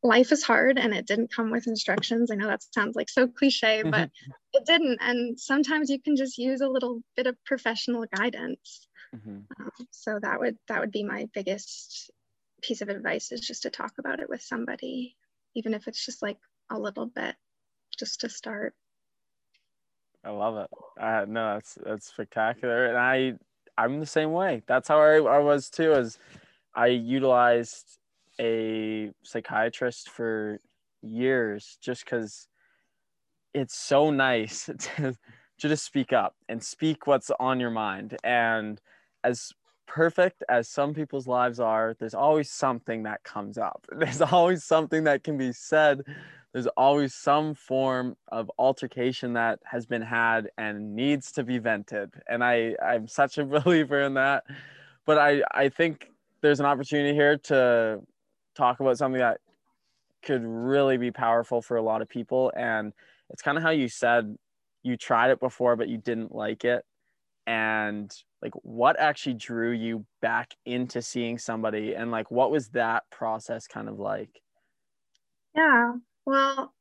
life 0.02 0.32
is 0.32 0.42
hard 0.42 0.78
and 0.78 0.94
it 0.94 1.06
didn't 1.06 1.32
come 1.34 1.50
with 1.50 1.66
instructions. 1.66 2.30
I 2.30 2.34
know 2.34 2.46
that 2.46 2.62
sounds 2.72 2.96
like 2.96 3.08
so 3.08 3.26
cliche, 3.26 3.82
but 3.82 4.08
mm-hmm. 4.08 4.30
it 4.54 4.66
didn't. 4.66 4.98
And 5.00 5.38
sometimes 5.38 5.90
you 5.90 6.00
can 6.00 6.16
just 6.16 6.38
use 6.38 6.60
a 6.60 6.68
little 6.68 7.02
bit 7.16 7.26
of 7.26 7.36
professional 7.44 8.04
guidance. 8.14 8.88
Mm-hmm. 9.14 9.38
Um, 9.60 9.86
so 9.90 10.18
that 10.22 10.40
would 10.40 10.56
that 10.68 10.80
would 10.80 10.92
be 10.92 11.04
my 11.04 11.28
biggest 11.34 12.10
piece 12.62 12.80
of 12.80 12.88
advice 12.88 13.32
is 13.32 13.40
just 13.40 13.62
to 13.62 13.70
talk 13.70 13.92
about 13.98 14.20
it 14.20 14.28
with 14.28 14.42
somebody, 14.42 15.16
even 15.54 15.74
if 15.74 15.88
it's 15.88 16.04
just 16.04 16.22
like 16.22 16.38
a 16.70 16.78
little 16.78 17.06
bit, 17.06 17.34
just 17.98 18.20
to 18.20 18.28
start. 18.28 18.74
I 20.24 20.30
love 20.30 20.56
it. 20.56 20.70
Uh, 21.00 21.24
no, 21.26 21.54
that's 21.54 21.78
that's 21.84 22.06
spectacular, 22.06 22.86
and 22.86 22.98
I 22.98 23.34
I'm 23.78 24.00
the 24.00 24.06
same 24.06 24.32
way. 24.32 24.62
That's 24.66 24.88
how 24.88 25.00
I, 25.00 25.16
I 25.16 25.38
was 25.38 25.70
too. 25.70 25.92
As 25.92 26.18
I 26.74 26.88
utilized 26.88 27.98
a 28.38 29.10
psychiatrist 29.22 30.10
for 30.10 30.60
years, 31.02 31.78
just 31.80 32.04
because 32.04 32.48
it's 33.54 33.76
so 33.76 34.10
nice 34.10 34.66
to, 34.78 35.16
to 35.58 35.68
just 35.68 35.84
speak 35.84 36.12
up 36.12 36.34
and 36.48 36.62
speak 36.62 37.06
what's 37.06 37.30
on 37.40 37.60
your 37.60 37.70
mind. 37.70 38.16
And 38.22 38.80
as 39.24 39.52
perfect 39.86 40.44
as 40.48 40.68
some 40.68 40.94
people's 40.94 41.26
lives 41.26 41.58
are, 41.60 41.96
there's 41.98 42.14
always 42.14 42.50
something 42.50 43.02
that 43.04 43.22
comes 43.24 43.58
up. 43.58 43.86
There's 43.92 44.22
always 44.22 44.62
something 44.62 45.04
that 45.04 45.24
can 45.24 45.36
be 45.36 45.52
said 45.52 46.02
there's 46.52 46.66
always 46.68 47.14
some 47.14 47.54
form 47.54 48.16
of 48.28 48.50
altercation 48.58 49.34
that 49.34 49.60
has 49.64 49.86
been 49.86 50.02
had 50.02 50.50
and 50.58 50.94
needs 50.94 51.32
to 51.32 51.44
be 51.44 51.58
vented 51.58 52.10
and 52.28 52.42
i 52.42 52.74
i'm 52.84 53.06
such 53.06 53.38
a 53.38 53.44
believer 53.64 54.00
in 54.00 54.14
that. 54.14 54.44
But 55.06 55.18
i 55.18 55.42
i 55.52 55.68
think 55.68 56.10
there's 56.40 56.60
an 56.60 56.66
opportunity 56.66 57.14
here 57.14 57.36
to 57.38 58.00
talk 58.54 58.80
about 58.80 58.98
something 58.98 59.20
that 59.20 59.38
could 60.22 60.42
really 60.44 60.98
be 60.98 61.10
powerful 61.10 61.62
for 61.62 61.76
a 61.76 61.82
lot 61.82 62.02
of 62.02 62.08
people 62.08 62.52
and 62.56 62.92
it's 63.30 63.42
kind 63.42 63.56
of 63.56 63.62
how 63.62 63.70
you 63.70 63.88
said 63.88 64.36
you 64.82 64.96
tried 64.96 65.30
it 65.30 65.40
before 65.40 65.76
but 65.76 65.88
you 65.88 65.98
didn't 65.98 66.34
like 66.34 66.64
it. 66.64 66.84
And 67.46 68.10
like 68.42 68.52
what 68.62 68.98
actually 68.98 69.34
drew 69.34 69.72
you 69.72 70.04
back 70.20 70.54
into 70.64 71.02
seeing 71.02 71.38
somebody 71.38 71.94
and 71.94 72.10
like 72.10 72.30
what 72.30 72.50
was 72.50 72.68
that 72.70 73.04
process 73.10 73.66
kind 73.66 73.88
of 73.88 73.98
like? 73.98 74.40
Yeah 75.54 75.94
well, 76.30 76.72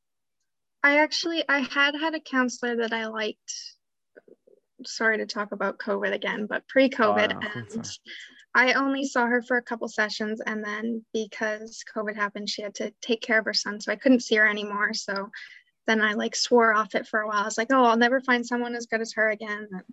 I 0.83 0.99
actually 0.99 1.43
I 1.49 1.59
had 1.59 1.95
had 1.95 2.13
a 2.13 2.19
counselor 2.19 2.77
that 2.77 2.93
I 2.93 3.07
liked. 3.07 3.53
Sorry 4.85 5.17
to 5.17 5.25
talk 5.25 5.51
about 5.51 5.79
COVID 5.79 6.13
again, 6.13 6.45
but 6.45 6.67
pre-COVID, 6.69 7.35
oh, 7.35 7.49
and 7.53 7.99
I 8.55 8.73
only 8.73 9.05
saw 9.05 9.25
her 9.25 9.41
for 9.41 9.57
a 9.57 9.61
couple 9.61 9.87
sessions, 9.87 10.39
and 10.45 10.63
then 10.63 11.03
because 11.13 11.83
COVID 11.95 12.15
happened, 12.15 12.49
she 12.49 12.61
had 12.61 12.75
to 12.75 12.93
take 13.01 13.21
care 13.21 13.39
of 13.39 13.45
her 13.45 13.53
son, 13.53 13.81
so 13.81 13.91
I 13.91 13.97
couldn't 13.97 14.21
see 14.23 14.35
her 14.35 14.47
anymore. 14.47 14.93
So 14.93 15.31
then 15.87 15.99
I 16.01 16.13
like 16.13 16.35
swore 16.35 16.73
off 16.73 16.95
it 16.95 17.07
for 17.07 17.21
a 17.21 17.27
while. 17.27 17.41
I 17.41 17.45
was 17.45 17.57
like, 17.57 17.71
oh, 17.71 17.83
I'll 17.83 17.97
never 17.97 18.21
find 18.21 18.45
someone 18.45 18.75
as 18.75 18.85
good 18.85 19.01
as 19.01 19.13
her 19.13 19.29
again. 19.29 19.67
And 19.71 19.83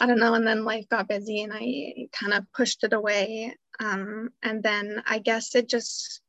I 0.00 0.06
don't 0.06 0.20
know. 0.20 0.34
And 0.34 0.46
then 0.46 0.64
life 0.64 0.88
got 0.88 1.08
busy, 1.08 1.42
and 1.42 1.52
I 1.52 2.08
kind 2.12 2.32
of 2.32 2.50
pushed 2.52 2.84
it 2.84 2.92
away. 2.92 3.56
Um, 3.80 4.30
and 4.42 4.62
then 4.62 5.02
I 5.04 5.18
guess 5.18 5.54
it 5.54 5.68
just 5.68 6.22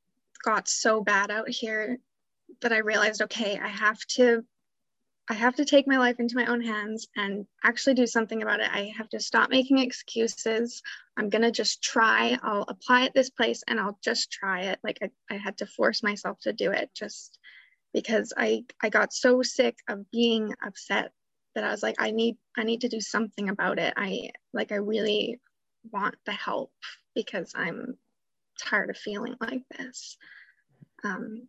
got 0.44 0.68
so 0.68 1.02
bad 1.02 1.32
out 1.32 1.50
here 1.50 1.98
that 2.62 2.74
I 2.74 2.78
realized, 2.78 3.22
okay, 3.22 3.60
I 3.60 3.68
have 3.68 4.00
to 4.16 4.44
I 5.30 5.36
have 5.36 5.56
to 5.56 5.66
take 5.66 5.88
my 5.88 5.98
life 5.98 6.20
into 6.20 6.36
my 6.36 6.48
own 6.48 6.62
hands 6.62 7.08
and 7.16 7.46
actually 7.64 7.94
do 7.94 8.06
something 8.06 8.42
about 8.42 8.60
it. 8.60 8.70
I 8.70 8.92
have 8.98 9.08
to 9.10 9.20
stop 9.22 9.50
making 9.50 9.78
excuses. 9.78 10.82
I'm 11.16 11.30
going 11.30 11.44
to 11.44 11.52
just 11.52 11.82
try. 11.82 12.38
I'll 12.44 12.66
apply 12.68 13.06
at 13.06 13.14
this 13.14 13.30
place 13.30 13.64
and 13.66 13.80
I'll 13.80 13.98
just 14.04 14.30
try 14.30 14.64
it. 14.64 14.80
Like 14.84 15.00
I, 15.02 15.10
I 15.34 15.38
had 15.38 15.58
to 15.60 15.66
force 15.68 16.04
myself 16.04 16.40
to 16.42 16.52
do 16.52 16.72
it 16.72 16.90
just 16.94 17.40
because 17.94 18.34
I, 18.36 18.66
I 18.84 18.90
got 18.90 19.14
so 19.14 19.42
sick 19.42 19.78
of 19.88 20.10
being 20.12 20.54
upset 20.66 21.14
that 21.56 21.64
I 21.64 21.72
was 21.72 21.84
like, 21.84 21.96
I 22.00 22.12
need, 22.12 22.36
I 22.58 22.64
need 22.64 22.82
to 22.82 22.90
do 22.90 23.00
something 23.00 23.48
about 23.48 23.80
it. 23.80 23.94
I 23.96 24.32
like, 24.54 24.74
I 24.74 24.78
really 24.78 25.40
want 25.94 26.16
the 26.26 26.34
help 26.34 26.74
because 27.16 27.54
I'm 27.56 27.98
tired 28.62 28.90
of 28.90 28.98
feeling 28.98 29.36
like 29.42 29.64
this. 29.78 30.18
Um, 31.04 31.48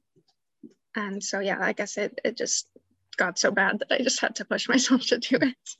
and 0.95 1.23
so, 1.23 1.41
yeah, 1.41 1.59
I 1.61 1.73
guess 1.73 1.97
it, 1.97 2.19
it 2.25 2.37
just 2.37 2.69
got 3.17 3.39
so 3.39 3.51
bad 3.51 3.79
that 3.79 3.93
I 3.93 4.03
just 4.03 4.21
had 4.21 4.37
to 4.37 4.45
push 4.45 4.69
myself 4.69 5.03
to 5.07 5.19
do 5.19 5.37
it. 5.41 5.71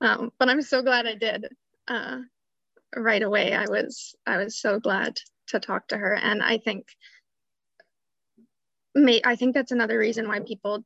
Um, 0.00 0.32
but 0.38 0.48
I'm 0.48 0.62
so 0.62 0.82
glad 0.82 1.06
I 1.06 1.14
did. 1.14 1.46
Uh, 1.86 2.18
right 2.96 3.22
away, 3.22 3.54
I 3.54 3.66
was 3.68 4.14
I 4.26 4.38
was 4.38 4.60
so 4.60 4.80
glad 4.80 5.18
to 5.48 5.60
talk 5.60 5.88
to 5.88 5.98
her, 5.98 6.14
and 6.14 6.42
I 6.42 6.58
think 6.58 6.86
may 8.94 9.20
I 9.24 9.36
think 9.36 9.54
that's 9.54 9.72
another 9.72 9.98
reason 9.98 10.28
why 10.28 10.40
people 10.40 10.84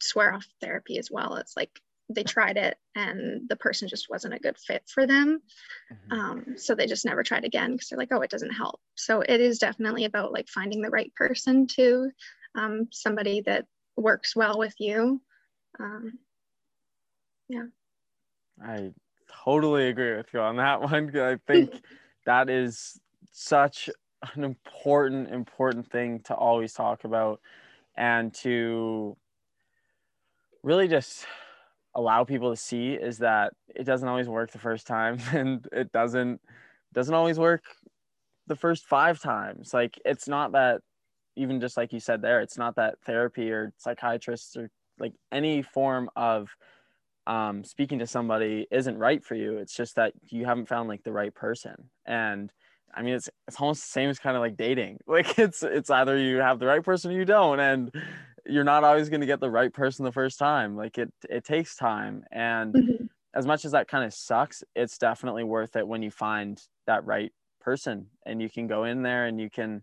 swear 0.00 0.34
off 0.34 0.46
therapy 0.60 0.98
as 0.98 1.10
well. 1.10 1.36
It's 1.36 1.56
like 1.56 1.80
they 2.08 2.22
tried 2.22 2.56
it 2.56 2.76
and 2.94 3.48
the 3.48 3.56
person 3.56 3.88
just 3.88 4.08
wasn't 4.08 4.34
a 4.34 4.38
good 4.38 4.56
fit 4.58 4.82
for 4.86 5.06
them. 5.06 5.40
Mm-hmm. 5.92 6.20
um, 6.20 6.44
so 6.56 6.74
they 6.74 6.86
just 6.86 7.04
never 7.04 7.22
tried 7.22 7.44
again 7.44 7.72
because 7.72 7.88
they're 7.88 7.98
like 7.98 8.12
oh 8.12 8.20
it 8.20 8.30
doesn't 8.30 8.52
help. 8.52 8.80
So 8.94 9.20
it 9.20 9.40
is 9.40 9.58
definitely 9.58 10.04
about 10.04 10.32
like 10.32 10.48
finding 10.48 10.82
the 10.82 10.90
right 10.90 11.14
person 11.14 11.66
to 11.76 12.10
um, 12.54 12.88
somebody 12.90 13.42
that 13.42 13.66
works 13.96 14.34
well 14.34 14.58
with 14.58 14.74
you. 14.78 15.20
Um, 15.78 16.18
yeah. 17.48 17.66
I 18.62 18.92
totally 19.44 19.88
agree 19.88 20.16
with 20.16 20.26
you 20.32 20.40
on 20.40 20.56
that 20.56 20.80
one 20.92 21.16
i 21.18 21.36
think 21.46 21.72
that 22.26 22.48
is 22.48 23.00
such 23.30 23.88
an 24.34 24.44
important 24.44 25.28
important 25.30 25.90
thing 25.90 26.20
to 26.20 26.34
always 26.34 26.72
talk 26.72 27.04
about 27.04 27.40
and 27.96 28.34
to 28.34 29.16
really 30.62 30.88
just 30.88 31.26
allow 31.98 32.22
people 32.22 32.50
to 32.50 32.56
see 32.56 32.92
is 32.92 33.18
that 33.18 33.52
it 33.74 33.82
doesn't 33.82 34.08
always 34.08 34.28
work 34.28 34.52
the 34.52 34.58
first 34.58 34.86
time 34.86 35.18
and 35.32 35.66
it 35.72 35.90
doesn't 35.92 36.40
doesn't 36.94 37.14
always 37.14 37.38
work 37.38 37.62
the 38.46 38.56
first 38.56 38.86
five 38.86 39.20
times. 39.20 39.74
Like 39.74 40.00
it's 40.04 40.28
not 40.28 40.52
that 40.52 40.80
even 41.36 41.60
just 41.60 41.76
like 41.76 41.92
you 41.92 42.00
said 42.00 42.22
there 42.22 42.40
it's 42.40 42.56
not 42.56 42.76
that 42.76 42.96
therapy 43.04 43.50
or 43.50 43.72
psychiatrists 43.76 44.56
or 44.56 44.70
like 44.98 45.12
any 45.30 45.62
form 45.62 46.08
of 46.16 46.48
um, 47.26 47.62
speaking 47.62 47.98
to 47.98 48.06
somebody 48.06 48.66
isn't 48.70 48.96
right 48.96 49.22
for 49.22 49.34
you. 49.34 49.58
It's 49.58 49.76
just 49.76 49.96
that 49.96 50.14
you 50.28 50.46
haven't 50.46 50.68
found 50.68 50.88
like 50.88 51.02
the 51.02 51.12
right 51.12 51.34
person. 51.34 51.90
And 52.06 52.52
i 52.94 53.02
mean 53.02 53.14
it's 53.14 53.28
it's 53.46 53.60
almost 53.60 53.82
the 53.82 53.90
same 53.90 54.08
as 54.08 54.20
kind 54.20 54.36
of 54.36 54.40
like 54.40 54.56
dating. 54.56 54.98
Like 55.08 55.36
it's 55.36 55.64
it's 55.64 55.90
either 55.90 56.16
you 56.16 56.36
have 56.38 56.60
the 56.60 56.66
right 56.66 56.84
person 56.84 57.10
or 57.10 57.14
you 57.14 57.24
don't. 57.24 57.58
And 57.58 57.90
you're 58.48 58.64
not 58.64 58.84
always 58.84 59.08
going 59.08 59.20
to 59.20 59.26
get 59.26 59.40
the 59.40 59.50
right 59.50 59.72
person 59.72 60.04
the 60.04 60.12
first 60.12 60.38
time 60.38 60.76
like 60.76 60.98
it 60.98 61.12
it 61.28 61.44
takes 61.44 61.76
time 61.76 62.24
and 62.32 62.74
mm-hmm. 62.74 63.04
as 63.34 63.46
much 63.46 63.64
as 63.64 63.72
that 63.72 63.88
kind 63.88 64.04
of 64.04 64.12
sucks 64.12 64.64
it's 64.74 64.98
definitely 64.98 65.44
worth 65.44 65.76
it 65.76 65.86
when 65.86 66.02
you 66.02 66.10
find 66.10 66.62
that 66.86 67.04
right 67.04 67.32
person 67.60 68.06
and 68.26 68.40
you 68.40 68.48
can 68.48 68.66
go 68.66 68.84
in 68.84 69.02
there 69.02 69.26
and 69.26 69.40
you 69.40 69.50
can 69.50 69.82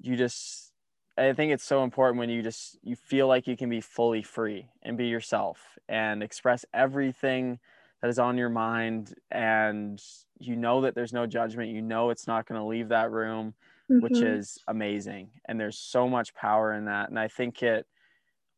you 0.00 0.16
just 0.16 0.72
i 1.18 1.32
think 1.32 1.52
it's 1.52 1.64
so 1.64 1.84
important 1.84 2.18
when 2.18 2.30
you 2.30 2.42
just 2.42 2.78
you 2.82 2.96
feel 2.96 3.26
like 3.26 3.46
you 3.46 3.56
can 3.56 3.68
be 3.68 3.80
fully 3.80 4.22
free 4.22 4.66
and 4.82 4.96
be 4.96 5.06
yourself 5.06 5.78
and 5.88 6.22
express 6.22 6.64
everything 6.72 7.58
that 8.00 8.08
is 8.08 8.18
on 8.18 8.38
your 8.38 8.48
mind 8.48 9.14
and 9.30 10.02
you 10.38 10.56
know 10.56 10.80
that 10.80 10.94
there's 10.94 11.12
no 11.12 11.26
judgment 11.26 11.70
you 11.70 11.82
know 11.82 12.10
it's 12.10 12.26
not 12.26 12.46
going 12.46 12.58
to 12.58 12.66
leave 12.66 12.88
that 12.88 13.10
room 13.10 13.54
mm-hmm. 13.90 14.02
which 14.02 14.20
is 14.20 14.58
amazing. 14.68 15.30
And 15.46 15.58
there's 15.58 15.78
so 15.78 16.08
much 16.08 16.34
power 16.34 16.72
in 16.72 16.86
that. 16.86 17.08
And 17.08 17.18
I 17.18 17.28
think 17.28 17.62
it, 17.62 17.86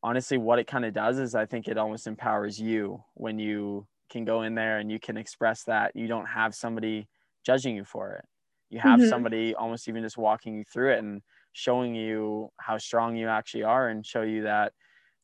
honestly, 0.02 0.38
what 0.38 0.58
it 0.58 0.66
kind 0.66 0.84
of 0.84 0.92
does 0.92 1.18
is 1.18 1.34
I 1.34 1.46
think 1.46 1.68
it 1.68 1.78
almost 1.78 2.06
empowers 2.06 2.60
you 2.60 3.02
when 3.14 3.38
you 3.38 3.86
can 4.10 4.24
go 4.24 4.42
in 4.42 4.54
there 4.54 4.78
and 4.78 4.90
you 4.90 5.00
can 5.00 5.16
express 5.16 5.64
that. 5.64 5.92
You 5.94 6.06
don't 6.06 6.26
have 6.26 6.54
somebody 6.54 7.08
judging 7.44 7.76
you 7.76 7.84
for 7.84 8.12
it. 8.12 8.24
You 8.70 8.80
have 8.80 9.00
mm-hmm. 9.00 9.08
somebody 9.08 9.54
almost 9.54 9.88
even 9.88 10.02
just 10.02 10.16
walking 10.16 10.56
you 10.56 10.64
through 10.64 10.94
it 10.94 10.98
and 10.98 11.22
showing 11.52 11.94
you 11.94 12.50
how 12.58 12.78
strong 12.78 13.16
you 13.16 13.28
actually 13.28 13.64
are 13.64 13.88
and 13.88 14.04
show 14.04 14.22
you 14.22 14.42
that 14.42 14.72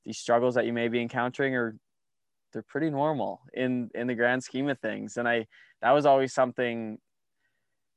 these 0.05 0.19
struggles 0.19 0.55
that 0.55 0.67
you 0.67 0.73
may 0.73 0.89
be 0.89 1.01
encountering 1.01 1.55
are 1.55 1.77
they're 2.53 2.63
pretty 2.63 2.91
normal 2.91 3.41
in 3.55 3.91
in 3.95 4.07
the 4.07 4.15
grand 4.15 4.43
scheme 4.43 4.69
of 4.69 4.79
things 4.79 5.17
and 5.17 5.29
i 5.29 5.47
that 5.81 5.93
was 5.93 6.07
always 6.07 6.33
something 6.33 6.99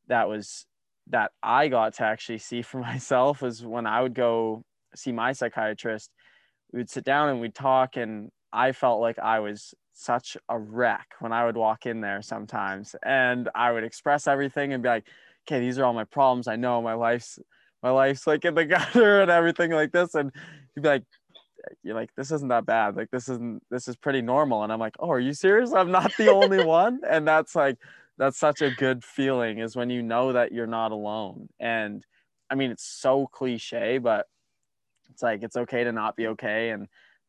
that 0.07 0.28
was 0.28 0.66
that 1.08 1.32
I 1.41 1.68
got 1.68 1.95
to 1.95 2.04
actually 2.04 2.39
see 2.39 2.62
for 2.62 2.80
myself 2.91 3.41
was 3.41 3.66
when 3.66 3.86
I 3.86 4.02
would 4.02 4.14
go 4.14 4.64
see 4.95 5.12
my 5.12 5.34
psychiatrist. 5.34 6.12
We 6.72 6.80
would 6.80 6.89
sit 6.89 7.04
down 7.04 7.30
and 7.30 7.41
we'd 7.41 7.56
talk, 7.56 7.97
and 7.97 8.32
I 8.52 8.72
felt 8.72 9.02
like 9.02 9.20
I 9.20 9.39
was 9.39 9.74
such 9.93 10.38
a 10.49 10.58
wreck 10.58 11.08
when 11.20 11.34
I 11.34 11.45
would 11.45 11.58
walk 11.58 11.86
in 11.86 12.02
there 12.02 12.22
sometimes, 12.22 12.95
and 13.04 13.49
I 13.54 13.72
would 13.72 13.84
express 13.84 14.28
everything 14.28 14.74
and 14.74 14.82
be 14.82 14.89
like, 14.89 15.08
"Okay, 15.47 15.60
these 15.60 15.78
are 15.80 15.86
all 15.86 15.93
my 15.93 16.06
problems. 16.06 16.47
I 16.47 16.56
know 16.56 16.82
my 16.82 16.93
life's 16.93 17.39
my 17.84 17.91
life's 17.91 18.26
like 18.28 18.45
in 18.45 18.56
the 18.56 18.66
gutter 18.74 19.22
and 19.22 19.32
everything 19.32 19.72
like 19.72 19.91
this," 19.91 20.16
and 20.16 20.32
he'd 20.76 20.82
be 20.82 20.89
like, 20.89 21.04
you're 21.84 21.95
like 21.95 22.14
this 22.16 22.32
isn't 22.32 22.49
that 22.49 22.66
bad. 22.66 22.95
Like 22.95 23.12
this 23.12 23.30
isn't 23.30 23.64
this 23.70 23.88
is 23.88 23.95
pretty 23.95 24.22
normal. 24.22 24.64
And 24.64 24.72
i'm 24.72 24.80
like 24.80 24.95
oh 24.99 25.12
are 25.12 25.20
you 25.20 25.34
serious? 25.34 25.74
I'm 25.74 25.91
not 25.91 26.12
the 26.18 26.32
only 26.32 26.64
one? 26.66 27.02
And 27.08 27.28
that's 27.28 27.56
like 27.56 27.78
that's 28.18 28.38
such 28.38 28.62
a 28.62 28.72
good 28.72 29.03
feeling 29.03 29.59
is 29.59 29.76
when 29.76 29.89
you 29.89 30.01
know 30.01 30.34
that 30.34 30.51
you're 30.51 30.68
not 30.68 30.91
alone. 30.91 31.49
And 31.59 32.05
i 32.49 32.55
mean 32.55 32.70
it's 32.70 32.84
so 32.84 33.28
cliche 33.28 33.97
but 33.97 34.28
it's 35.09 35.24
like 35.24 35.41
it's 35.43 35.55
okay 35.55 35.84
to 35.86 35.91
not 35.91 36.16
be 36.16 36.28
okay 36.28 36.70
and 36.72 36.88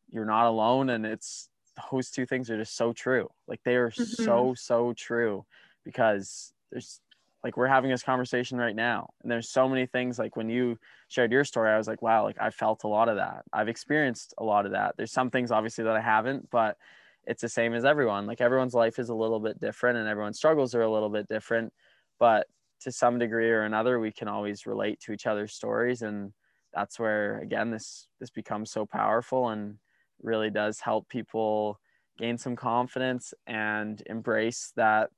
you're 0.09 0.25
not 0.25 0.47
alone. 0.47 0.89
And 0.89 1.05
it's 1.05 1.49
those 1.91 2.11
two 2.11 2.25
things 2.25 2.49
are 2.49 2.57
just 2.57 2.75
so 2.75 2.93
true. 2.93 3.29
Like 3.47 3.61
they 3.63 3.75
are 3.75 3.89
mm-hmm. 3.89 4.23
so 4.23 4.53
so 4.55 4.93
true 4.93 5.45
because 5.83 6.53
there's 6.71 6.99
like 7.43 7.57
we're 7.57 7.67
having 7.67 7.91
this 7.91 8.03
conversation 8.03 8.57
right 8.57 8.75
now 8.75 9.09
and 9.21 9.29
there's 9.29 9.49
so 9.49 9.67
many 9.67 9.85
things 9.85 10.17
like 10.17 10.37
when 10.37 10.49
you 10.49 10.79
shared 11.09 11.29
your 11.29 11.43
story 11.43 11.69
i 11.69 11.77
was 11.77 11.89
like 11.89 12.01
wow 12.01 12.23
like 12.23 12.37
i 12.39 12.49
felt 12.49 12.83
a 12.85 12.87
lot 12.87 13.09
of 13.09 13.17
that. 13.17 13.43
I've 13.51 13.67
experienced 13.67 14.33
a 14.37 14.43
lot 14.43 14.65
of 14.65 14.71
that. 14.71 14.95
There's 14.95 15.11
some 15.11 15.29
things 15.29 15.51
obviously 15.51 15.83
that 15.83 15.95
i 15.95 15.99
haven't 15.99 16.49
but 16.49 16.77
it's 17.25 17.41
the 17.41 17.49
same 17.49 17.73
as 17.73 17.85
everyone 17.85 18.25
like 18.25 18.41
everyone's 18.41 18.73
life 18.73 18.99
is 18.99 19.09
a 19.09 19.15
little 19.15 19.39
bit 19.39 19.59
different 19.59 19.97
and 19.97 20.07
everyone's 20.07 20.37
struggles 20.37 20.75
are 20.75 20.81
a 20.81 20.91
little 20.91 21.09
bit 21.09 21.27
different 21.27 21.71
but 22.19 22.47
to 22.81 22.91
some 22.91 23.17
degree 23.17 23.49
or 23.49 23.63
another 23.63 23.99
we 23.99 24.11
can 24.11 24.27
always 24.27 24.65
relate 24.65 24.99
to 24.99 25.11
each 25.11 25.25
other's 25.25 25.53
stories 25.53 26.01
and 26.01 26.33
that's 26.73 26.99
where 26.99 27.39
again 27.39 27.71
this 27.71 28.07
this 28.19 28.29
becomes 28.29 28.71
so 28.71 28.85
powerful 28.85 29.49
and 29.49 29.77
really 30.21 30.49
does 30.49 30.79
help 30.79 31.07
people 31.09 31.79
gain 32.17 32.37
some 32.37 32.55
confidence 32.55 33.33
and 33.47 34.03
embrace 34.07 34.71
that 34.75 35.09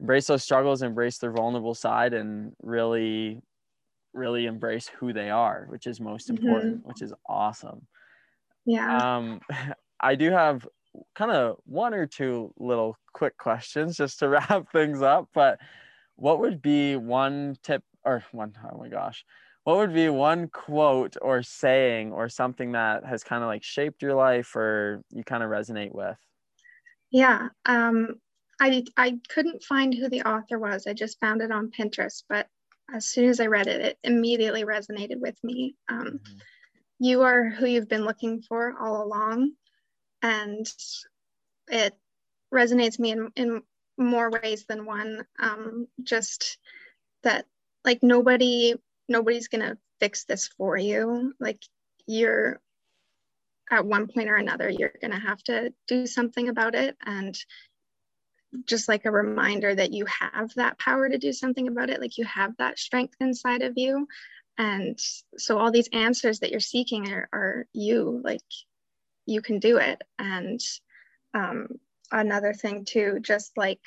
embrace 0.00 0.26
those 0.26 0.42
struggles 0.42 0.82
embrace 0.82 1.18
their 1.18 1.32
vulnerable 1.32 1.74
side 1.74 2.12
and 2.12 2.52
really 2.62 3.40
really 4.12 4.46
embrace 4.46 4.88
who 4.88 5.12
they 5.12 5.30
are 5.30 5.66
which 5.70 5.86
is 5.86 6.00
most 6.00 6.28
mm-hmm. 6.30 6.46
important 6.46 6.78
mm-hmm. 6.78 6.88
which 6.88 7.02
is 7.02 7.12
awesome 7.28 7.86
yeah 8.64 9.16
um 9.16 9.40
i 10.00 10.14
do 10.14 10.30
have 10.30 10.66
kind 11.14 11.30
of 11.30 11.56
one 11.64 11.94
or 11.94 12.06
two 12.06 12.52
little 12.58 12.96
quick 13.12 13.36
questions 13.36 13.96
just 13.96 14.18
to 14.18 14.28
wrap 14.30 14.70
things 14.72 15.02
up 15.02 15.28
but 15.34 15.58
what 16.16 16.40
would 16.40 16.60
be 16.60 16.96
one 16.96 17.56
tip 17.62 17.82
or 18.04 18.24
one 18.32 18.54
oh 18.64 18.78
my 18.78 18.88
gosh. 18.88 19.24
What 19.64 19.78
would 19.78 19.94
be 19.94 20.08
one 20.08 20.48
quote 20.48 21.16
or 21.20 21.42
saying 21.42 22.12
or 22.12 22.28
something 22.28 22.72
that 22.72 23.04
has 23.04 23.24
kind 23.24 23.42
of 23.42 23.48
like 23.48 23.64
shaped 23.64 24.00
your 24.00 24.14
life 24.14 24.54
or 24.54 25.02
you 25.10 25.24
kind 25.24 25.42
of 25.42 25.50
resonate 25.50 25.92
with? 25.92 26.16
Yeah 27.10 27.48
um 27.66 28.14
i 28.60 28.82
i 28.96 29.18
couldn't 29.28 29.62
find 29.62 29.94
who 29.94 30.08
the 30.08 30.22
author 30.22 30.58
was. 30.58 30.86
I 30.86 30.94
just 30.94 31.20
found 31.20 31.42
it 31.42 31.52
on 31.52 31.70
pinterest 31.70 32.24
but 32.28 32.48
as 32.94 33.04
soon 33.06 33.28
as 33.28 33.40
i 33.40 33.46
read 33.46 33.66
it 33.66 33.80
it 33.80 33.98
immediately 34.04 34.64
resonated 34.64 35.20
with 35.20 35.36
me. 35.44 35.76
Um, 35.88 35.98
mm-hmm. 35.98 36.38
you 37.00 37.22
are 37.22 37.50
who 37.50 37.66
you've 37.66 37.88
been 37.88 38.04
looking 38.04 38.42
for 38.42 38.74
all 38.80 39.02
along 39.02 39.52
and 40.26 40.66
it 41.68 41.94
resonates 42.52 42.98
me 42.98 43.12
in, 43.12 43.30
in 43.36 43.62
more 43.96 44.28
ways 44.30 44.64
than 44.68 44.84
one 44.84 45.24
um, 45.38 45.86
just 46.02 46.58
that 47.22 47.46
like 47.84 48.02
nobody 48.02 48.74
nobody's 49.08 49.48
to 49.64 49.78
fix 50.00 50.24
this 50.24 50.48
for 50.48 50.76
you. 50.76 51.32
Like 51.38 51.62
you're 52.06 52.60
at 53.70 53.86
one 53.86 54.08
point 54.08 54.28
or 54.28 54.34
another, 54.34 54.68
you're 54.68 54.92
to 55.12 55.18
have 55.18 55.42
to 55.44 55.72
do 55.86 56.06
something 56.06 56.48
about 56.48 56.74
it. 56.74 56.96
And 57.04 57.38
just 58.64 58.88
like 58.88 59.04
a 59.04 59.10
reminder 59.10 59.74
that 59.74 59.92
you 59.92 60.06
have 60.06 60.52
that 60.54 60.78
power 60.78 61.08
to 61.08 61.18
do 61.18 61.32
something 61.32 61.68
about 61.68 61.90
it, 61.90 62.00
like 62.00 62.18
you 62.18 62.24
have 62.24 62.56
that 62.58 62.78
strength 62.78 63.14
inside 63.20 63.62
of 63.62 63.74
you. 63.76 64.08
And 64.58 64.98
so 65.36 65.58
all 65.58 65.70
these 65.70 65.88
answers 65.92 66.40
that 66.40 66.50
you're 66.50 66.60
seeking 66.60 67.12
are, 67.12 67.28
are 67.32 67.66
you, 67.72 68.20
like 68.24 68.40
you 69.26 69.42
can 69.42 69.58
do 69.58 69.78
it. 69.78 70.02
And 70.18 70.60
um, 71.34 71.68
another 72.10 72.52
thing 72.52 72.84
too, 72.84 73.18
just 73.20 73.56
like 73.56 73.80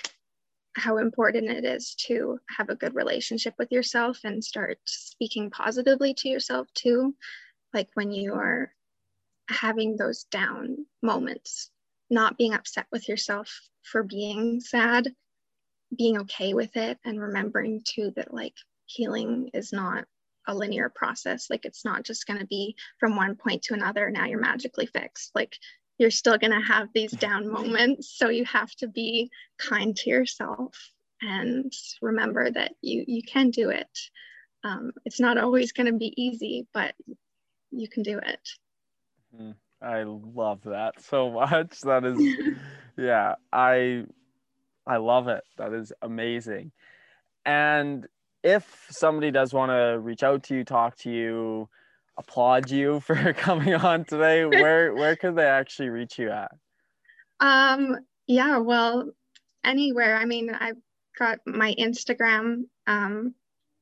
how 0.76 0.98
important 0.98 1.50
it 1.50 1.66
is 1.66 1.96
to 1.96 2.40
have 2.56 2.70
a 2.70 2.76
good 2.76 2.96
relationship 2.96 3.56
with 3.58 3.72
yourself 3.72 4.20
and 4.24 4.44
start 4.44 4.78
speaking 4.86 5.50
positively 5.50 6.14
to 6.16 6.30
yourself 6.30 6.68
too. 6.74 7.16
Like 7.74 7.90
when 7.96 8.12
you 8.12 8.34
are 8.34 8.72
having 9.50 9.98
those 9.98 10.26
down 10.26 10.86
moments, 11.02 11.72
not 12.10 12.38
being 12.38 12.54
upset 12.54 12.86
with 12.92 13.10
yourself 13.10 13.62
for 13.84 14.04
being 14.04 14.60
sad, 14.60 15.14
being 15.98 16.20
okay 16.20 16.54
with 16.54 16.76
it, 16.78 17.00
and 17.04 17.20
remembering 17.20 17.82
too 17.84 18.12
that 18.16 18.34
like 18.34 18.56
healing 18.86 19.50
is 19.54 19.74
not 19.74 20.06
a 20.50 20.56
linear 20.56 20.90
process. 20.90 21.50
Like 21.50 21.66
it's 21.66 21.86
not 21.86 22.04
just 22.04 22.28
going 22.28 22.40
to 22.40 22.48
be 22.48 22.76
from 23.00 23.16
one 23.16 23.36
point 23.36 23.64
to 23.64 23.74
another, 23.74 24.10
now 24.10 24.26
you're 24.26 24.40
magically 24.40 24.88
fixed. 24.88 25.32
Like 25.34 25.56
you're 26.00 26.10
still 26.10 26.38
going 26.38 26.54
to 26.54 26.66
have 26.66 26.88
these 26.94 27.12
down 27.12 27.48
moments 27.52 28.10
so 28.18 28.30
you 28.30 28.46
have 28.46 28.72
to 28.78 28.88
be 28.88 29.30
kind 29.60 29.96
to 29.98 30.10
yourself 30.10 30.74
and 31.22 31.72
remember 32.02 32.50
that 32.50 32.72
you 32.82 33.04
you 33.06 33.22
can 33.22 33.52
do 33.52 33.70
it 33.70 34.00
um, 34.64 34.92
it's 35.06 35.20
not 35.20 35.38
always 35.38 35.74
going 35.74 35.88
to 35.88 35.98
be 35.98 36.14
easy 36.18 36.66
but 36.74 36.96
you 37.72 37.88
can 37.88 38.02
do 38.02 38.18
it 38.18 38.50
mm-hmm. 39.36 39.52
i 39.86 40.04
love 40.04 40.62
that 40.64 41.00
so 41.04 41.30
much 41.32 41.80
that 41.82 42.04
is 42.06 42.56
yeah 42.98 43.36
i 43.52 44.04
i 44.88 44.98
love 44.98 45.28
it 45.28 45.44
that 45.58 45.74
is 45.74 45.94
amazing 46.02 46.72
and 47.46 48.08
if 48.44 48.88
somebody 48.90 49.32
does 49.32 49.54
want 49.54 49.72
to 49.72 50.00
reach 50.00 50.24
out 50.24 50.44
to 50.44 50.56
you 50.56 50.64
talk 50.64 50.98
to 50.98 51.12
you 51.12 51.70
applaud 52.20 52.70
you 52.70 53.00
for 53.06 53.34
coming 53.34 53.74
on 53.74 54.06
today. 54.06 54.46
Where 54.46 54.94
where 54.94 55.16
could 55.16 55.36
they 55.36 55.48
actually 55.48 55.90
reach 55.90 56.20
you 56.20 56.30
at? 56.30 56.52
Um 57.40 57.98
yeah, 58.28 58.58
well, 58.58 59.10
anywhere. 59.64 60.16
I 60.16 60.26
mean, 60.26 60.52
I've 60.52 60.78
got 61.18 61.40
my 61.48 61.74
Instagram. 61.80 62.66
Um 62.86 63.34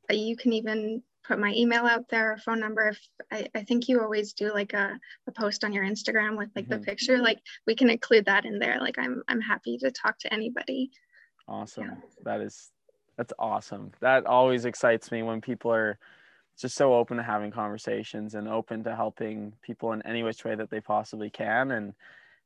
you 0.09 0.37
can 0.37 0.53
even 0.53 1.03
put 1.27 1.39
my 1.39 1.53
email 1.53 1.85
out 1.85 2.07
there 2.07 2.31
or 2.31 2.37
phone 2.37 2.61
number 2.61 2.87
if 2.87 2.99
I, 3.29 3.49
I 3.53 3.63
think 3.63 3.89
you 3.89 4.01
always 4.01 4.31
do 4.31 4.53
like 4.53 4.71
a, 4.71 4.97
a 5.27 5.31
post 5.33 5.65
on 5.65 5.73
your 5.73 5.83
Instagram 5.83 6.37
with 6.37 6.49
like 6.55 6.69
mm-hmm. 6.69 6.79
the 6.79 6.85
picture. 6.85 7.17
Like 7.17 7.39
we 7.65 7.75
can 7.75 7.89
include 7.89 8.25
that 8.25 8.45
in 8.45 8.59
there. 8.59 8.79
Like 8.79 8.97
I'm 8.97 9.23
I'm 9.27 9.41
happy 9.41 9.77
to 9.79 9.91
talk 9.91 10.17
to 10.19 10.33
anybody. 10.33 10.91
Awesome. 11.49 11.85
Yeah. 11.85 11.95
That 12.23 12.41
is 12.41 12.71
that's 13.17 13.33
awesome. 13.39 13.91
That 13.99 14.25
always 14.25 14.65
excites 14.65 15.11
me 15.11 15.23
when 15.23 15.41
people 15.41 15.73
are 15.73 15.97
just 16.59 16.75
so 16.75 16.93
open 16.93 17.17
to 17.17 17.23
having 17.23 17.51
conversations 17.51 18.35
and 18.35 18.47
open 18.47 18.83
to 18.83 18.95
helping 18.95 19.53
people 19.61 19.91
in 19.93 20.01
any 20.03 20.23
which 20.23 20.43
way 20.43 20.55
that 20.55 20.69
they 20.69 20.81
possibly 20.81 21.29
can. 21.29 21.71
And 21.71 21.93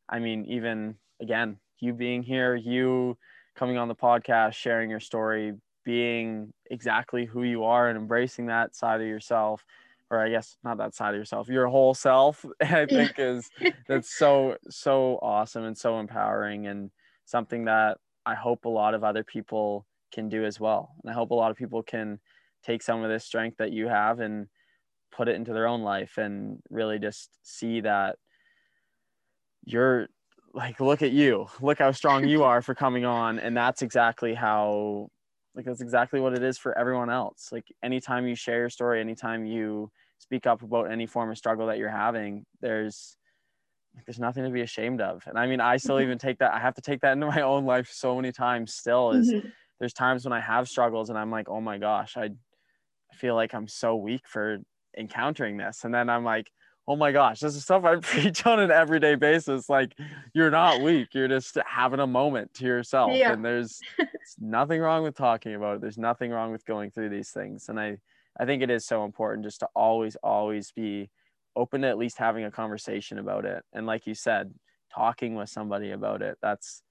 I 0.10 0.20
mean, 0.20 0.46
even 0.46 0.96
again, 1.22 1.58
you 1.80 1.94
being 1.94 2.24
here, 2.24 2.56
you 2.56 3.18
coming 3.56 3.78
on 3.78 3.88
the 3.88 3.96
podcast, 3.96 4.54
sharing 4.54 4.90
your 4.90 5.00
story, 5.00 5.54
being 5.84 6.54
exactly 6.70 7.26
who 7.26 7.44
you 7.44 7.64
are 7.64 7.90
and 7.90 7.98
embracing 7.98 8.48
that 8.48 8.76
side 8.76 9.02
of 9.02 9.08
yourself 9.08 9.66
or 10.12 10.20
I 10.20 10.30
guess 10.30 10.58
not 10.62 10.78
that 10.80 10.94
side 10.94 11.14
of 11.14 11.16
yourself, 11.16 11.48
your 11.48 11.68
whole 11.68 11.94
self, 11.94 12.46
I 12.62 12.86
think 12.86 13.14
is 13.18 13.50
that's 13.88 14.14
so 14.14 14.58
so 14.70 15.18
awesome 15.22 15.64
and 15.64 15.78
so 15.78 16.00
empowering 16.00 16.68
and 16.68 16.92
something 17.26 17.66
that 17.66 17.98
I 18.26 18.36
hope 18.36 18.66
a 18.66 18.70
lot 18.70 18.94
of 18.94 19.06
other 19.06 19.24
people 19.24 19.86
can 20.12 20.30
do 20.30 20.46
as 20.46 20.60
well. 20.60 20.96
And 21.04 21.12
I 21.12 21.14
hope 21.14 21.32
a 21.32 21.36
lot 21.36 21.52
of 21.52 21.58
people 21.58 21.84
can 21.84 22.20
take 22.64 22.82
some 22.84 23.04
of 23.04 23.10
this 23.10 23.26
strength 23.26 23.58
that 23.58 23.72
you 23.72 23.88
have 23.88 24.20
and 24.20 24.48
put 25.12 25.28
it 25.28 25.36
into 25.36 25.54
their 25.54 25.68
own 25.68 25.82
life 25.82 26.18
and 26.18 26.60
really 26.70 27.00
just 27.00 27.30
see 27.44 27.82
that 27.82 28.16
you're 29.66 30.08
like 30.54 30.80
look 30.80 31.02
at 31.02 31.12
you 31.12 31.48
look 31.62 31.80
how 31.80 31.92
strong 31.92 32.28
you 32.28 32.44
are 32.44 32.62
for 32.62 32.76
coming 32.76 33.06
on 33.06 33.40
and 33.40 33.56
that's 33.56 33.82
exactly 33.82 34.34
how 34.34 35.08
like 35.56 35.66
that's 35.66 35.82
exactly 35.82 36.20
what 36.20 36.34
it 36.34 36.44
is 36.44 36.58
for 36.58 36.78
everyone 36.78 37.10
else 37.10 37.50
like 37.52 37.66
anytime 37.84 38.28
you 38.28 38.36
share 38.36 38.60
your 38.60 38.70
story 38.70 39.00
anytime 39.00 39.46
you 39.46 39.90
speak 40.18 40.46
up 40.48 40.62
about 40.62 40.92
any 40.92 41.06
form 41.06 41.30
of 41.30 41.38
struggle 41.38 41.68
that 41.68 41.78
you're 41.78 41.90
having 41.90 42.46
there's 42.62 43.18
there's 44.06 44.20
nothing 44.20 44.44
to 44.44 44.50
be 44.50 44.62
ashamed 44.62 45.02
of 45.02 45.24
and 45.28 45.38
i 45.38 45.46
mean 45.46 45.62
i 45.62 45.78
still 45.78 46.00
even 46.02 46.18
take 46.18 46.38
that 46.40 46.54
i 46.54 46.60
have 46.60 46.74
to 46.74 46.82
take 46.82 47.02
that 47.02 47.14
into 47.14 47.28
my 47.28 47.42
own 47.42 47.66
life 47.66 47.90
so 47.92 48.16
many 48.16 48.32
times 48.32 48.74
still 48.74 49.12
is 49.12 49.32
mm-hmm. 49.32 49.48
There's 49.82 49.92
times 49.92 50.24
when 50.24 50.32
i 50.32 50.40
have 50.40 50.70
struggles 50.70 51.10
and 51.10 51.20
i'm 51.20 51.32
like 51.32 51.50
oh 51.50 51.60
my 51.60 51.78
gosh 51.78 52.16
i 52.16 52.30
I 53.12 53.16
feel 53.16 53.36
like 53.36 53.54
I'm 53.54 53.68
so 53.68 53.96
weak 53.96 54.28
for 54.28 54.60
encountering 54.98 55.58
this. 55.58 55.84
And 55.84 55.94
then 55.94 56.10
I'm 56.10 56.24
like, 56.24 56.50
oh 56.88 56.96
my 56.96 57.12
gosh, 57.12 57.40
this 57.40 57.56
is 57.56 57.64
stuff 57.64 57.84
I 57.84 57.96
preach 58.02 58.46
on 58.46 58.60
an 58.60 58.72
everyday 58.72 59.16
basis. 59.16 59.70
Like, 59.70 59.94
you're 60.34 60.52
not 60.52 60.82
weak. 60.82 61.10
You're 61.14 61.28
just 61.28 61.58
having 61.66 62.00
a 62.00 62.08
moment 62.08 62.54
to 62.56 62.66
yourself. 62.66 63.12
Yeah. 63.14 63.34
And 63.34 63.44
there's 63.44 63.80
nothing 64.40 64.82
wrong 64.82 65.04
with 65.04 65.16
talking 65.16 65.56
about 65.56 65.76
it. 65.76 65.82
There's 65.82 65.98
nothing 65.98 66.32
wrong 66.32 66.52
with 66.52 66.66
going 66.66 66.92
through 66.92 67.10
these 67.10 67.32
things. 67.32 67.70
And 67.70 67.80
I, 67.80 67.98
I 68.40 68.46
think 68.46 68.64
it 68.64 68.70
is 68.70 68.86
so 68.86 69.04
important 69.04 69.46
just 69.46 69.60
to 69.60 69.68
always, 69.76 70.16
always 70.18 70.72
be 70.72 71.10
open 71.56 71.82
to 71.82 71.90
at 71.90 71.98
least 71.98 72.18
having 72.18 72.46
a 72.46 72.52
conversation 72.52 73.20
about 73.20 73.46
it. 73.46 73.64
And 73.74 73.86
like 73.86 74.08
you 74.08 74.16
said, 74.16 74.54
talking 74.94 75.36
with 75.36 75.50
somebody 75.50 75.92
about 75.92 76.22
it. 76.22 76.38
That's 76.42 76.82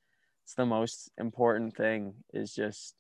it's 0.51 0.57
the 0.57 0.67
most 0.67 1.13
important 1.17 1.77
thing 1.77 2.13
is 2.35 2.53
just 2.53 2.97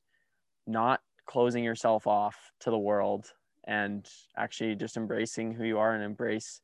not 0.68 1.00
closing 1.26 1.64
yourself 1.64 2.06
off 2.06 2.36
to 2.60 2.70
the 2.70 2.78
world 2.78 3.26
and 3.66 4.08
actually 4.36 4.76
just 4.76 4.96
embracing 4.96 5.52
who 5.52 5.64
you 5.64 5.76
are 5.76 5.92
and 5.92 6.04
embrace 6.04 6.60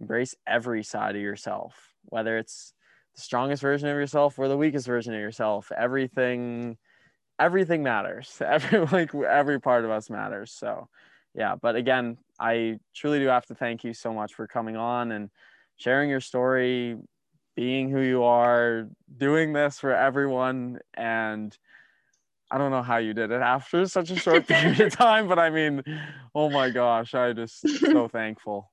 embrace 0.00 0.36
every 0.46 0.84
side 0.84 1.16
of 1.16 1.22
yourself 1.22 1.74
whether 2.04 2.38
it's 2.38 2.72
the 3.16 3.20
strongest 3.20 3.62
version 3.62 3.88
of 3.88 3.96
yourself 3.96 4.38
or 4.38 4.46
the 4.46 4.56
weakest 4.56 4.86
version 4.86 5.12
of 5.12 5.20
yourself. 5.20 5.72
Everything 5.76 6.78
everything 7.40 7.82
matters. 7.82 8.40
Every 8.46 8.86
like 8.86 9.12
every 9.14 9.60
part 9.60 9.84
of 9.84 9.90
us 9.90 10.08
matters. 10.08 10.52
So 10.52 10.88
yeah 11.34 11.56
but 11.60 11.74
again 11.74 12.18
i 12.38 12.78
truly 12.94 13.18
do 13.18 13.26
have 13.26 13.46
to 13.46 13.54
thank 13.54 13.84
you 13.84 13.94
so 13.94 14.12
much 14.12 14.34
for 14.34 14.46
coming 14.46 14.76
on 14.76 15.12
and 15.12 15.30
sharing 15.78 16.10
your 16.10 16.20
story 16.20 16.94
being 17.54 17.90
who 17.90 18.00
you 18.00 18.22
are 18.22 18.88
doing 19.16 19.52
this 19.52 19.78
for 19.78 19.94
everyone 19.94 20.78
and 20.94 21.56
I 22.52 22.58
don't 22.58 22.70
know 22.70 22.82
how 22.82 22.98
you 22.98 23.14
did 23.14 23.30
it 23.30 23.40
after 23.40 23.86
such 23.86 24.10
a 24.10 24.16
short 24.16 24.46
period 24.46 24.78
of 24.78 24.92
time, 24.96 25.26
but 25.26 25.38
I 25.38 25.48
mean, 25.48 25.82
oh 26.34 26.50
my 26.50 26.68
gosh, 26.68 27.14
I 27.14 27.32
just 27.32 27.66
so 27.78 28.08
thankful. 28.12 28.70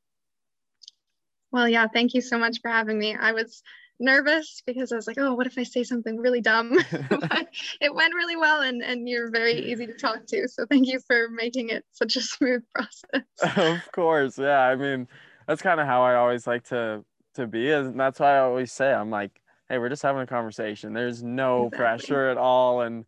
Well, 1.51 1.67
yeah, 1.67 1.87
thank 1.87 2.13
you 2.13 2.19
so 2.19 2.37
much 2.37 2.59
for 2.61 2.69
having 2.69 2.99
me. 2.99 3.15
I 3.15 3.31
was 3.31 3.63
nervous 3.97 4.61
because 4.65 4.91
I 4.91 4.97
was 4.97 5.07
like, 5.07 5.17
oh, 5.17 5.33
what 5.33 5.47
if 5.47 5.57
I 5.57 5.63
say 5.63 5.83
something 5.83 6.17
really 6.17 6.41
dumb? 6.41 6.77
but 7.09 7.47
it 7.79 7.95
went 7.95 8.13
really 8.15 8.35
well 8.35 8.61
and, 8.61 8.83
and 8.83 9.07
you're 9.07 9.31
very 9.31 9.53
easy 9.71 9.87
to 9.87 9.93
talk 9.93 10.25
to. 10.27 10.47
So 10.49 10.65
thank 10.65 10.87
you 10.87 10.99
for 11.07 11.29
making 11.29 11.69
it 11.69 11.85
such 11.93 12.17
a 12.17 12.21
smooth 12.21 12.63
process. 12.75 13.23
of 13.57 13.91
course. 13.93 14.37
Yeah. 14.37 14.59
I 14.59 14.75
mean, 14.75 15.07
that's 15.47 15.61
kind 15.61 15.79
of 15.79 15.87
how 15.87 16.01
I 16.03 16.15
always 16.15 16.45
like 16.45 16.65
to 16.65 17.03
to 17.35 17.47
be. 17.47 17.71
And 17.71 17.99
that's 17.99 18.19
why 18.19 18.35
I 18.35 18.39
always 18.39 18.71
say 18.71 18.93
I'm 18.93 19.09
like, 19.09 19.41
hey, 19.69 19.77
we're 19.77 19.89
just 19.89 20.03
having 20.03 20.21
a 20.21 20.27
conversation. 20.27 20.93
There's 20.93 21.23
no 21.23 21.67
exactly. 21.67 21.77
pressure 21.77 22.29
at 22.29 22.37
all. 22.37 22.81
And 22.81 23.05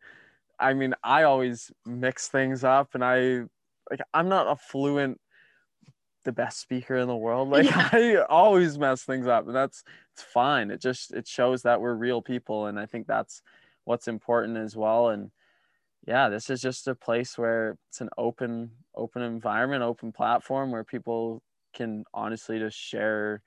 I 0.60 0.74
mean, 0.74 0.94
I 1.04 1.24
always 1.24 1.72
mix 1.86 2.28
things 2.28 2.64
up 2.64 2.94
and 2.94 3.04
I 3.04 3.42
like 3.90 4.02
I'm 4.14 4.30
not 4.30 4.48
a 4.48 4.56
fluent 4.56 5.20
the 6.24 6.32
best 6.32 6.60
speaker 6.60 6.96
in 6.96 7.08
the 7.08 7.16
world. 7.16 7.50
Like 7.50 7.66
yeah. 7.66 7.90
I 7.92 8.16
always 8.30 8.78
mess 8.78 9.04
things 9.04 9.28
up 9.28 9.48
and 9.48 9.56
that's 9.56 9.84
it's 10.14 10.24
fine. 10.24 10.70
It 10.70 10.82
just 10.82 11.14
it 11.14 11.28
shows 11.28 11.64
that 11.64 11.82
we're 11.82 11.96
real 11.96 12.22
people 12.22 12.68
and 12.68 12.80
I 12.80 12.86
think 12.86 13.08
that's 13.08 13.42
what's 13.86 14.08
important 14.08 14.58
as 14.58 14.76
well. 14.76 15.10
And 15.10 15.32
yeah, 16.08 16.30
this 16.30 16.50
is 16.50 16.62
just 16.62 16.88
a 16.88 16.96
place 16.96 17.38
where 17.38 17.78
it's 17.90 18.02
an 18.02 18.10
open 18.18 18.72
open 18.96 19.24
environment, 19.24 19.84
open 19.84 20.12
platform 20.12 20.72
where 20.72 20.84
people 20.84 21.42
can 21.74 22.04
honestly 22.14 22.60
just 22.60 22.78
share 22.78 23.42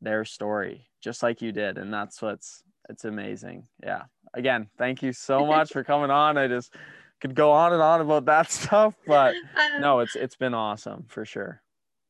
their 0.00 0.24
story 0.24 0.86
just 1.00 1.22
like 1.22 1.40
you 1.40 1.52
did 1.52 1.78
and 1.78 1.92
that's 1.92 2.20
what's 2.20 2.62
it's 2.88 3.04
amazing. 3.04 3.66
Yeah. 3.82 4.02
Again, 4.34 4.68
thank 4.78 5.02
you 5.02 5.12
so 5.12 5.46
much 5.54 5.72
for 5.72 5.84
coming 5.84 6.10
on. 6.10 6.38
I 6.38 6.48
just 6.48 6.74
could 7.20 7.34
go 7.34 7.52
on 7.52 7.72
and 7.72 7.82
on 7.82 8.00
about 8.00 8.24
that 8.26 8.50
stuff, 8.50 8.94
but 9.06 9.34
um, 9.74 9.80
no, 9.80 10.00
it's 10.00 10.16
it's 10.16 10.36
been 10.36 10.54
awesome 10.54 11.04
for 11.08 11.24
sure. 11.24 11.62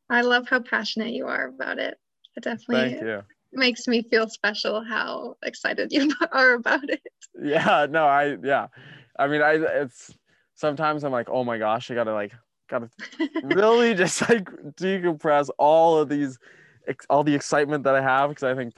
I 0.09 0.23
love 0.23 0.49
how 0.49 0.61
passionate 0.61 1.13
you 1.13 1.27
are 1.27 1.49
about 1.49 1.79
it. 1.79 1.99
It 2.37 2.45
definitely 2.45 3.01
makes 3.53 3.89
me 3.89 4.03
feel 4.03 4.29
special 4.29 4.85
how 4.85 5.37
excited 5.43 5.91
you 5.91 6.13
are 6.33 6.53
about 6.53 6.89
it. 6.89 7.03
Yeah, 7.41 7.87
no, 7.89 8.07
I 8.07 8.37
yeah. 8.43 8.69
I 9.19 9.27
mean, 9.27 9.43
I 9.43 9.55
it's 9.55 10.15
sometimes 10.55 11.03
I'm 11.03 11.13
like, 11.13 11.29
"Oh 11.31 11.45
my 11.45 11.59
gosh, 11.59 11.91
I 11.91 11.95
got 11.95 12.05
to 12.05 12.13
like 12.13 12.33
got 12.69 12.81
to 12.81 12.91
really 13.43 13.95
just 13.95 14.29
like 14.29 14.45
decompress 14.77 15.49
all 15.59 15.99
of 15.99 16.09
these 16.09 16.39
all 17.11 17.25
the 17.25 17.35
excitement 17.35 17.85
that 17.85 17.95
I 17.95 18.01
have 18.01 18.31
because 18.31 18.45
I 18.45 18.55
think 18.55 18.75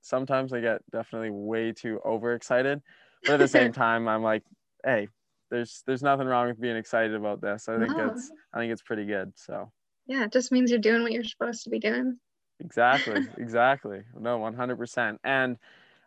sometimes 0.00 0.52
I 0.52 0.60
get 0.60 0.82
definitely 0.90 1.30
way 1.30 1.72
too 1.72 2.00
overexcited. 2.04 2.80
But 3.24 3.34
at 3.34 3.38
the 3.38 3.48
same 3.48 3.72
time, 3.84 4.08
I'm 4.08 4.22
like, 4.22 4.44
hey, 4.84 5.08
there's 5.50 5.82
there's 5.86 6.02
nothing 6.02 6.26
wrong 6.26 6.48
with 6.48 6.60
being 6.60 6.76
excited 6.76 7.14
about 7.14 7.40
this. 7.40 7.68
I 7.68 7.78
think 7.78 7.96
no. 7.96 8.10
it's 8.10 8.30
I 8.52 8.58
think 8.58 8.72
it's 8.72 8.82
pretty 8.82 9.06
good. 9.06 9.32
So 9.36 9.70
yeah, 10.06 10.24
it 10.24 10.32
just 10.32 10.52
means 10.52 10.70
you're 10.70 10.80
doing 10.80 11.02
what 11.02 11.12
you're 11.12 11.24
supposed 11.24 11.64
to 11.64 11.70
be 11.70 11.78
doing. 11.78 12.18
Exactly, 12.60 13.26
exactly. 13.38 14.02
No, 14.18 14.38
100%. 14.38 15.18
And 15.22 15.58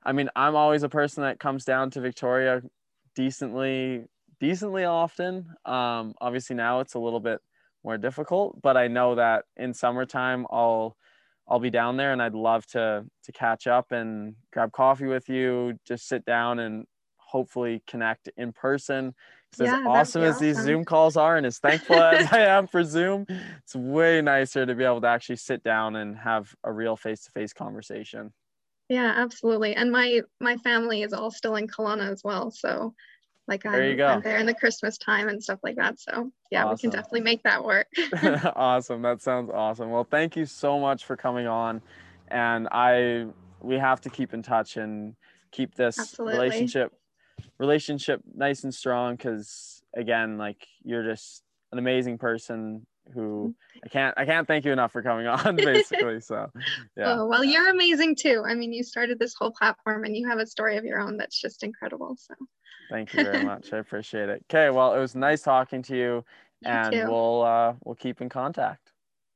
I 0.03 0.11
mean, 0.11 0.29
I'm 0.35 0.55
always 0.55 0.83
a 0.83 0.89
person 0.89 1.23
that 1.23 1.39
comes 1.39 1.65
down 1.65 1.91
to 1.91 2.01
Victoria 2.01 2.61
decently, 3.15 4.05
decently 4.39 4.83
often. 4.85 5.53
Um, 5.65 6.15
obviously 6.19 6.55
now 6.55 6.79
it's 6.79 6.95
a 6.95 6.99
little 6.99 7.19
bit 7.19 7.39
more 7.83 7.97
difficult, 7.97 8.61
but 8.61 8.75
I 8.75 8.87
know 8.87 9.15
that 9.15 9.45
in 9.55 9.73
summertime 9.73 10.45
I'll 10.49 10.97
I'll 11.47 11.59
be 11.59 11.69
down 11.69 11.97
there 11.97 12.13
and 12.13 12.21
I'd 12.21 12.33
love 12.33 12.65
to 12.67 13.05
to 13.23 13.31
catch 13.31 13.67
up 13.67 13.91
and 13.91 14.35
grab 14.53 14.71
coffee 14.71 15.07
with 15.07 15.29
you, 15.29 15.77
just 15.85 16.07
sit 16.07 16.25
down 16.25 16.59
and 16.59 16.85
hopefully 17.17 17.81
connect 17.87 18.29
in 18.37 18.53
person. 18.53 19.13
Because 19.51 19.71
yeah, 19.71 19.79
as 19.79 19.87
awesome 19.87 20.23
as 20.23 20.35
awesome. 20.35 20.47
these 20.47 20.61
Zoom 20.61 20.85
calls 20.85 21.17
are, 21.17 21.35
and 21.35 21.45
as 21.45 21.59
thankful 21.59 21.95
as 22.01 22.31
I 22.31 22.41
am 22.41 22.67
for 22.67 22.83
Zoom, 22.83 23.25
it's 23.29 23.75
way 23.75 24.21
nicer 24.21 24.65
to 24.65 24.75
be 24.75 24.83
able 24.83 25.01
to 25.01 25.07
actually 25.07 25.35
sit 25.37 25.63
down 25.63 25.97
and 25.97 26.17
have 26.17 26.53
a 26.63 26.71
real 26.71 26.95
face-to-face 26.95 27.53
conversation. 27.53 28.33
Yeah, 28.87 29.13
absolutely. 29.15 29.73
And 29.75 29.91
my 29.91 30.21
my 30.39 30.57
family 30.57 31.01
is 31.01 31.13
all 31.13 31.31
still 31.31 31.55
in 31.55 31.67
Kelowna 31.67 32.11
as 32.11 32.23
well, 32.23 32.51
so 32.51 32.93
like 33.51 33.65
I'm, 33.65 33.73
there, 33.73 33.85
you 33.85 33.91
um, 33.91 33.97
go. 33.97 34.07
I'm 34.07 34.21
there 34.21 34.37
in 34.37 34.45
the 34.45 34.53
Christmas 34.53 34.97
time 34.97 35.27
and 35.27 35.43
stuff 35.43 35.59
like 35.61 35.75
that. 35.75 35.99
So 35.99 36.31
yeah, 36.49 36.63
awesome. 36.63 36.71
we 36.71 36.77
can 36.77 36.89
definitely 36.89 37.21
make 37.21 37.43
that 37.43 37.63
work. 37.63 37.87
awesome. 38.55 39.01
That 39.01 39.21
sounds 39.21 39.51
awesome. 39.53 39.91
Well, 39.91 40.07
thank 40.09 40.35
you 40.35 40.45
so 40.45 40.79
much 40.79 41.03
for 41.03 41.17
coming 41.17 41.47
on, 41.47 41.81
and 42.29 42.67
I 42.71 43.27
we 43.61 43.75
have 43.75 44.01
to 44.01 44.09
keep 44.09 44.33
in 44.33 44.41
touch 44.41 44.77
and 44.77 45.15
keep 45.51 45.75
this 45.75 45.99
Absolutely. 45.99 46.39
relationship 46.39 46.93
relationship 47.57 48.21
nice 48.33 48.63
and 48.63 48.73
strong 48.73 49.15
because 49.15 49.83
again 49.95 50.37
like 50.37 50.67
you're 50.83 51.03
just 51.03 51.43
an 51.71 51.79
amazing 51.79 52.17
person 52.17 52.85
who 53.13 53.53
I 53.83 53.89
can't 53.89 54.13
I 54.17 54.25
can't 54.25 54.47
thank 54.47 54.65
you 54.65 54.71
enough 54.71 54.91
for 54.91 55.01
coming 55.01 55.27
on 55.27 55.55
basically 55.57 56.19
so 56.21 56.49
yeah. 56.97 57.17
Oh, 57.19 57.25
well 57.25 57.43
you're 57.43 57.69
amazing 57.69 58.15
too. 58.15 58.43
I 58.45 58.53
mean 58.55 58.73
you 58.73 58.83
started 58.83 59.19
this 59.19 59.33
whole 59.33 59.51
platform 59.51 60.03
and 60.03 60.15
you 60.15 60.27
have 60.27 60.39
a 60.39 60.47
story 60.47 60.77
of 60.77 60.85
your 60.85 60.99
own 60.99 61.17
that's 61.17 61.39
just 61.39 61.63
incredible 61.63 62.15
so. 62.17 62.33
Thank 62.89 63.13
you 63.13 63.23
very 63.23 63.41
much. 63.45 63.73
I 63.73 63.77
appreciate 63.77 64.29
it. 64.29 64.45
Okay 64.51 64.69
well 64.69 64.93
it 64.93 64.99
was 64.99 65.15
nice 65.15 65.41
talking 65.41 65.81
to 65.83 65.95
you, 65.95 66.25
you 66.61 66.67
and 66.69 66.93
too. 66.93 67.05
we'll 67.05 67.43
uh 67.43 67.73
we'll 67.83 67.95
keep 67.95 68.21
in 68.21 68.29
contact. 68.29 68.91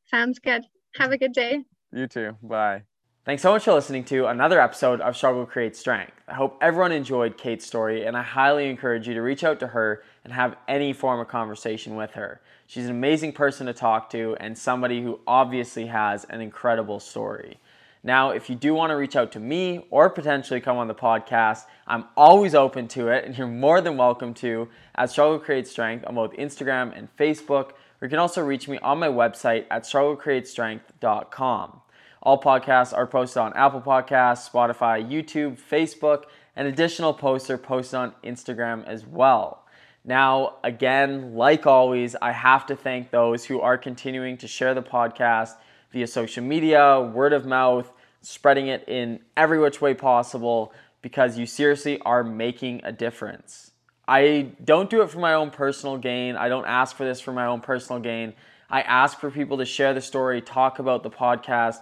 Sounds 0.05 0.39
good. 0.39 0.63
Have 0.95 1.11
a 1.11 1.17
good 1.17 1.33
day. 1.33 1.63
You 1.91 2.07
too. 2.07 2.37
Bye 2.41 2.83
Thanks 3.25 3.41
so 3.41 3.53
much 3.53 3.63
for 3.63 3.73
listening 3.73 4.03
to 4.03 4.27
another 4.27 4.61
episode 4.61 5.01
of 5.01 5.17
Struggle 5.17 5.47
Creates 5.47 5.79
Strength. 5.79 6.13
I 6.27 6.35
hope 6.35 6.59
everyone 6.61 6.91
enjoyed 6.91 7.39
Kate's 7.39 7.65
story, 7.65 8.05
and 8.05 8.15
I 8.15 8.21
highly 8.21 8.69
encourage 8.69 9.07
you 9.07 9.15
to 9.15 9.21
reach 9.23 9.43
out 9.43 9.59
to 9.61 9.67
her 9.69 10.03
and 10.23 10.31
have 10.31 10.55
any 10.67 10.93
form 10.93 11.19
of 11.19 11.27
conversation 11.27 11.95
with 11.95 12.11
her. 12.11 12.39
She's 12.67 12.85
an 12.85 12.91
amazing 12.91 13.33
person 13.33 13.65
to 13.65 13.73
talk 13.73 14.11
to 14.11 14.37
and 14.39 14.55
somebody 14.55 15.01
who 15.01 15.21
obviously 15.25 15.87
has 15.87 16.25
an 16.25 16.39
incredible 16.39 16.99
story. 16.99 17.57
Now, 18.03 18.29
if 18.29 18.47
you 18.47 18.55
do 18.55 18.75
want 18.75 18.91
to 18.91 18.95
reach 18.95 19.15
out 19.15 19.31
to 19.31 19.39
me 19.39 19.87
or 19.89 20.07
potentially 20.11 20.61
come 20.61 20.77
on 20.77 20.87
the 20.87 20.93
podcast, 20.93 21.63
I'm 21.87 22.05
always 22.15 22.53
open 22.53 22.87
to 22.89 23.07
it, 23.07 23.25
and 23.25 23.35
you're 23.35 23.47
more 23.47 23.81
than 23.81 23.97
welcome 23.97 24.35
to 24.35 24.69
at 24.93 25.09
Struggle 25.09 25.39
Creates 25.39 25.71
Strength 25.71 26.05
on 26.05 26.13
both 26.13 26.33
Instagram 26.33 26.95
and 26.95 27.07
Facebook. 27.17 27.71
Or 27.99 28.03
you 28.03 28.09
can 28.09 28.19
also 28.19 28.43
reach 28.43 28.67
me 28.67 28.77
on 28.77 28.99
my 28.99 29.07
website 29.07 29.65
at 29.71 29.81
strugglecreatestrength.com. 29.81 31.81
All 32.25 32.41
podcasts 32.41 32.91
are 32.91 33.05
posted 33.05 33.37
on 33.37 33.53
Apple 33.53 33.81
Podcasts, 33.81 34.49
Spotify, 34.49 35.07
YouTube, 35.07 35.59
Facebook, 35.59 36.23
and 36.55 36.67
additional 36.67 37.13
posts 37.13 37.51
are 37.51 37.57
posted 37.59 37.99
on 37.99 38.13
Instagram 38.23 38.83
as 38.87 39.05
well. 39.05 39.63
Now, 40.03 40.55
again, 40.63 41.35
like 41.35 41.67
always, 41.67 42.15
I 42.19 42.31
have 42.31 42.65
to 42.65 42.75
thank 42.75 43.11
those 43.11 43.45
who 43.45 43.61
are 43.61 43.77
continuing 43.77 44.37
to 44.37 44.47
share 44.47 44.73
the 44.73 44.81
podcast 44.81 45.51
via 45.91 46.07
social 46.07 46.43
media, 46.43 46.99
word 46.99 47.31
of 47.31 47.45
mouth, 47.45 47.93
spreading 48.21 48.69
it 48.69 48.83
in 48.87 49.19
every 49.37 49.59
which 49.59 49.79
way 49.79 49.93
possible 49.93 50.73
because 51.03 51.37
you 51.37 51.45
seriously 51.45 52.01
are 52.01 52.23
making 52.23 52.81
a 52.83 52.91
difference. 52.91 53.69
I 54.07 54.49
don't 54.63 54.89
do 54.89 55.03
it 55.03 55.11
for 55.11 55.19
my 55.19 55.35
own 55.35 55.51
personal 55.51 55.99
gain. 55.99 56.37
I 56.37 56.49
don't 56.49 56.65
ask 56.65 56.95
for 56.95 57.05
this 57.05 57.21
for 57.21 57.33
my 57.33 57.45
own 57.45 57.61
personal 57.61 58.01
gain. 58.01 58.33
I 58.67 58.81
ask 58.81 59.19
for 59.19 59.29
people 59.29 59.59
to 59.59 59.65
share 59.65 59.93
the 59.93 60.01
story, 60.01 60.41
talk 60.41 60.79
about 60.79 61.03
the 61.03 61.11
podcast, 61.11 61.81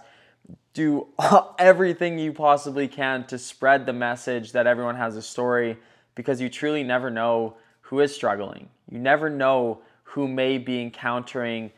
do 0.72 1.08
everything 1.58 2.18
you 2.18 2.32
possibly 2.32 2.88
can 2.88 3.26
to 3.26 3.38
spread 3.38 3.86
the 3.86 3.92
message 3.92 4.52
that 4.52 4.66
everyone 4.66 4.96
has 4.96 5.16
a 5.16 5.22
story 5.22 5.78
because 6.14 6.40
you 6.40 6.48
truly 6.48 6.82
never 6.82 7.10
know 7.10 7.56
who 7.82 8.00
is 8.00 8.14
struggling. 8.14 8.68
You 8.90 8.98
never 8.98 9.30
know 9.30 9.80
who 10.02 10.28
may 10.28 10.58
be 10.58 10.80
encountering 10.80 11.72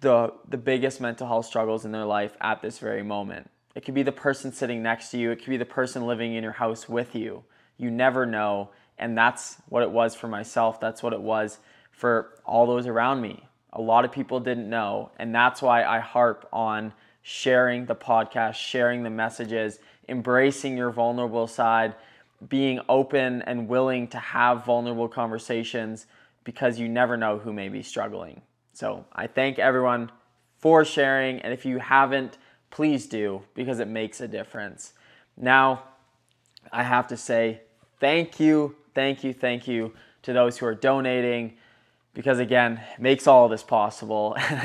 the 0.00 0.32
the 0.48 0.56
biggest 0.56 1.00
mental 1.00 1.26
health 1.26 1.46
struggles 1.46 1.84
in 1.84 1.92
their 1.92 2.04
life 2.04 2.36
at 2.40 2.62
this 2.62 2.78
very 2.78 3.02
moment. 3.02 3.50
It 3.74 3.84
could 3.84 3.94
be 3.94 4.02
the 4.02 4.12
person 4.12 4.52
sitting 4.52 4.82
next 4.82 5.10
to 5.10 5.18
you, 5.18 5.30
it 5.30 5.36
could 5.36 5.50
be 5.50 5.56
the 5.56 5.64
person 5.64 6.06
living 6.06 6.34
in 6.34 6.42
your 6.42 6.52
house 6.52 6.88
with 6.88 7.14
you. 7.14 7.44
You 7.76 7.90
never 7.90 8.26
know, 8.26 8.70
and 8.98 9.16
that's 9.16 9.56
what 9.68 9.82
it 9.82 9.90
was 9.90 10.14
for 10.14 10.28
myself. 10.28 10.80
That's 10.80 11.02
what 11.02 11.12
it 11.12 11.20
was 11.20 11.58
for 11.90 12.38
all 12.44 12.66
those 12.66 12.86
around 12.86 13.20
me. 13.20 13.44
A 13.72 13.80
lot 13.80 14.04
of 14.04 14.12
people 14.12 14.40
didn't 14.40 14.68
know, 14.68 15.10
and 15.18 15.34
that's 15.34 15.62
why 15.62 15.84
I 15.84 16.00
harp 16.00 16.48
on 16.52 16.92
sharing 17.22 17.86
the 17.86 17.94
podcast, 17.94 18.54
sharing 18.54 19.02
the 19.02 19.10
messages, 19.10 19.78
embracing 20.08 20.76
your 20.76 20.90
vulnerable 20.90 21.46
side, 21.46 21.94
being 22.48 22.80
open 22.88 23.42
and 23.42 23.68
willing 23.68 24.08
to 24.08 24.18
have 24.18 24.64
vulnerable 24.64 25.08
conversations 25.08 26.06
because 26.44 26.78
you 26.78 26.88
never 26.88 27.16
know 27.16 27.38
who 27.38 27.52
may 27.52 27.68
be 27.68 27.82
struggling. 27.82 28.42
So 28.72 29.04
I 29.12 29.28
thank 29.28 29.58
everyone 29.58 30.10
for 30.58 30.84
sharing. 30.84 31.40
And 31.40 31.52
if 31.52 31.64
you 31.64 31.78
haven't, 31.78 32.38
please 32.70 33.06
do 33.06 33.42
because 33.54 33.78
it 33.78 33.88
makes 33.88 34.20
a 34.20 34.26
difference. 34.26 34.92
Now, 35.36 35.84
I 36.72 36.82
have 36.82 37.06
to 37.08 37.16
say 37.16 37.60
thank 38.00 38.40
you, 38.40 38.74
thank 38.94 39.22
you, 39.22 39.32
thank 39.32 39.68
you 39.68 39.92
to 40.22 40.32
those 40.32 40.58
who 40.58 40.66
are 40.66 40.74
donating 40.74 41.54
because 42.14 42.38
again, 42.38 42.80
it 42.94 43.00
makes 43.00 43.26
all 43.26 43.48
this 43.48 43.62
possible. 43.62 44.36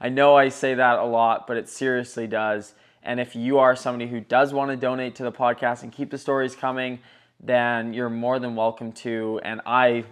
I 0.00 0.08
know 0.08 0.36
I 0.36 0.48
say 0.48 0.74
that 0.74 0.98
a 0.98 1.04
lot, 1.04 1.46
but 1.46 1.56
it 1.56 1.68
seriously 1.68 2.26
does. 2.26 2.74
And 3.02 3.18
if 3.20 3.34
you 3.34 3.58
are 3.58 3.74
somebody 3.74 4.08
who 4.08 4.20
does 4.20 4.52
want 4.52 4.70
to 4.70 4.76
donate 4.76 5.14
to 5.16 5.24
the 5.24 5.32
podcast 5.32 5.82
and 5.82 5.92
keep 5.92 6.10
the 6.10 6.18
stories 6.18 6.54
coming, 6.54 7.00
then 7.40 7.92
you're 7.92 8.10
more 8.10 8.38
than 8.38 8.54
welcome 8.54 8.92
to. 8.92 9.40
And 9.42 9.60
I, 9.66 10.04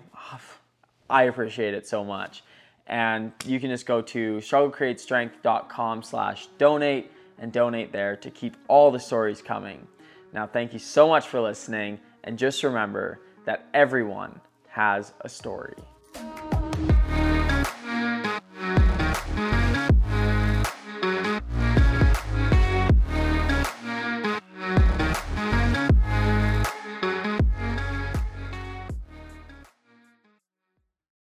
I 1.11 1.24
appreciate 1.24 1.74
it 1.74 1.87
so 1.87 2.05
much. 2.05 2.43
And 2.87 3.32
you 3.45 3.59
can 3.59 3.70
just 3.70 3.87
go 3.87 4.01
to 4.01 4.37
strugglecreatestrength.com 4.37 6.03
slash 6.03 6.47
donate 6.59 7.11
and 7.39 7.53
donate 7.53 7.93
there 7.93 8.16
to 8.16 8.30
keep 8.30 8.57
all 8.68 8.91
the 8.91 9.01
stories 9.01 9.43
coming. 9.43 9.87
Now, 10.32 10.47
thank 10.47 10.72
you 10.72 10.78
so 10.78 11.09
much 11.09 11.26
for 11.26 11.41
listening. 11.41 12.01
And 12.24 12.39
just 12.39 12.62
remember 12.62 13.20
that 13.45 13.66
everyone 13.74 14.41
has 14.68 15.12
a 15.20 15.28
story. 15.28 15.74